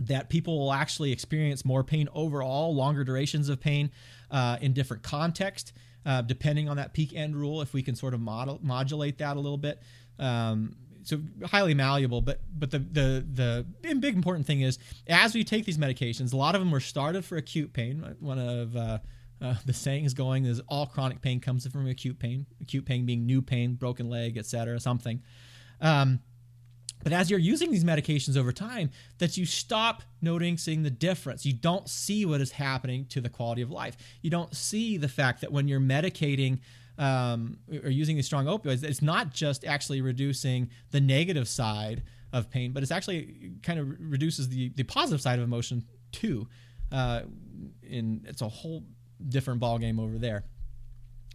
that 0.00 0.28
people 0.28 0.58
will 0.58 0.72
actually 0.72 1.12
experience 1.12 1.64
more 1.64 1.84
pain 1.84 2.08
overall, 2.12 2.74
longer 2.74 3.04
durations 3.04 3.48
of 3.48 3.60
pain 3.60 3.92
uh, 4.32 4.56
in 4.60 4.72
different 4.72 5.04
context, 5.04 5.72
uh, 6.04 6.20
depending 6.20 6.68
on 6.68 6.76
that 6.76 6.94
peak 6.94 7.14
end 7.14 7.36
rule. 7.36 7.62
If 7.62 7.72
we 7.72 7.82
can 7.84 7.94
sort 7.94 8.12
of 8.12 8.20
model, 8.20 8.58
modulate 8.60 9.18
that 9.18 9.36
a 9.36 9.40
little 9.40 9.56
bit, 9.56 9.80
um, 10.18 10.74
so 11.04 11.20
highly 11.44 11.74
malleable. 11.74 12.20
But 12.20 12.40
but 12.58 12.70
the 12.70 12.78
the 12.78 13.24
the 13.82 13.94
big 13.94 14.14
important 14.14 14.46
thing 14.46 14.62
is 14.62 14.78
as 15.06 15.34
we 15.34 15.44
take 15.44 15.64
these 15.64 15.78
medications, 15.78 16.32
a 16.32 16.36
lot 16.36 16.54
of 16.54 16.60
them 16.60 16.70
were 16.70 16.80
started 16.80 17.24
for 17.24 17.36
acute 17.36 17.72
pain. 17.72 18.16
One 18.20 18.38
of 18.38 18.76
uh, 18.76 18.98
uh, 19.40 19.54
the 19.66 19.72
saying 19.72 20.04
is 20.04 20.14
going 20.14 20.46
is 20.46 20.60
all 20.68 20.86
chronic 20.86 21.20
pain 21.20 21.40
comes 21.40 21.66
from 21.66 21.86
acute 21.86 22.18
pain. 22.18 22.46
Acute 22.60 22.84
pain 22.84 23.06
being 23.06 23.26
new 23.26 23.42
pain, 23.42 23.74
broken 23.74 24.08
leg, 24.08 24.36
etc. 24.36 24.80
Something. 24.80 25.22
Um, 25.80 26.20
but 27.02 27.12
as 27.12 27.30
you're 27.30 27.38
using 27.38 27.70
these 27.70 27.84
medications 27.84 28.36
over 28.36 28.50
time, 28.50 28.90
that 29.18 29.36
you 29.36 29.44
stop 29.44 30.02
noticing 30.22 30.82
the 30.82 30.90
difference. 30.90 31.44
You 31.44 31.52
don't 31.52 31.88
see 31.88 32.24
what 32.24 32.40
is 32.40 32.52
happening 32.52 33.04
to 33.10 33.20
the 33.20 33.28
quality 33.28 33.60
of 33.60 33.70
life. 33.70 33.96
You 34.22 34.30
don't 34.30 34.56
see 34.56 34.96
the 34.96 35.08
fact 35.08 35.42
that 35.42 35.52
when 35.52 35.68
you're 35.68 35.80
medicating 35.80 36.60
um, 36.98 37.58
or 37.82 37.90
using 37.90 38.16
these 38.16 38.26
strong 38.26 38.46
opioids, 38.46 38.82
it's 38.84 39.02
not 39.02 39.32
just 39.32 39.64
actually 39.64 40.00
reducing 40.00 40.70
the 40.90 41.00
negative 41.00 41.48
side 41.48 42.02
of 42.32 42.50
pain, 42.50 42.72
but 42.72 42.82
it's 42.82 42.92
actually 42.92 43.52
kind 43.62 43.78
of 43.78 43.88
reduces 43.98 44.48
the, 44.48 44.70
the 44.70 44.82
positive 44.82 45.20
side 45.20 45.38
of 45.38 45.44
emotion 45.44 45.84
too. 46.12 46.48
Uh, 46.92 47.22
and 47.88 48.24
it's 48.26 48.42
a 48.42 48.48
whole 48.48 48.84
different 49.28 49.60
ballgame 49.60 50.00
over 50.00 50.18
there. 50.18 50.44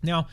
Now, 0.03 0.27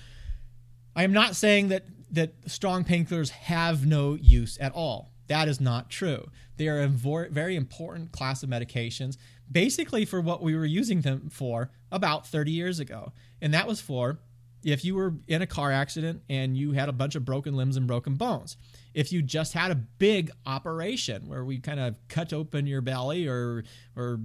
I 0.95 1.05
am 1.05 1.13
not 1.13 1.37
saying 1.37 1.69
that 1.69 1.85
that 2.11 2.35
strong 2.47 2.85
painkillers 2.85 3.31
have 3.31 3.87
no 3.87 4.15
use 4.15 4.59
at 4.61 4.73
all. 4.73 5.13
That 5.29 5.49
is 5.49 5.61
not 5.61 5.91
true. 5.91 6.29
They 6.57 6.69
are 6.69 6.83
a 6.83 6.89
very 6.89 7.57
important 7.57 8.13
class 8.13 8.43
of 8.43 8.49
medications, 8.49 9.17
basically 9.51 10.05
for 10.05 10.21
what 10.21 10.43
we 10.43 10.55
were 10.55 10.65
using 10.65 11.01
them 11.01 11.29
for 11.31 11.71
about 11.91 12.27
30 12.27 12.53
years 12.53 12.79
ago. 12.79 13.13
And 13.43 13.53
that 13.53 13.67
was 13.67 13.81
for 13.81 14.21
if 14.67 14.85
you 14.85 14.97
were 14.97 15.15
in 15.29 15.43
a 15.43 15.47
car 15.47 15.71
accident 15.71 16.23
and 16.29 16.57
you 16.57 16.73
had 16.73 16.89
a 16.89 16.93
bunch 16.93 17.15
of 17.15 17.25
broken 17.25 17.55
limbs 17.55 17.77
and 17.77 17.87
broken 17.87 18.17
bones. 18.17 18.57
If 18.95 19.13
you 19.13 19.23
just 19.23 19.53
had 19.53 19.71
a 19.71 19.77
big 19.77 20.33
operation 20.45 21.29
where 21.29 21.45
we 21.45 21.61
kind 21.61 21.79
of 21.79 21.95
cut 22.09 22.33
open 22.33 22.67
your 22.67 22.81
belly 22.81 23.29
or 23.29 23.63
or 23.95 24.19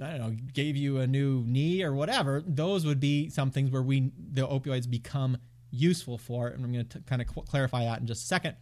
I 0.00 0.10
don't 0.10 0.18
know, 0.18 0.36
gave 0.52 0.76
you 0.76 0.98
a 0.98 1.06
new 1.06 1.42
knee 1.46 1.82
or 1.82 1.94
whatever, 1.94 2.42
those 2.46 2.84
would 2.84 3.00
be 3.00 3.30
some 3.30 3.50
things 3.50 3.70
where 3.70 3.82
we 3.82 4.12
the 4.18 4.46
opioids 4.46 4.88
become 4.88 5.38
useful 5.70 6.18
for. 6.18 6.48
And 6.48 6.62
I'm 6.62 6.72
going 6.72 6.86
to 6.86 7.00
kind 7.00 7.22
of 7.22 7.28
clarify 7.46 7.86
that 7.86 8.00
in 8.00 8.06
just 8.06 8.24
a 8.24 8.26
second. 8.26 8.56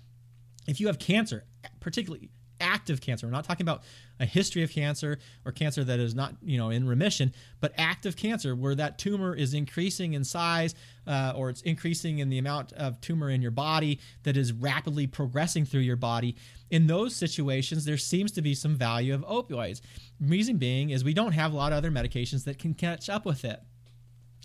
If 0.68 0.80
you 0.80 0.86
have 0.86 1.00
cancer, 1.00 1.44
particularly 1.80 2.30
active 2.60 3.00
cancer. 3.00 3.26
We're 3.26 3.32
not 3.32 3.44
talking 3.44 3.64
about 3.64 3.82
a 4.18 4.26
history 4.26 4.62
of 4.62 4.70
cancer 4.70 5.18
or 5.44 5.52
cancer 5.52 5.84
that 5.84 5.98
is 5.98 6.14
not, 6.14 6.34
you 6.42 6.58
know, 6.58 6.70
in 6.70 6.86
remission, 6.86 7.32
but 7.60 7.72
active 7.76 8.16
cancer 8.16 8.54
where 8.54 8.74
that 8.74 8.98
tumor 8.98 9.34
is 9.34 9.54
increasing 9.54 10.14
in 10.14 10.24
size 10.24 10.74
uh, 11.06 11.32
or 11.36 11.50
it's 11.50 11.62
increasing 11.62 12.18
in 12.18 12.30
the 12.30 12.38
amount 12.38 12.72
of 12.74 13.00
tumor 13.00 13.30
in 13.30 13.42
your 13.42 13.50
body 13.50 14.00
that 14.22 14.36
is 14.36 14.52
rapidly 14.52 15.06
progressing 15.06 15.64
through 15.64 15.80
your 15.80 15.96
body. 15.96 16.36
In 16.70 16.86
those 16.86 17.14
situations, 17.14 17.84
there 17.84 17.98
seems 17.98 18.32
to 18.32 18.42
be 18.42 18.54
some 18.54 18.74
value 18.74 19.14
of 19.14 19.22
opioids. 19.22 19.80
Reason 20.20 20.56
being 20.56 20.90
is 20.90 21.04
we 21.04 21.14
don't 21.14 21.32
have 21.32 21.52
a 21.52 21.56
lot 21.56 21.72
of 21.72 21.78
other 21.78 21.90
medications 21.90 22.44
that 22.44 22.58
can 22.58 22.74
catch 22.74 23.08
up 23.08 23.24
with 23.24 23.44
it. 23.44 23.60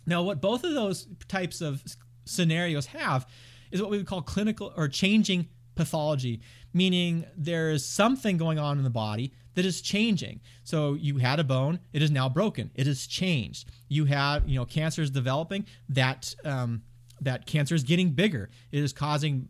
Now, 0.06 0.24
what 0.24 0.42
both 0.42 0.64
of 0.64 0.74
those 0.74 1.08
types 1.28 1.62
of 1.62 1.84
scenarios 2.26 2.88
have 2.88 3.28
is 3.72 3.82
what 3.82 3.90
we 3.90 3.98
would 3.98 4.08
call 4.08 4.22
clinical 4.22 4.74
or 4.76 4.88
changing 4.88 5.48
pathology, 5.76 6.42
meaning 6.74 7.26
there 7.38 7.72
is 7.72 7.86
something 7.86 8.38
going 8.38 8.60
on 8.60 8.78
in 8.78 8.84
the 8.84 8.90
body 8.90 9.34
that 9.56 9.66
is 9.66 9.82
changing. 9.82 10.40
So 10.64 10.94
you 10.94 11.18
had 11.18 11.40
a 11.40 11.44
bone, 11.44 11.80
it 11.94 12.02
is 12.02 12.12
now 12.12 12.30
broken. 12.30 12.72
It 12.76 12.88
has 12.88 13.08
changed. 13.08 13.70
You 13.90 14.06
have, 14.06 14.48
you 14.48 14.56
know, 14.58 14.66
cancer 14.66 15.02
is 15.02 15.12
developing. 15.12 15.66
That 15.90 16.34
um, 16.46 16.84
that 17.22 17.46
cancer 17.46 17.76
is 17.76 17.84
getting 17.84 18.12
bigger. 18.12 18.50
It 18.72 18.84
is 18.84 18.94
causing 18.94 19.48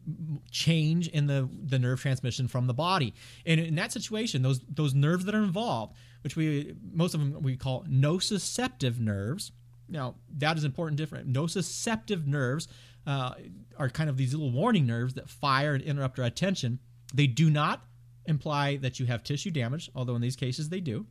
change 0.52 1.08
in 1.08 1.28
the 1.28 1.50
the 1.66 1.80
nerve 1.80 2.02
transmission 2.02 2.48
from 2.48 2.68
the 2.68 2.74
body. 2.74 3.14
And 3.46 3.60
in 3.60 3.76
that 3.76 3.92
situation, 3.92 4.42
those 4.42 4.60
those 4.68 4.94
nerves 4.94 5.26
that 5.26 5.36
are 5.36 5.44
involved, 5.44 5.96
which 6.24 6.36
we 6.36 6.76
most 6.92 7.14
of 7.14 7.20
them 7.20 7.42
we 7.42 7.56
call 7.56 7.86
nociceptive 7.86 9.00
nerves. 9.00 9.52
Now 9.88 10.16
that 10.38 10.58
is 10.58 10.64
important. 10.64 10.98
Different 10.98 11.32
nociceptive 11.32 12.26
nerves 12.26 12.68
uh, 13.08 13.34
are 13.82 13.90
kind 13.90 14.12
of 14.12 14.16
these 14.16 14.34
little 14.34 14.52
warning 14.52 14.86
nerves 14.86 15.16
that 15.16 15.28
fire 15.28 15.74
and 15.74 15.84
interrupt 15.84 16.20
our 16.20 16.26
attention. 16.26 16.78
They 17.14 17.26
do 17.26 17.50
not 17.50 17.84
imply 18.26 18.78
that 18.78 19.00
you 19.00 19.08
have 19.08 19.24
tissue 19.24 19.50
damage, 19.50 19.90
although 19.96 20.16
in 20.16 20.22
these 20.22 20.36
cases 20.36 20.70
they 20.70 20.80
do. 20.80 21.08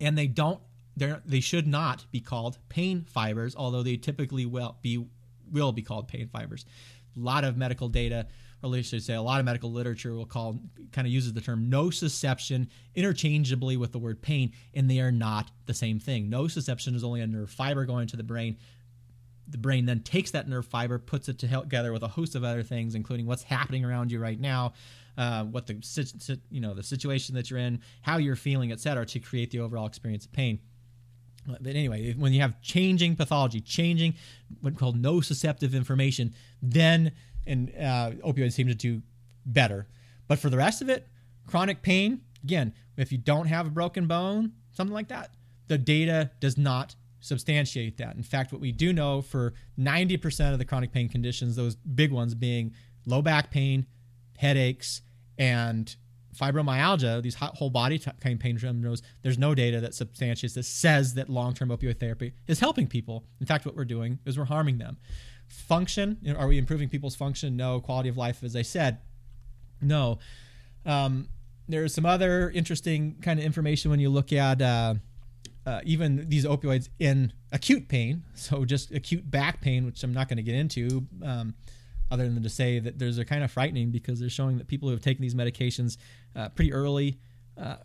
And 0.00 0.18
they 0.18 0.26
don't—they 0.26 1.14
they 1.24 1.40
should 1.40 1.68
not 1.68 2.04
be 2.10 2.20
called 2.20 2.58
pain 2.68 3.06
fibers, 3.08 3.54
although 3.54 3.84
they 3.84 3.96
typically 3.96 4.44
will 4.44 4.76
be 4.82 5.06
will 5.52 5.70
be 5.70 5.82
called 5.82 6.08
pain 6.08 6.28
fibers. 6.28 6.66
A 7.16 7.20
lot 7.20 7.44
of 7.44 7.56
medical 7.56 7.88
data, 7.88 8.26
or 8.62 8.66
at 8.66 8.70
least 8.70 8.90
should 8.90 9.02
say, 9.04 9.14
a 9.14 9.22
lot 9.22 9.38
of 9.38 9.46
medical 9.46 9.70
literature 9.70 10.14
will 10.14 10.26
call 10.26 10.58
kind 10.90 11.06
of 11.06 11.12
uses 11.12 11.32
the 11.32 11.40
term 11.40 11.70
nociception 11.70 12.66
interchangeably 12.96 13.76
with 13.76 13.92
the 13.92 13.98
word 14.00 14.20
pain, 14.20 14.52
and 14.74 14.90
they 14.90 14.98
are 14.98 15.12
not 15.12 15.50
the 15.66 15.74
same 15.74 16.00
thing. 16.00 16.28
Nociception 16.28 16.96
is 16.96 17.04
only 17.04 17.20
a 17.20 17.26
nerve 17.26 17.50
fiber 17.50 17.84
going 17.84 18.08
to 18.08 18.16
the 18.16 18.24
brain 18.24 18.56
the 19.50 19.58
brain 19.58 19.86
then 19.86 20.00
takes 20.00 20.30
that 20.32 20.48
nerve 20.48 20.66
fiber, 20.66 20.98
puts 20.98 21.28
it 21.28 21.38
together 21.38 21.92
with 21.92 22.02
a 22.02 22.08
host 22.08 22.34
of 22.34 22.44
other 22.44 22.62
things, 22.62 22.94
including 22.94 23.26
what's 23.26 23.42
happening 23.42 23.84
around 23.84 24.12
you 24.12 24.18
right 24.18 24.38
now, 24.38 24.72
uh, 25.16 25.44
what 25.44 25.66
the 25.66 26.38
you 26.50 26.60
know 26.60 26.74
the 26.74 26.82
situation 26.82 27.34
that 27.34 27.50
you're 27.50 27.58
in, 27.58 27.80
how 28.02 28.18
you're 28.18 28.36
feeling, 28.36 28.72
etc., 28.72 29.06
to 29.06 29.18
create 29.18 29.50
the 29.50 29.60
overall 29.60 29.86
experience 29.86 30.26
of 30.26 30.32
pain. 30.32 30.60
But 31.46 31.66
anyway, 31.74 32.12
when 32.12 32.32
you 32.32 32.42
have 32.42 32.60
changing 32.60 33.16
pathology, 33.16 33.60
changing 33.60 34.14
what 34.60 34.76
called 34.76 35.00
nociceptive 35.00 35.72
information, 35.72 36.34
then 36.62 37.12
and 37.46 37.70
uh, 37.70 38.10
opioids 38.24 38.52
seem 38.52 38.68
to 38.68 38.74
do 38.74 39.02
better. 39.46 39.86
But 40.26 40.38
for 40.38 40.50
the 40.50 40.58
rest 40.58 40.82
of 40.82 40.90
it, 40.90 41.08
chronic 41.46 41.80
pain, 41.80 42.20
again, 42.44 42.74
if 42.96 43.10
you 43.10 43.18
don't 43.18 43.46
have 43.46 43.66
a 43.66 43.70
broken 43.70 44.06
bone, 44.06 44.52
something 44.72 44.94
like 44.94 45.08
that, 45.08 45.30
the 45.68 45.78
data 45.78 46.30
does 46.40 46.58
not 46.58 46.94
substantiate 47.28 47.98
that. 47.98 48.16
In 48.16 48.22
fact, 48.22 48.52
what 48.52 48.60
we 48.60 48.72
do 48.72 48.92
know 48.92 49.22
for 49.22 49.54
90% 49.78 50.52
of 50.52 50.58
the 50.58 50.64
chronic 50.64 50.92
pain 50.92 51.08
conditions, 51.08 51.56
those 51.56 51.76
big 51.76 52.10
ones 52.10 52.34
being 52.34 52.74
low 53.06 53.22
back 53.22 53.50
pain, 53.50 53.86
headaches, 54.36 55.02
and 55.38 55.94
fibromyalgia, 56.36 57.22
these 57.22 57.34
whole 57.34 57.70
body 57.70 57.98
pain 58.20 58.38
syndromes, 58.38 59.02
there's 59.22 59.38
no 59.38 59.54
data 59.54 59.80
that 59.80 59.94
substantiates 59.94 60.54
that 60.54 60.64
says 60.64 61.14
that 61.14 61.28
long-term 61.28 61.68
opioid 61.68 61.98
therapy 61.98 62.32
is 62.46 62.60
helping 62.60 62.86
people. 62.86 63.24
In 63.40 63.46
fact, 63.46 63.66
what 63.66 63.74
we're 63.74 63.84
doing 63.84 64.18
is 64.24 64.38
we're 64.38 64.44
harming 64.44 64.78
them. 64.78 64.98
Function, 65.46 66.18
you 66.22 66.32
know, 66.32 66.38
are 66.38 66.46
we 66.46 66.58
improving 66.58 66.88
people's 66.88 67.16
function? 67.16 67.56
No. 67.56 67.80
Quality 67.80 68.08
of 68.08 68.16
life, 68.16 68.42
as 68.42 68.54
I 68.54 68.62
said, 68.62 68.98
no. 69.80 70.18
Um, 70.84 71.28
there's 71.68 71.94
some 71.94 72.06
other 72.06 72.50
interesting 72.50 73.16
kind 73.20 73.38
of 73.38 73.44
information 73.44 73.90
when 73.90 74.00
you 74.00 74.08
look 74.08 74.32
at 74.32 74.60
uh, 74.62 74.94
uh, 75.68 75.80
even 75.84 76.26
these 76.30 76.46
opioids 76.46 76.88
in 76.98 77.30
acute 77.52 77.88
pain, 77.88 78.22
so 78.34 78.64
just 78.64 78.90
acute 78.90 79.30
back 79.30 79.60
pain, 79.60 79.84
which 79.84 80.02
I'm 80.02 80.14
not 80.14 80.26
going 80.26 80.38
to 80.38 80.42
get 80.42 80.54
into, 80.54 81.06
um, 81.22 81.54
other 82.10 82.26
than 82.26 82.42
to 82.42 82.48
say 82.48 82.78
that 82.78 82.98
those 82.98 83.18
are 83.18 83.24
kind 83.24 83.44
of 83.44 83.50
frightening 83.50 83.90
because 83.90 84.18
they're 84.18 84.30
showing 84.30 84.56
that 84.56 84.66
people 84.66 84.88
who 84.88 84.94
have 84.94 85.02
taken 85.02 85.20
these 85.20 85.34
medications 85.34 85.98
uh, 86.34 86.48
pretty 86.48 86.72
early 86.72 87.18
uh, 87.60 87.76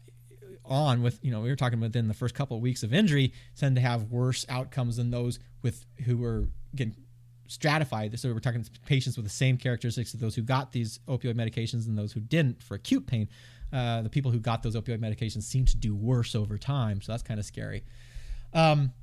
on 0.64 1.04
with, 1.04 1.20
you 1.26 1.32
know, 1.32 1.42
we 1.42 1.50
were 1.50 1.58
talking 1.58 1.82
within 1.82 2.08
the 2.08 2.14
first 2.14 2.34
couple 2.34 2.56
of 2.56 2.64
weeks 2.64 2.84
of 2.84 2.94
injury, 2.94 3.34
tend 3.58 3.76
to 3.76 3.82
have 3.82 4.04
worse 4.04 4.46
outcomes 4.48 4.96
than 4.96 5.12
those 5.12 5.40
with 5.62 5.86
who 6.06 6.16
were 6.16 6.48
getting 6.74 6.96
stratified. 7.48 8.18
So 8.18 8.32
we're 8.32 8.40
talking 8.40 8.66
patients 8.86 9.18
with 9.18 9.26
the 9.26 9.38
same 9.44 9.58
characteristics 9.58 10.14
of 10.14 10.22
those 10.22 10.36
who 10.36 10.42
got 10.42 10.72
these 10.72 11.02
opioid 11.10 11.34
medications 11.34 11.86
and 11.88 11.98
those 11.98 12.14
who 12.14 12.22
didn't 12.22 12.64
for 12.64 12.76
acute 12.76 13.08
pain. 13.08 13.28
Uh, 13.74 14.04
the 14.04 14.10
people 14.10 14.30
who 14.30 14.40
got 14.40 14.62
those 14.62 14.76
opioid 14.76 15.00
medications 15.00 15.44
seem 15.44 15.66
to 15.66 15.76
do 15.76 15.96
worse 15.96 16.36
over 16.36 16.60
time. 16.60 17.02
So 17.02 17.12
that's 17.12 17.24
kind 17.24 17.40
of 17.40 17.46
scary. 17.46 17.84
Um, 18.54 18.94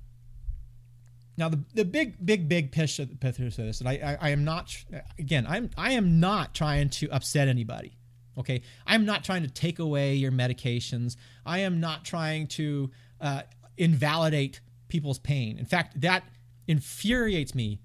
now 1.36 1.48
the, 1.48 1.64
the 1.74 1.84
big 1.84 2.24
big 2.24 2.48
big 2.48 2.70
pitch 2.70 2.98
of 2.98 3.18
this, 3.18 3.80
and 3.80 3.88
I, 3.88 3.92
I, 3.92 4.18
I 4.20 4.30
am 4.30 4.44
not 4.44 4.76
again 5.18 5.46
I'm 5.48 5.70
I 5.76 5.92
am 5.92 6.20
not 6.20 6.54
trying 6.54 6.90
to 6.90 7.10
upset 7.10 7.48
anybody. 7.48 7.96
Okay, 8.38 8.62
I'm 8.86 9.04
not 9.04 9.24
trying 9.24 9.42
to 9.42 9.50
take 9.50 9.80
away 9.80 10.14
your 10.14 10.30
medications. 10.30 11.16
I 11.44 11.60
am 11.60 11.80
not 11.80 12.04
trying 12.04 12.46
to 12.48 12.90
uh, 13.20 13.42
invalidate 13.76 14.60
people's 14.88 15.18
pain. 15.18 15.58
In 15.58 15.64
fact, 15.64 16.00
that 16.00 16.24
infuriates 16.68 17.54
me, 17.54 17.80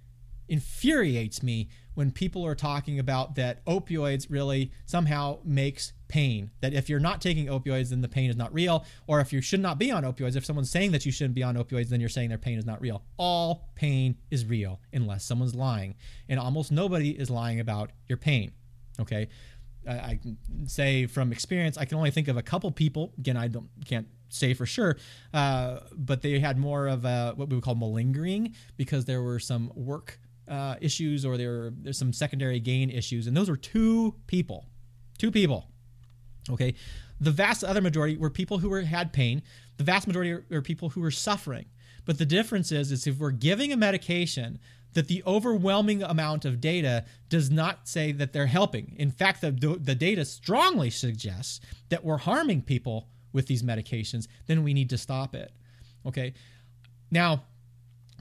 infuriates 0.48 1.42
me 1.42 1.70
when 1.96 2.12
people 2.12 2.46
are 2.46 2.56
talking 2.56 3.00
about 3.00 3.36
that 3.36 3.66
opioids 3.66 4.28
really 4.30 4.72
somehow 4.86 5.40
makes 5.44 5.94
pain. 6.08 6.52
That 6.62 6.74
if 6.74 6.90
you're 6.90 7.00
not 7.00 7.22
taking 7.22 7.48
opioids, 7.48 7.90
then 7.90 8.02
the 8.02 8.08
pain 8.08 8.30
is 8.30 8.36
not 8.36 8.54
real. 8.54 8.86
Or 9.08 9.20
if 9.20 9.34
you 9.34 9.42
should 9.42 9.60
not 9.60 9.78
be 9.78 9.92
on 9.92 10.04
opioids, 10.04 10.36
if 10.36 10.46
someone's 10.46 10.70
saying 10.70 10.92
that 10.92 11.06
you 11.06 11.12
shouldn't 11.12 11.36
be 11.36 11.44
on 11.44 11.56
opioids, 11.56 11.90
then 11.90 12.00
you're 12.00 12.10
saying 12.10 12.30
their 12.30 12.38
pain 12.38 12.58
is 12.58 12.66
not 12.66 12.82
real. 12.82 13.04
All 13.18 13.70
pain 13.76 14.18
is 14.32 14.46
real 14.46 14.80
unless 14.94 15.26
someone's 15.26 15.56
lying. 15.56 15.96
And 16.30 16.40
almost 16.40 16.72
nobody 16.72 17.12
is 17.12 17.30
lying 17.30 17.60
about 17.60 17.92
your 18.08 18.18
pain. 18.18 18.52
Okay. 19.00 19.28
I 19.88 20.20
can 20.22 20.38
say 20.68 21.06
from 21.06 21.32
experience, 21.32 21.78
I 21.78 21.86
can 21.86 21.98
only 21.98 22.12
think 22.12 22.28
of 22.28 22.38
a 22.38 22.42
couple 22.42 22.72
people. 22.72 23.14
Again, 23.18 23.38
I 23.38 23.48
don't 23.48 23.70
can't 23.86 24.08
say 24.30 24.54
for 24.54 24.66
sure, 24.66 24.98
uh, 25.34 25.80
but 25.96 26.22
they 26.22 26.40
had 26.40 26.58
more 26.58 26.88
of 26.88 27.06
a, 27.06 27.34
what 27.36 27.50
we 27.50 27.56
would 27.56 27.64
call 27.64 27.76
malingering 27.76 28.56
because 28.78 29.06
there 29.06 29.22
were 29.22 29.40
some 29.40 29.72
work 29.76 30.20
uh, 30.48 30.76
issues 30.82 31.26
or 31.26 31.38
there 31.38 31.50
were 31.50 31.74
there's 31.82 31.98
some 31.98 32.14
secondary 32.14 32.60
gain 32.60 32.90
issues, 32.90 33.28
and 33.28 33.36
those 33.36 33.50
were 33.50 33.58
two 33.58 34.16
people, 34.28 34.66
two 35.18 35.32
people. 35.32 35.70
Okay, 36.50 36.76
the 37.20 37.32
vast 37.32 37.64
other 37.64 37.82
majority 37.82 38.18
were 38.18 38.30
people 38.30 38.60
who 38.60 38.70
were 38.70 38.82
had 38.82 39.14
pain. 39.14 39.42
The 39.78 39.84
vast 39.84 40.08
majority 40.08 40.32
are, 40.32 40.46
are 40.52 40.62
people 40.62 40.90
who 40.90 41.02
were 41.02 41.12
suffering. 41.12 41.66
But 42.06 42.20
the 42.20 42.26
difference 42.26 42.72
is, 42.72 42.92
is 42.92 43.08
if 43.08 43.18
we're 43.18 43.32
giving 43.32 43.74
a 43.74 43.78
medication 43.78 44.60
that 44.94 45.08
the 45.08 45.24
overwhelming 45.26 46.04
amount 46.04 46.46
of 46.46 46.62
data 46.62 47.04
does 47.30 47.52
not 47.52 47.88
say 47.88 48.12
that 48.14 48.32
they're 48.32 48.46
helping. 48.46 48.96
In 48.98 49.12
fact, 49.12 49.42
the, 49.42 49.52
the 49.52 49.96
data 49.96 50.24
strongly 50.24 50.90
suggests 50.90 51.60
that 51.90 52.04
we're 52.06 52.18
harming 52.18 52.62
people 52.62 53.10
with 53.34 53.48
these 53.48 53.62
medications, 53.62 54.28
then 54.48 54.64
we 54.64 54.74
need 54.74 54.90
to 54.90 54.98
stop 54.98 55.36
it. 55.36 55.52
Okay. 56.06 56.34
Now, 57.12 57.44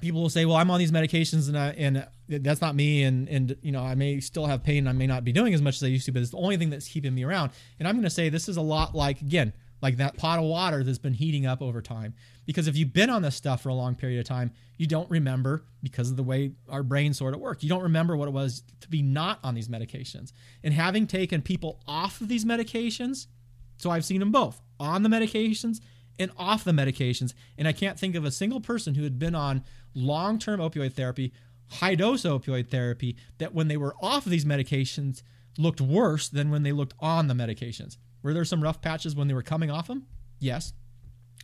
people 0.00 0.20
will 0.22 0.30
say, 0.30 0.44
"Well, 0.44 0.56
I'm 0.56 0.70
on 0.70 0.80
these 0.80 0.90
medications, 0.90 1.48
and 1.48 1.56
I, 1.56 1.68
and 1.70 2.06
that's 2.28 2.60
not 2.60 2.74
me, 2.74 3.02
and 3.02 3.28
and 3.28 3.56
you 3.62 3.72
know 3.72 3.82
I 3.82 3.94
may 3.94 4.20
still 4.20 4.46
have 4.46 4.62
pain, 4.62 4.86
I 4.86 4.92
may 4.92 5.06
not 5.06 5.24
be 5.24 5.32
doing 5.32 5.54
as 5.54 5.62
much 5.62 5.76
as 5.76 5.82
I 5.82 5.88
used 5.88 6.06
to, 6.06 6.12
but 6.12 6.22
it's 6.22 6.30
the 6.30 6.38
only 6.38 6.56
thing 6.56 6.70
that's 6.70 6.88
keeping 6.88 7.14
me 7.14 7.24
around." 7.24 7.52
And 7.78 7.86
I'm 7.86 7.94
going 7.94 8.04
to 8.04 8.10
say 8.10 8.28
this 8.28 8.48
is 8.48 8.56
a 8.56 8.62
lot 8.62 8.94
like 8.94 9.20
again, 9.20 9.52
like 9.82 9.98
that 9.98 10.16
pot 10.16 10.38
of 10.38 10.46
water 10.46 10.82
that's 10.82 10.98
been 10.98 11.12
heating 11.12 11.44
up 11.44 11.60
over 11.60 11.82
time. 11.82 12.14
Because 12.46 12.68
if 12.68 12.76
you've 12.76 12.92
been 12.92 13.10
on 13.10 13.22
this 13.22 13.36
stuff 13.36 13.62
for 13.62 13.68
a 13.68 13.74
long 13.74 13.94
period 13.94 14.18
of 14.18 14.26
time, 14.26 14.50
you 14.76 14.86
don't 14.86 15.10
remember 15.10 15.64
because 15.82 16.10
of 16.10 16.16
the 16.16 16.22
way 16.22 16.52
our 16.68 16.82
brains 16.82 17.18
sort 17.18 17.34
of 17.34 17.40
work. 17.40 17.62
You 17.62 17.68
don't 17.68 17.82
remember 17.82 18.16
what 18.16 18.28
it 18.28 18.32
was 18.32 18.62
to 18.80 18.88
be 18.88 19.02
not 19.02 19.38
on 19.42 19.54
these 19.54 19.68
medications. 19.68 20.32
And 20.62 20.72
having 20.72 21.06
taken 21.06 21.42
people 21.42 21.80
off 21.86 22.20
of 22.20 22.28
these 22.28 22.44
medications, 22.44 23.26
so 23.76 23.90
I've 23.90 24.04
seen 24.04 24.20
them 24.20 24.32
both 24.32 24.60
on 24.80 25.02
the 25.02 25.08
medications 25.08 25.80
and 26.18 26.30
off 26.38 26.64
the 26.64 26.72
medications. 26.72 27.34
And 27.58 27.68
I 27.68 27.72
can't 27.72 27.98
think 27.98 28.14
of 28.14 28.24
a 28.24 28.30
single 28.30 28.60
person 28.60 28.94
who 28.94 29.04
had 29.04 29.18
been 29.18 29.34
on 29.34 29.64
long 29.94 30.38
term 30.38 30.60
opioid 30.60 30.94
therapy, 30.94 31.32
high 31.68 31.94
dose 31.94 32.22
opioid 32.22 32.70
therapy, 32.70 33.16
that 33.38 33.54
when 33.54 33.68
they 33.68 33.76
were 33.76 33.94
off 34.00 34.26
of 34.26 34.30
these 34.30 34.44
medications 34.44 35.22
looked 35.58 35.80
worse 35.80 36.28
than 36.28 36.50
when 36.50 36.62
they 36.62 36.72
looked 36.72 36.94
on 37.00 37.28
the 37.28 37.34
medications. 37.34 37.96
Were 38.22 38.32
there 38.32 38.44
some 38.44 38.62
rough 38.62 38.80
patches 38.80 39.14
when 39.14 39.28
they 39.28 39.34
were 39.34 39.42
coming 39.42 39.70
off 39.70 39.86
them? 39.86 40.06
Yes. 40.40 40.72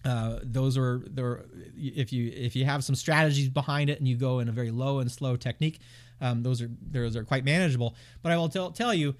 Uh, 0.04 0.38
those 0.42 0.78
are 0.78 1.02
there. 1.10 1.44
If 1.76 2.12
you 2.12 2.32
if 2.34 2.56
you 2.56 2.64
have 2.64 2.82
some 2.82 2.94
strategies 2.94 3.50
behind 3.50 3.90
it 3.90 3.98
and 3.98 4.08
you 4.08 4.16
go 4.16 4.38
in 4.38 4.48
a 4.48 4.52
very 4.52 4.70
low 4.70 4.98
and 5.00 5.12
slow 5.12 5.36
technique, 5.36 5.80
um, 6.20 6.42
those 6.42 6.62
are 6.62 6.70
those 6.80 7.16
are 7.16 7.24
quite 7.24 7.44
manageable. 7.44 7.94
But 8.22 8.32
I 8.32 8.38
will 8.38 8.48
tell 8.48 8.70
tell 8.70 8.94
you, 8.94 9.14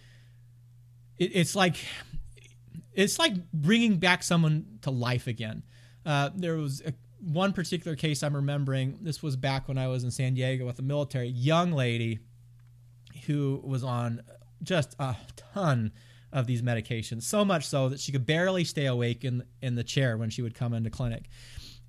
it, 1.19 1.33
it's 1.35 1.55
like 1.55 1.77
it's 2.95 3.19
like 3.19 3.35
bringing 3.53 3.99
back 3.99 4.23
someone 4.23 4.79
to 4.83 4.91
life 4.91 5.27
again. 5.27 5.65
Uh, 6.07 6.31
there 6.35 6.57
was 6.57 6.81
a, 6.81 6.95
one 7.21 7.53
particular 7.53 7.97
case 7.97 8.23
I'm 8.23 8.35
remembering. 8.35 8.99
This 9.03 9.23
was 9.23 9.37
back 9.37 9.69
when 9.69 9.79
I 9.79 9.89
was 9.89 10.05
in 10.05 10.11
San 10.11 10.35
Diego 10.35 10.67
with 10.67 10.79
a 10.79 10.83
military 10.83 11.29
young 11.29 11.73
lady 11.73 12.21
who 13.27 13.61
was 13.63 13.85
on 13.85 14.23
just 14.63 14.95
a 14.99 15.17
ton 15.55 15.93
of 16.33 16.47
these 16.47 16.63
medications, 16.63 17.23
so 17.23 17.45
much 17.45 17.67
so 17.67 17.89
that 17.89 18.01
she 18.01 18.13
could 18.13 18.25
barely 18.25 18.65
stay 18.65 18.87
awake 18.87 19.25
in 19.25 19.45
in 19.61 19.75
the 19.75 19.85
chair 19.85 20.17
when 20.17 20.31
she 20.31 20.43
would 20.43 20.55
come 20.55 20.73
into 20.73 20.89
clinic, 20.89 21.29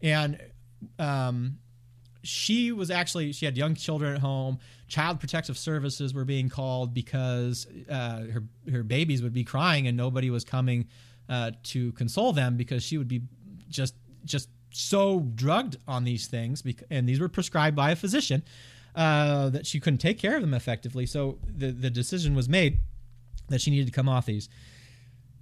and 0.02 0.40
um, 1.00 1.60
she 2.24 2.72
was 2.72 2.92
actually 2.92 3.32
she 3.34 3.46
had 3.46 3.58
young 3.58 3.76
children 3.76 4.16
at 4.16 4.22
home. 4.22 4.60
Child 4.88 5.20
Protective 5.20 5.58
Services 5.58 6.14
were 6.14 6.26
being 6.26 6.50
called 6.50 6.94
because 6.94 7.68
uh, 7.90 8.24
her 8.28 8.44
her 8.72 8.84
babies 8.84 9.22
would 9.22 9.34
be 9.34 9.44
crying 9.44 9.88
and 9.88 9.96
nobody 9.96 10.30
was 10.30 10.44
coming 10.44 10.88
uh, 11.30 11.52
to 11.64 11.92
console 11.94 12.34
them 12.34 12.58
because 12.58 12.84
she 12.84 12.98
would 12.98 13.08
be 13.08 13.22
just 13.70 13.96
just 14.26 14.50
so 14.72 15.20
drugged 15.36 15.78
on 15.88 16.04
these 16.04 16.28
things, 16.28 16.64
and 16.90 17.08
these 17.08 17.20
were 17.20 17.30
prescribed 17.30 17.76
by 17.76 17.92
a 17.92 17.96
physician 17.96 18.44
uh, 18.96 19.50
that 19.50 19.66
she 19.66 19.80
couldn't 19.80 20.00
take 20.00 20.18
care 20.18 20.36
of 20.36 20.42
them 20.42 20.54
effectively. 20.54 21.06
So 21.06 21.38
the 21.46 21.72
the 21.72 21.90
decision 21.90 22.36
was 22.36 22.50
made 22.50 22.80
that 23.50 23.62
she 23.62 23.72
needed 23.72 23.88
to 23.88 23.92
come 23.92 24.10
off 24.10 24.26
these. 24.26 24.50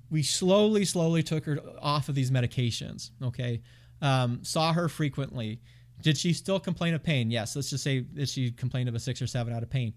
We 0.09 0.23
slowly, 0.23 0.85
slowly 0.85 1.21
took 1.21 1.45
her 1.45 1.59
off 1.79 2.09
of 2.09 2.15
these 2.15 2.31
medications. 2.31 3.11
Okay, 3.23 3.61
um, 4.01 4.43
saw 4.43 4.73
her 4.73 4.89
frequently. 4.89 5.61
Did 6.01 6.17
she 6.17 6.33
still 6.33 6.59
complain 6.59 6.93
of 6.93 7.03
pain? 7.03 7.29
Yes. 7.29 7.55
Let's 7.55 7.69
just 7.69 7.83
say 7.83 8.05
that 8.13 8.29
she 8.29 8.51
complained 8.51 8.87
of 8.87 8.95
a 8.95 8.99
six 8.99 9.21
or 9.21 9.27
seven 9.27 9.53
out 9.53 9.63
of 9.63 9.69
pain. 9.69 9.93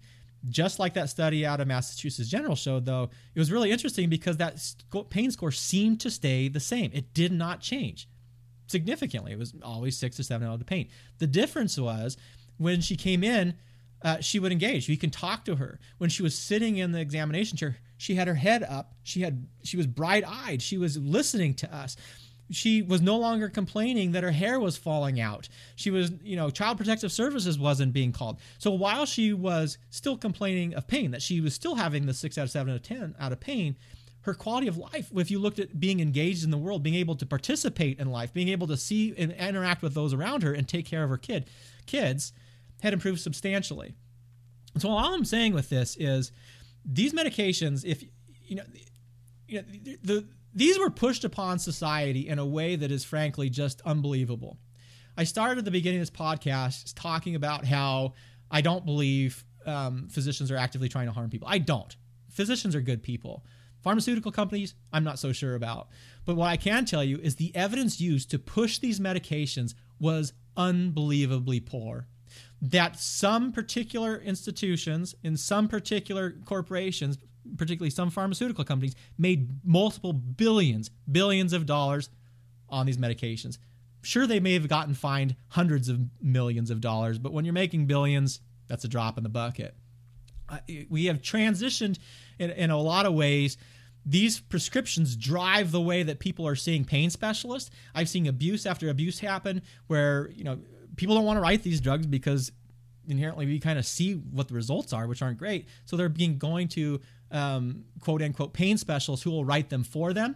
Just 0.49 0.77
like 0.77 0.93
that 0.95 1.09
study 1.09 1.45
out 1.45 1.61
of 1.61 1.67
Massachusetts 1.67 2.27
General 2.27 2.57
showed, 2.57 2.85
though, 2.85 3.09
it 3.33 3.39
was 3.39 3.49
really 3.49 3.71
interesting 3.71 4.09
because 4.09 4.35
that 4.37 4.61
pain 5.09 5.31
score 5.31 5.51
seemed 5.51 6.01
to 6.01 6.11
stay 6.11 6.49
the 6.49 6.59
same. 6.59 6.91
It 6.93 7.13
did 7.13 7.31
not 7.31 7.61
change 7.61 8.09
significantly. 8.67 9.31
It 9.31 9.39
was 9.39 9.53
always 9.63 9.97
six 9.97 10.15
to 10.17 10.23
seven 10.23 10.47
out 10.47 10.53
of 10.53 10.59
the 10.59 10.65
pain. 10.65 10.89
The 11.19 11.27
difference 11.27 11.77
was 11.77 12.17
when 12.57 12.81
she 12.81 12.95
came 12.95 13.23
in, 13.23 13.55
uh, 14.03 14.19
she 14.19 14.39
would 14.39 14.51
engage. 14.51 14.89
You 14.89 14.97
can 14.97 15.09
talk 15.09 15.45
to 15.45 15.55
her. 15.55 15.79
When 15.97 16.09
she 16.09 16.23
was 16.23 16.37
sitting 16.37 16.77
in 16.77 16.91
the 16.91 16.99
examination 16.99 17.57
chair, 17.57 17.77
she 17.97 18.15
had 18.15 18.27
her 18.27 18.35
head 18.35 18.63
up. 18.63 18.93
She 19.03 19.21
had 19.21 19.47
she 19.63 19.77
was 19.77 19.87
bright 19.87 20.23
eyed. 20.27 20.61
She 20.61 20.77
was 20.77 20.97
listening 20.97 21.53
to 21.55 21.73
us. 21.73 21.95
She 22.51 22.81
was 22.81 23.01
no 23.01 23.17
longer 23.17 23.47
complaining 23.47 24.11
that 24.11 24.23
her 24.23 24.31
hair 24.31 24.59
was 24.59 24.75
falling 24.77 25.19
out. 25.21 25.47
She 25.75 25.89
was, 25.89 26.11
you 26.21 26.35
know, 26.35 26.49
Child 26.49 26.77
Protective 26.77 27.11
Services 27.11 27.57
wasn't 27.57 27.93
being 27.93 28.11
called. 28.11 28.39
So 28.57 28.71
while 28.71 29.05
she 29.05 29.31
was 29.31 29.77
still 29.89 30.17
complaining 30.17 30.73
of 30.75 30.85
pain, 30.85 31.11
that 31.11 31.21
she 31.21 31.39
was 31.39 31.53
still 31.53 31.75
having 31.75 32.05
the 32.05 32.13
six 32.13 32.37
out 32.37 32.43
of 32.43 32.51
seven 32.51 32.73
out 32.73 32.75
of 32.75 32.83
ten 32.83 33.15
out 33.17 33.31
of 33.31 33.39
pain, 33.39 33.77
her 34.23 34.33
quality 34.33 34.67
of 34.67 34.77
life, 34.77 35.09
if 35.15 35.29
you 35.29 35.39
looked 35.39 35.59
at 35.59 35.79
being 35.79 35.99
engaged 35.99 36.43
in 36.43 36.51
the 36.51 36.57
world, 36.57 36.81
being 36.81 36.95
able 36.95 37.15
to 37.15 37.25
participate 37.25 37.99
in 37.99 38.09
life, 38.09 38.33
being 38.33 38.49
able 38.49 38.67
to 38.67 38.77
see 38.77 39.13
and 39.17 39.31
interact 39.33 39.81
with 39.81 39.93
those 39.93 40.13
around 40.13 40.43
her 40.43 40.53
and 40.53 40.67
take 40.67 40.85
care 40.85 41.03
of 41.03 41.09
her 41.09 41.17
kid, 41.17 41.49
kids, 41.85 42.31
had 42.81 42.93
improved 42.93 43.19
substantially. 43.19 43.93
So 44.77 44.89
all 44.89 45.13
I'm 45.13 45.25
saying 45.25 45.53
with 45.53 45.69
this 45.69 45.95
is 45.99 46.31
these 46.85 47.13
medications, 47.13 47.85
if 47.85 48.03
you 48.45 48.55
know, 48.55 48.63
you 49.47 49.61
know, 49.61 49.67
the, 49.83 49.97
the 50.03 50.27
these 50.53 50.79
were 50.79 50.89
pushed 50.89 51.23
upon 51.25 51.59
society 51.59 52.27
in 52.27 52.39
a 52.39 52.45
way 52.45 52.75
that 52.75 52.91
is 52.91 53.03
frankly 53.03 53.49
just 53.49 53.81
unbelievable. 53.81 54.57
I 55.17 55.25
started 55.25 55.59
at 55.59 55.65
the 55.65 55.71
beginning 55.71 55.99
of 55.99 56.07
this 56.07 56.17
podcast 56.17 56.93
talking 56.95 57.35
about 57.35 57.65
how 57.65 58.13
I 58.49 58.61
don't 58.61 58.85
believe 58.85 59.43
um, 59.65 60.07
physicians 60.09 60.51
are 60.51 60.57
actively 60.57 60.89
trying 60.89 61.07
to 61.07 61.11
harm 61.11 61.29
people. 61.29 61.47
I 61.49 61.57
don't. 61.57 61.95
Physicians 62.29 62.75
are 62.75 62.81
good 62.81 63.03
people. 63.03 63.45
Pharmaceutical 63.83 64.31
companies, 64.31 64.75
I'm 64.91 65.03
not 65.03 65.19
so 65.19 65.31
sure 65.31 65.55
about. 65.55 65.89
But 66.25 66.35
what 66.35 66.49
I 66.49 66.57
can 66.57 66.85
tell 66.85 67.03
you 67.03 67.19
is 67.19 67.35
the 67.35 67.55
evidence 67.55 67.99
used 67.99 68.31
to 68.31 68.39
push 68.39 68.79
these 68.79 68.99
medications 68.99 69.73
was 69.99 70.33
unbelievably 70.55 71.59
poor 71.61 72.07
that 72.61 72.97
some 72.97 73.51
particular 73.51 74.17
institutions 74.17 75.15
in 75.21 75.35
some 75.35 75.67
particular 75.67 76.33
corporations, 76.45 77.17
particularly 77.57 77.89
some 77.89 78.09
pharmaceutical 78.09 78.63
companies, 78.63 78.95
made 79.17 79.49
multiple 79.65 80.13
billions, 80.13 80.89
billions 81.11 81.51
of 81.51 81.65
dollars 81.65 82.09
on 82.69 82.85
these 82.85 82.97
medications. 82.97 83.57
Sure, 84.01 84.25
they 84.25 84.39
may 84.39 84.53
have 84.53 84.69
gotten 84.69 84.93
fined 84.93 85.35
hundreds 85.49 85.89
of 85.89 85.99
millions 86.21 86.69
of 86.69 86.79
dollars, 86.79 87.19
but 87.19 87.33
when 87.33 87.43
you're 87.43 87.53
making 87.53 87.85
billions, 87.85 88.39
that's 88.67 88.85
a 88.85 88.87
drop 88.87 89.17
in 89.17 89.23
the 89.23 89.29
bucket. 89.29 89.75
We 90.89 91.05
have 91.05 91.21
transitioned 91.21 91.99
in, 92.39 92.49
in 92.51 92.69
a 92.69 92.77
lot 92.77 93.05
of 93.05 93.13
ways 93.13 93.57
these 94.05 94.39
prescriptions 94.39 95.15
drive 95.15 95.71
the 95.71 95.81
way 95.81 96.03
that 96.03 96.19
people 96.19 96.45
are 96.47 96.55
seeing 96.55 96.83
pain 96.83 97.09
specialists. 97.09 97.71
I've 97.95 98.09
seen 98.09 98.27
abuse 98.27 98.65
after 98.65 98.89
abuse 98.89 99.19
happen 99.19 99.61
where, 99.87 100.29
you 100.35 100.43
know, 100.43 100.59
people 100.95 101.15
don't 101.15 101.25
want 101.25 101.37
to 101.37 101.41
write 101.41 101.63
these 101.63 101.79
drugs 101.79 102.05
because 102.05 102.51
inherently 103.07 103.45
we 103.45 103.59
kind 103.59 103.79
of 103.79 103.85
see 103.85 104.13
what 104.13 104.47
the 104.47 104.55
results 104.55 104.93
are, 104.93 105.07
which 105.07 105.21
aren't 105.21 105.37
great. 105.37 105.67
So 105.85 105.95
they're 105.95 106.09
being 106.09 106.37
going 106.37 106.67
to 106.69 106.99
um, 107.31 107.85
quote 107.99 108.21
unquote 108.21 108.53
pain 108.53 108.77
specialists 108.77 109.23
who 109.23 109.31
will 109.31 109.45
write 109.45 109.69
them 109.69 109.83
for 109.83 110.13
them. 110.13 110.35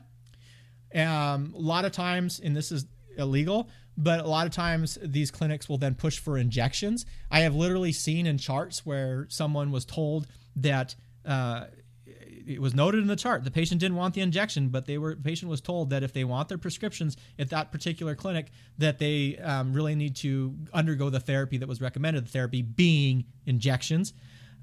Um, 0.95 1.53
a 1.53 1.59
lot 1.59 1.86
of 1.86 1.91
times, 1.91 2.39
and 2.39 2.55
this 2.55 2.72
is 2.72 2.86
illegal, 3.18 3.70
but 3.98 4.24
a 4.24 4.28
lot 4.28 4.45
of 4.45 4.54
times 4.54 4.98
these 5.02 5.32
clinics 5.32 5.68
will 5.68 5.80
then 5.80 5.95
push 5.95 6.20
for 6.20 6.38
injections. 6.38 7.06
I 7.32 7.39
have 7.41 7.56
literally 7.56 7.91
seen 7.91 8.28
in 8.28 8.38
charts 8.38 8.86
where 8.86 9.26
someone 9.30 9.72
was 9.72 9.86
told 9.86 10.28
that 10.58 10.95
uh, 11.26 11.66
it 12.06 12.62
was 12.62 12.74
noted 12.74 13.02
in 13.02 13.08
the 13.08 13.16
chart 13.16 13.43
the 13.43 13.52
patient 13.52 13.82
didn't 13.82 13.98
want 13.98 14.14
the 14.14 14.22
injection, 14.22 14.70
but 14.70 14.86
they 14.86 14.98
were 14.98 15.16
the 15.16 15.22
patient 15.22 15.50
was 15.50 15.62
told 15.62 15.89
that 15.89 16.04
if 16.04 16.14
they 16.14 16.24
want 16.24 16.48
their 16.48 16.58
prescriptions 16.58 17.18
at 17.38 17.50
that 17.50 17.72
particular 17.72 18.16
clinic, 18.16 18.52
that 18.78 19.00
they 19.00 19.38
um, 19.38 19.74
really 19.74 19.95
need 19.95 20.16
to 20.18 20.56
undergo 20.74 21.10
the 21.10 21.20
therapy 21.20 21.58
that 21.58 21.68
was 21.68 21.82
recommended. 21.82 22.26
The 22.26 22.32
therapy 22.32 22.62
being 22.62 23.26
injections. 23.45 24.14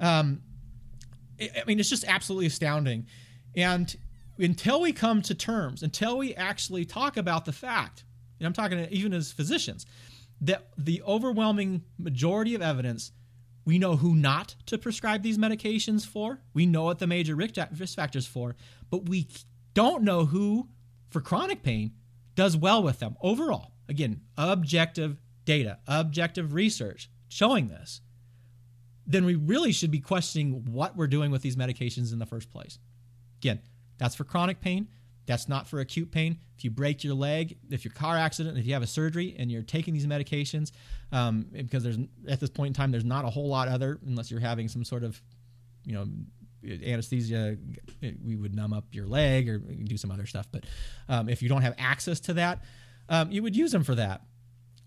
Um, 0.01 0.43
I 1.41 1.65
mean, 1.67 1.81
it's 1.81 1.91
just 1.91 2.05
absolutely 2.05 2.47
astounding. 2.47 3.07
And 3.57 3.95
until 4.39 4.81
we 4.81 4.93
come 4.93 5.21
to 5.23 5.35
terms, 5.35 5.83
until 5.83 6.17
we 6.17 6.35
actually 6.35 6.85
talk 6.85 7.17
about 7.17 7.45
the 7.45 7.53
fact, 7.53 8.05
and 8.45 8.47
I'm 8.47 8.53
talking 8.53 8.87
even 8.91 9.13
as 9.13 9.33
physicians, 9.33 9.87
that 10.41 10.69
the 10.77 11.03
overwhelming 11.03 11.83
majority 11.99 12.55
of 12.55 12.63
evidence 12.63 13.13
we 13.65 13.79
know 13.79 13.97
who 13.97 14.15
not 14.15 14.57
to 14.67 14.77
prescribe 14.77 15.23
these 15.23 15.39
medications 15.39 16.07
for. 16.07 16.41
We 16.53 16.67
know 16.67 16.85
what 16.85 16.99
the 16.99 17.07
major 17.07 17.35
risk 17.35 17.97
factors 17.97 18.27
for, 18.27 18.57
but 18.91 19.09
we 19.09 19.29
don't 19.73 20.03
know 20.03 20.27
who 20.27 20.69
for 21.09 21.21
chronic 21.21 21.63
pain 21.63 21.93
does 22.35 22.57
well 22.57 22.83
with 22.83 22.99
them 22.99 23.17
overall. 23.23 23.73
Again, 23.89 24.21
objective 24.37 25.19
data, 25.45 25.79
objective 25.87 26.53
research 26.53 27.11
showing 27.29 27.69
this. 27.69 28.01
Then 29.07 29.25
we 29.25 29.35
really 29.35 29.73
should 29.73 29.91
be 29.91 30.01
questioning 30.01 30.65
what 30.71 30.97
we're 30.97 31.07
doing 31.07 31.31
with 31.31 31.43
these 31.43 31.57
medications 31.57 32.13
in 32.13 32.19
the 32.19 32.27
first 32.27 32.51
place. 32.51 32.79
Again, 33.41 33.61
that's 33.99 34.15
for 34.15 34.25
chronic 34.25 34.61
pain. 34.61 34.89
That's 35.27 35.49
not 35.49 35.67
for 35.67 35.81
acute 35.81 36.11
pain. 36.11 36.39
If 36.57 36.65
you 36.65 36.71
break 36.71 37.03
your 37.03 37.15
leg, 37.15 37.57
if 37.71 37.85
your 37.85 37.95
car 37.95 38.17
accident, 38.17 38.59
if 38.59 38.67
you 38.67 38.75
have 38.75 38.83
a 38.83 38.87
surgery 38.87 39.35
and 39.39 39.51
you're 39.51 39.63
taking 39.63 39.95
these 39.95 40.07
medications, 40.07 40.73
um, 41.13 41.47
because 41.53 41.83
there's 41.83 41.99
at 42.29 42.41
this 42.41 42.51
point 42.51 42.69
in 42.69 42.75
time 42.75 42.91
there's 42.91 43.05
not 43.05 43.25
a 43.25 43.31
whole 43.31 43.49
lot 43.49 43.69
other 43.69 43.99
unless 44.07 44.31
you're 44.31 44.41
having 44.41 44.69
some 44.69 44.85
sort 44.85 45.03
of, 45.03 45.21
you 45.85 45.95
know, 45.95 46.07
anesthesia. 46.85 47.57
We 48.25 48.37
would 48.37 48.55
numb 48.55 48.73
up 48.73 48.85
your 48.93 49.07
leg 49.07 49.49
or 49.49 49.59
do 49.59 49.97
some 49.97 50.11
other 50.11 50.27
stuff. 50.27 50.47
But 50.53 50.65
um, 51.09 51.29
if 51.29 51.43
you 51.43 51.49
don't 51.49 51.63
have 51.63 51.75
access 51.79 52.21
to 52.21 52.35
that, 52.35 52.63
um, 53.09 53.31
you 53.33 53.43
would 53.43 53.57
use 53.57 53.73
them 53.73 53.85
for 53.85 53.95
that. 53.95 54.23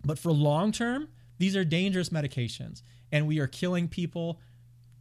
But 0.05 0.19
for 0.19 0.31
long 0.31 0.71
term, 0.71 1.09
these 1.39 1.55
are 1.55 1.65
dangerous 1.65 2.09
medications, 2.09 2.81
and 3.11 3.27
we 3.27 3.39
are 3.39 3.47
killing 3.47 3.87
people 3.87 4.39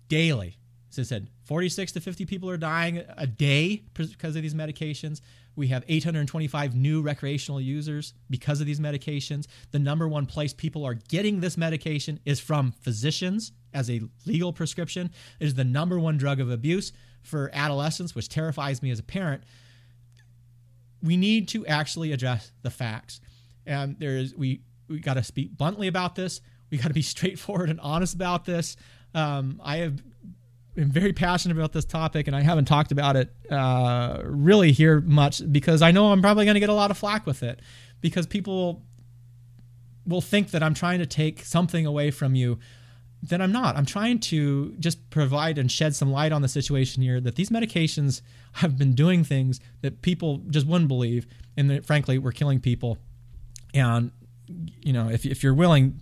daily 0.08 0.58
as 0.98 1.08
said, 1.08 1.28
46 1.44 1.92
to 1.92 2.00
50 2.00 2.24
people 2.26 2.48
are 2.48 2.56
dying 2.56 3.02
a 3.16 3.26
day 3.26 3.84
because 3.94 4.36
of 4.36 4.42
these 4.42 4.54
medications. 4.54 5.20
We 5.54 5.68
have 5.68 5.84
825 5.88 6.74
new 6.74 7.02
recreational 7.02 7.60
users 7.60 8.14
because 8.28 8.60
of 8.60 8.66
these 8.66 8.78
medications. 8.78 9.46
The 9.72 9.78
number 9.78 10.06
one 10.06 10.26
place 10.26 10.52
people 10.52 10.84
are 10.84 10.94
getting 10.94 11.40
this 11.40 11.56
medication 11.56 12.20
is 12.24 12.40
from 12.40 12.72
physicians 12.72 13.52
as 13.72 13.90
a 13.90 14.02
legal 14.26 14.52
prescription. 14.52 15.10
It 15.40 15.46
is 15.46 15.54
the 15.54 15.64
number 15.64 15.98
one 15.98 16.18
drug 16.18 16.40
of 16.40 16.50
abuse 16.50 16.92
for 17.22 17.50
adolescents, 17.52 18.14
which 18.14 18.28
terrifies 18.28 18.82
me 18.82 18.90
as 18.90 18.98
a 18.98 19.02
parent. 19.02 19.44
We 21.02 21.16
need 21.16 21.48
to 21.48 21.66
actually 21.66 22.12
address 22.12 22.52
the 22.62 22.70
facts. 22.70 23.20
And 23.66 23.98
there 23.98 24.16
is 24.16 24.34
we 24.34 24.60
we 24.88 25.00
got 25.00 25.14
to 25.14 25.22
speak 25.22 25.56
bluntly 25.56 25.88
about 25.88 26.14
this. 26.14 26.40
We 26.70 26.78
got 26.78 26.88
to 26.88 26.94
be 26.94 27.02
straightforward 27.16 27.70
and 27.70 27.80
honest 27.80 28.14
about 28.14 28.44
this. 28.44 28.76
Um, 29.14 29.60
I 29.64 29.78
have 29.78 30.02
am 30.76 30.90
very 30.90 31.12
passionate 31.12 31.56
about 31.56 31.72
this 31.72 31.84
topic, 31.84 32.26
and 32.26 32.36
I 32.36 32.42
haven't 32.42 32.66
talked 32.66 32.92
about 32.92 33.16
it 33.16 33.32
uh, 33.50 34.20
really 34.24 34.72
here 34.72 35.00
much 35.00 35.42
because 35.50 35.82
I 35.82 35.90
know 35.90 36.12
I'm 36.12 36.22
probably 36.22 36.44
going 36.44 36.54
to 36.54 36.60
get 36.60 36.68
a 36.68 36.74
lot 36.74 36.90
of 36.90 36.98
flack 36.98 37.26
with 37.26 37.42
it 37.42 37.60
because 38.00 38.26
people 38.26 38.82
will 40.06 40.20
think 40.20 40.50
that 40.50 40.62
I'm 40.62 40.74
trying 40.74 40.98
to 41.00 41.06
take 41.06 41.44
something 41.44 41.84
away 41.84 42.10
from 42.10 42.34
you. 42.34 42.58
Then 43.22 43.40
I'm 43.40 43.50
not. 43.50 43.76
I'm 43.76 43.86
trying 43.86 44.20
to 44.20 44.74
just 44.78 45.10
provide 45.10 45.58
and 45.58 45.70
shed 45.70 45.96
some 45.96 46.12
light 46.12 46.32
on 46.32 46.42
the 46.42 46.48
situation 46.48 47.02
here 47.02 47.20
that 47.20 47.34
these 47.34 47.50
medications 47.50 48.20
have 48.54 48.78
been 48.78 48.94
doing 48.94 49.24
things 49.24 49.58
that 49.80 50.02
people 50.02 50.38
just 50.50 50.66
wouldn't 50.66 50.88
believe, 50.88 51.26
and 51.56 51.70
that 51.70 51.84
frankly, 51.84 52.18
we're 52.18 52.32
killing 52.32 52.60
people. 52.60 52.98
And 53.74 54.12
you 54.80 54.92
know, 54.92 55.08
if 55.08 55.26
if 55.26 55.42
you're 55.42 55.54
willing 55.54 56.00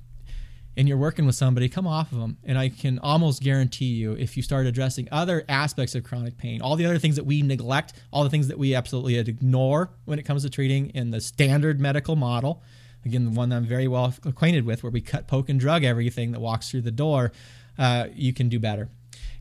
and 0.76 0.88
you're 0.88 0.96
working 0.98 1.26
with 1.26 1.34
somebody, 1.34 1.68
come 1.68 1.86
off 1.86 2.12
of 2.12 2.18
them. 2.18 2.36
And 2.44 2.58
I 2.58 2.68
can 2.68 2.98
almost 2.98 3.42
guarantee 3.42 3.86
you, 3.86 4.12
if 4.12 4.36
you 4.36 4.42
start 4.42 4.66
addressing 4.66 5.08
other 5.12 5.44
aspects 5.48 5.94
of 5.94 6.04
chronic 6.04 6.36
pain, 6.36 6.60
all 6.60 6.76
the 6.76 6.86
other 6.86 6.98
things 6.98 7.16
that 7.16 7.24
we 7.24 7.42
neglect, 7.42 7.94
all 8.12 8.24
the 8.24 8.30
things 8.30 8.48
that 8.48 8.58
we 8.58 8.74
absolutely 8.74 9.16
ignore 9.18 9.90
when 10.04 10.18
it 10.18 10.24
comes 10.24 10.42
to 10.42 10.50
treating 10.50 10.90
in 10.90 11.10
the 11.10 11.20
standard 11.20 11.80
medical 11.80 12.16
model, 12.16 12.62
again, 13.04 13.24
the 13.24 13.30
one 13.30 13.50
that 13.50 13.56
I'm 13.56 13.66
very 13.66 13.88
well 13.88 14.14
acquainted 14.24 14.64
with, 14.66 14.82
where 14.82 14.90
we 14.90 15.00
cut, 15.00 15.28
poke, 15.28 15.48
and 15.48 15.60
drug 15.60 15.84
everything 15.84 16.32
that 16.32 16.40
walks 16.40 16.70
through 16.70 16.82
the 16.82 16.90
door, 16.90 17.32
uh, 17.78 18.06
you 18.14 18.32
can 18.32 18.48
do 18.48 18.58
better. 18.58 18.88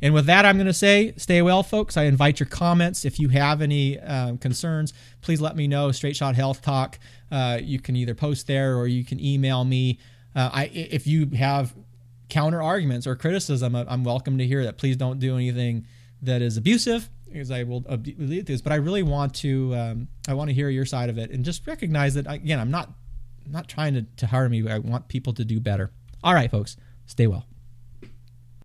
And 0.01 0.13
with 0.13 0.25
that, 0.25 0.45
I'm 0.45 0.57
going 0.57 0.67
to 0.67 0.73
say, 0.73 1.13
stay 1.15 1.41
well, 1.41 1.63
folks. 1.63 1.95
I 1.95 2.03
invite 2.03 2.39
your 2.39 2.47
comments. 2.47 3.05
If 3.05 3.19
you 3.19 3.29
have 3.29 3.61
any 3.61 3.97
um, 4.01 4.37
concerns, 4.37 4.91
please 5.21 5.39
let 5.39 5.55
me 5.55 5.65
know. 5.65 5.93
Straight 5.93 6.17
Shot 6.17 6.35
Health 6.35 6.61
Talk. 6.61 6.99
Uh, 7.31 7.59
you 7.61 7.79
can 7.79 7.95
either 7.95 8.13
post 8.13 8.45
there 8.45 8.75
or 8.75 8.85
you 8.87 9.05
can 9.05 9.17
email 9.23 9.63
me. 9.63 9.99
Uh, 10.35 10.49
I, 10.51 10.63
if 10.73 11.05
you 11.07 11.29
have 11.37 11.73
counter 12.29 12.61
arguments 12.61 13.05
or 13.05 13.15
criticism, 13.15 13.75
I'm 13.75 14.03
welcome 14.03 14.37
to 14.39 14.47
hear 14.47 14.63
that. 14.63 14.77
Please 14.77 14.97
don't 14.97 15.19
do 15.19 15.35
anything 15.35 15.85
that 16.21 16.41
is 16.41 16.57
abusive, 16.57 17.09
because 17.25 17.51
I 17.51 17.63
will 17.63 17.83
lead 18.17 18.45
this. 18.45 18.61
But 18.61 18.71
I 18.71 18.75
really 18.75 19.03
want 19.03 19.35
to, 19.35 19.75
um, 19.75 20.07
I 20.27 20.33
want 20.33 20.49
to 20.49 20.53
hear 20.53 20.69
your 20.69 20.85
side 20.85 21.09
of 21.09 21.17
it, 21.17 21.31
and 21.31 21.45
just 21.45 21.67
recognize 21.67 22.13
that 22.15 22.25
again, 22.31 22.59
I'm 22.59 22.71
not, 22.71 22.89
I'm 23.45 23.51
not 23.51 23.67
trying 23.67 23.93
to, 23.93 24.05
to 24.17 24.27
harm 24.27 24.53
you. 24.53 24.69
I 24.69 24.79
want 24.79 25.07
people 25.07 25.33
to 25.33 25.45
do 25.45 25.59
better. 25.59 25.91
All 26.23 26.33
right, 26.33 26.49
folks, 26.49 26.77
stay 27.05 27.27
well. 27.27 27.45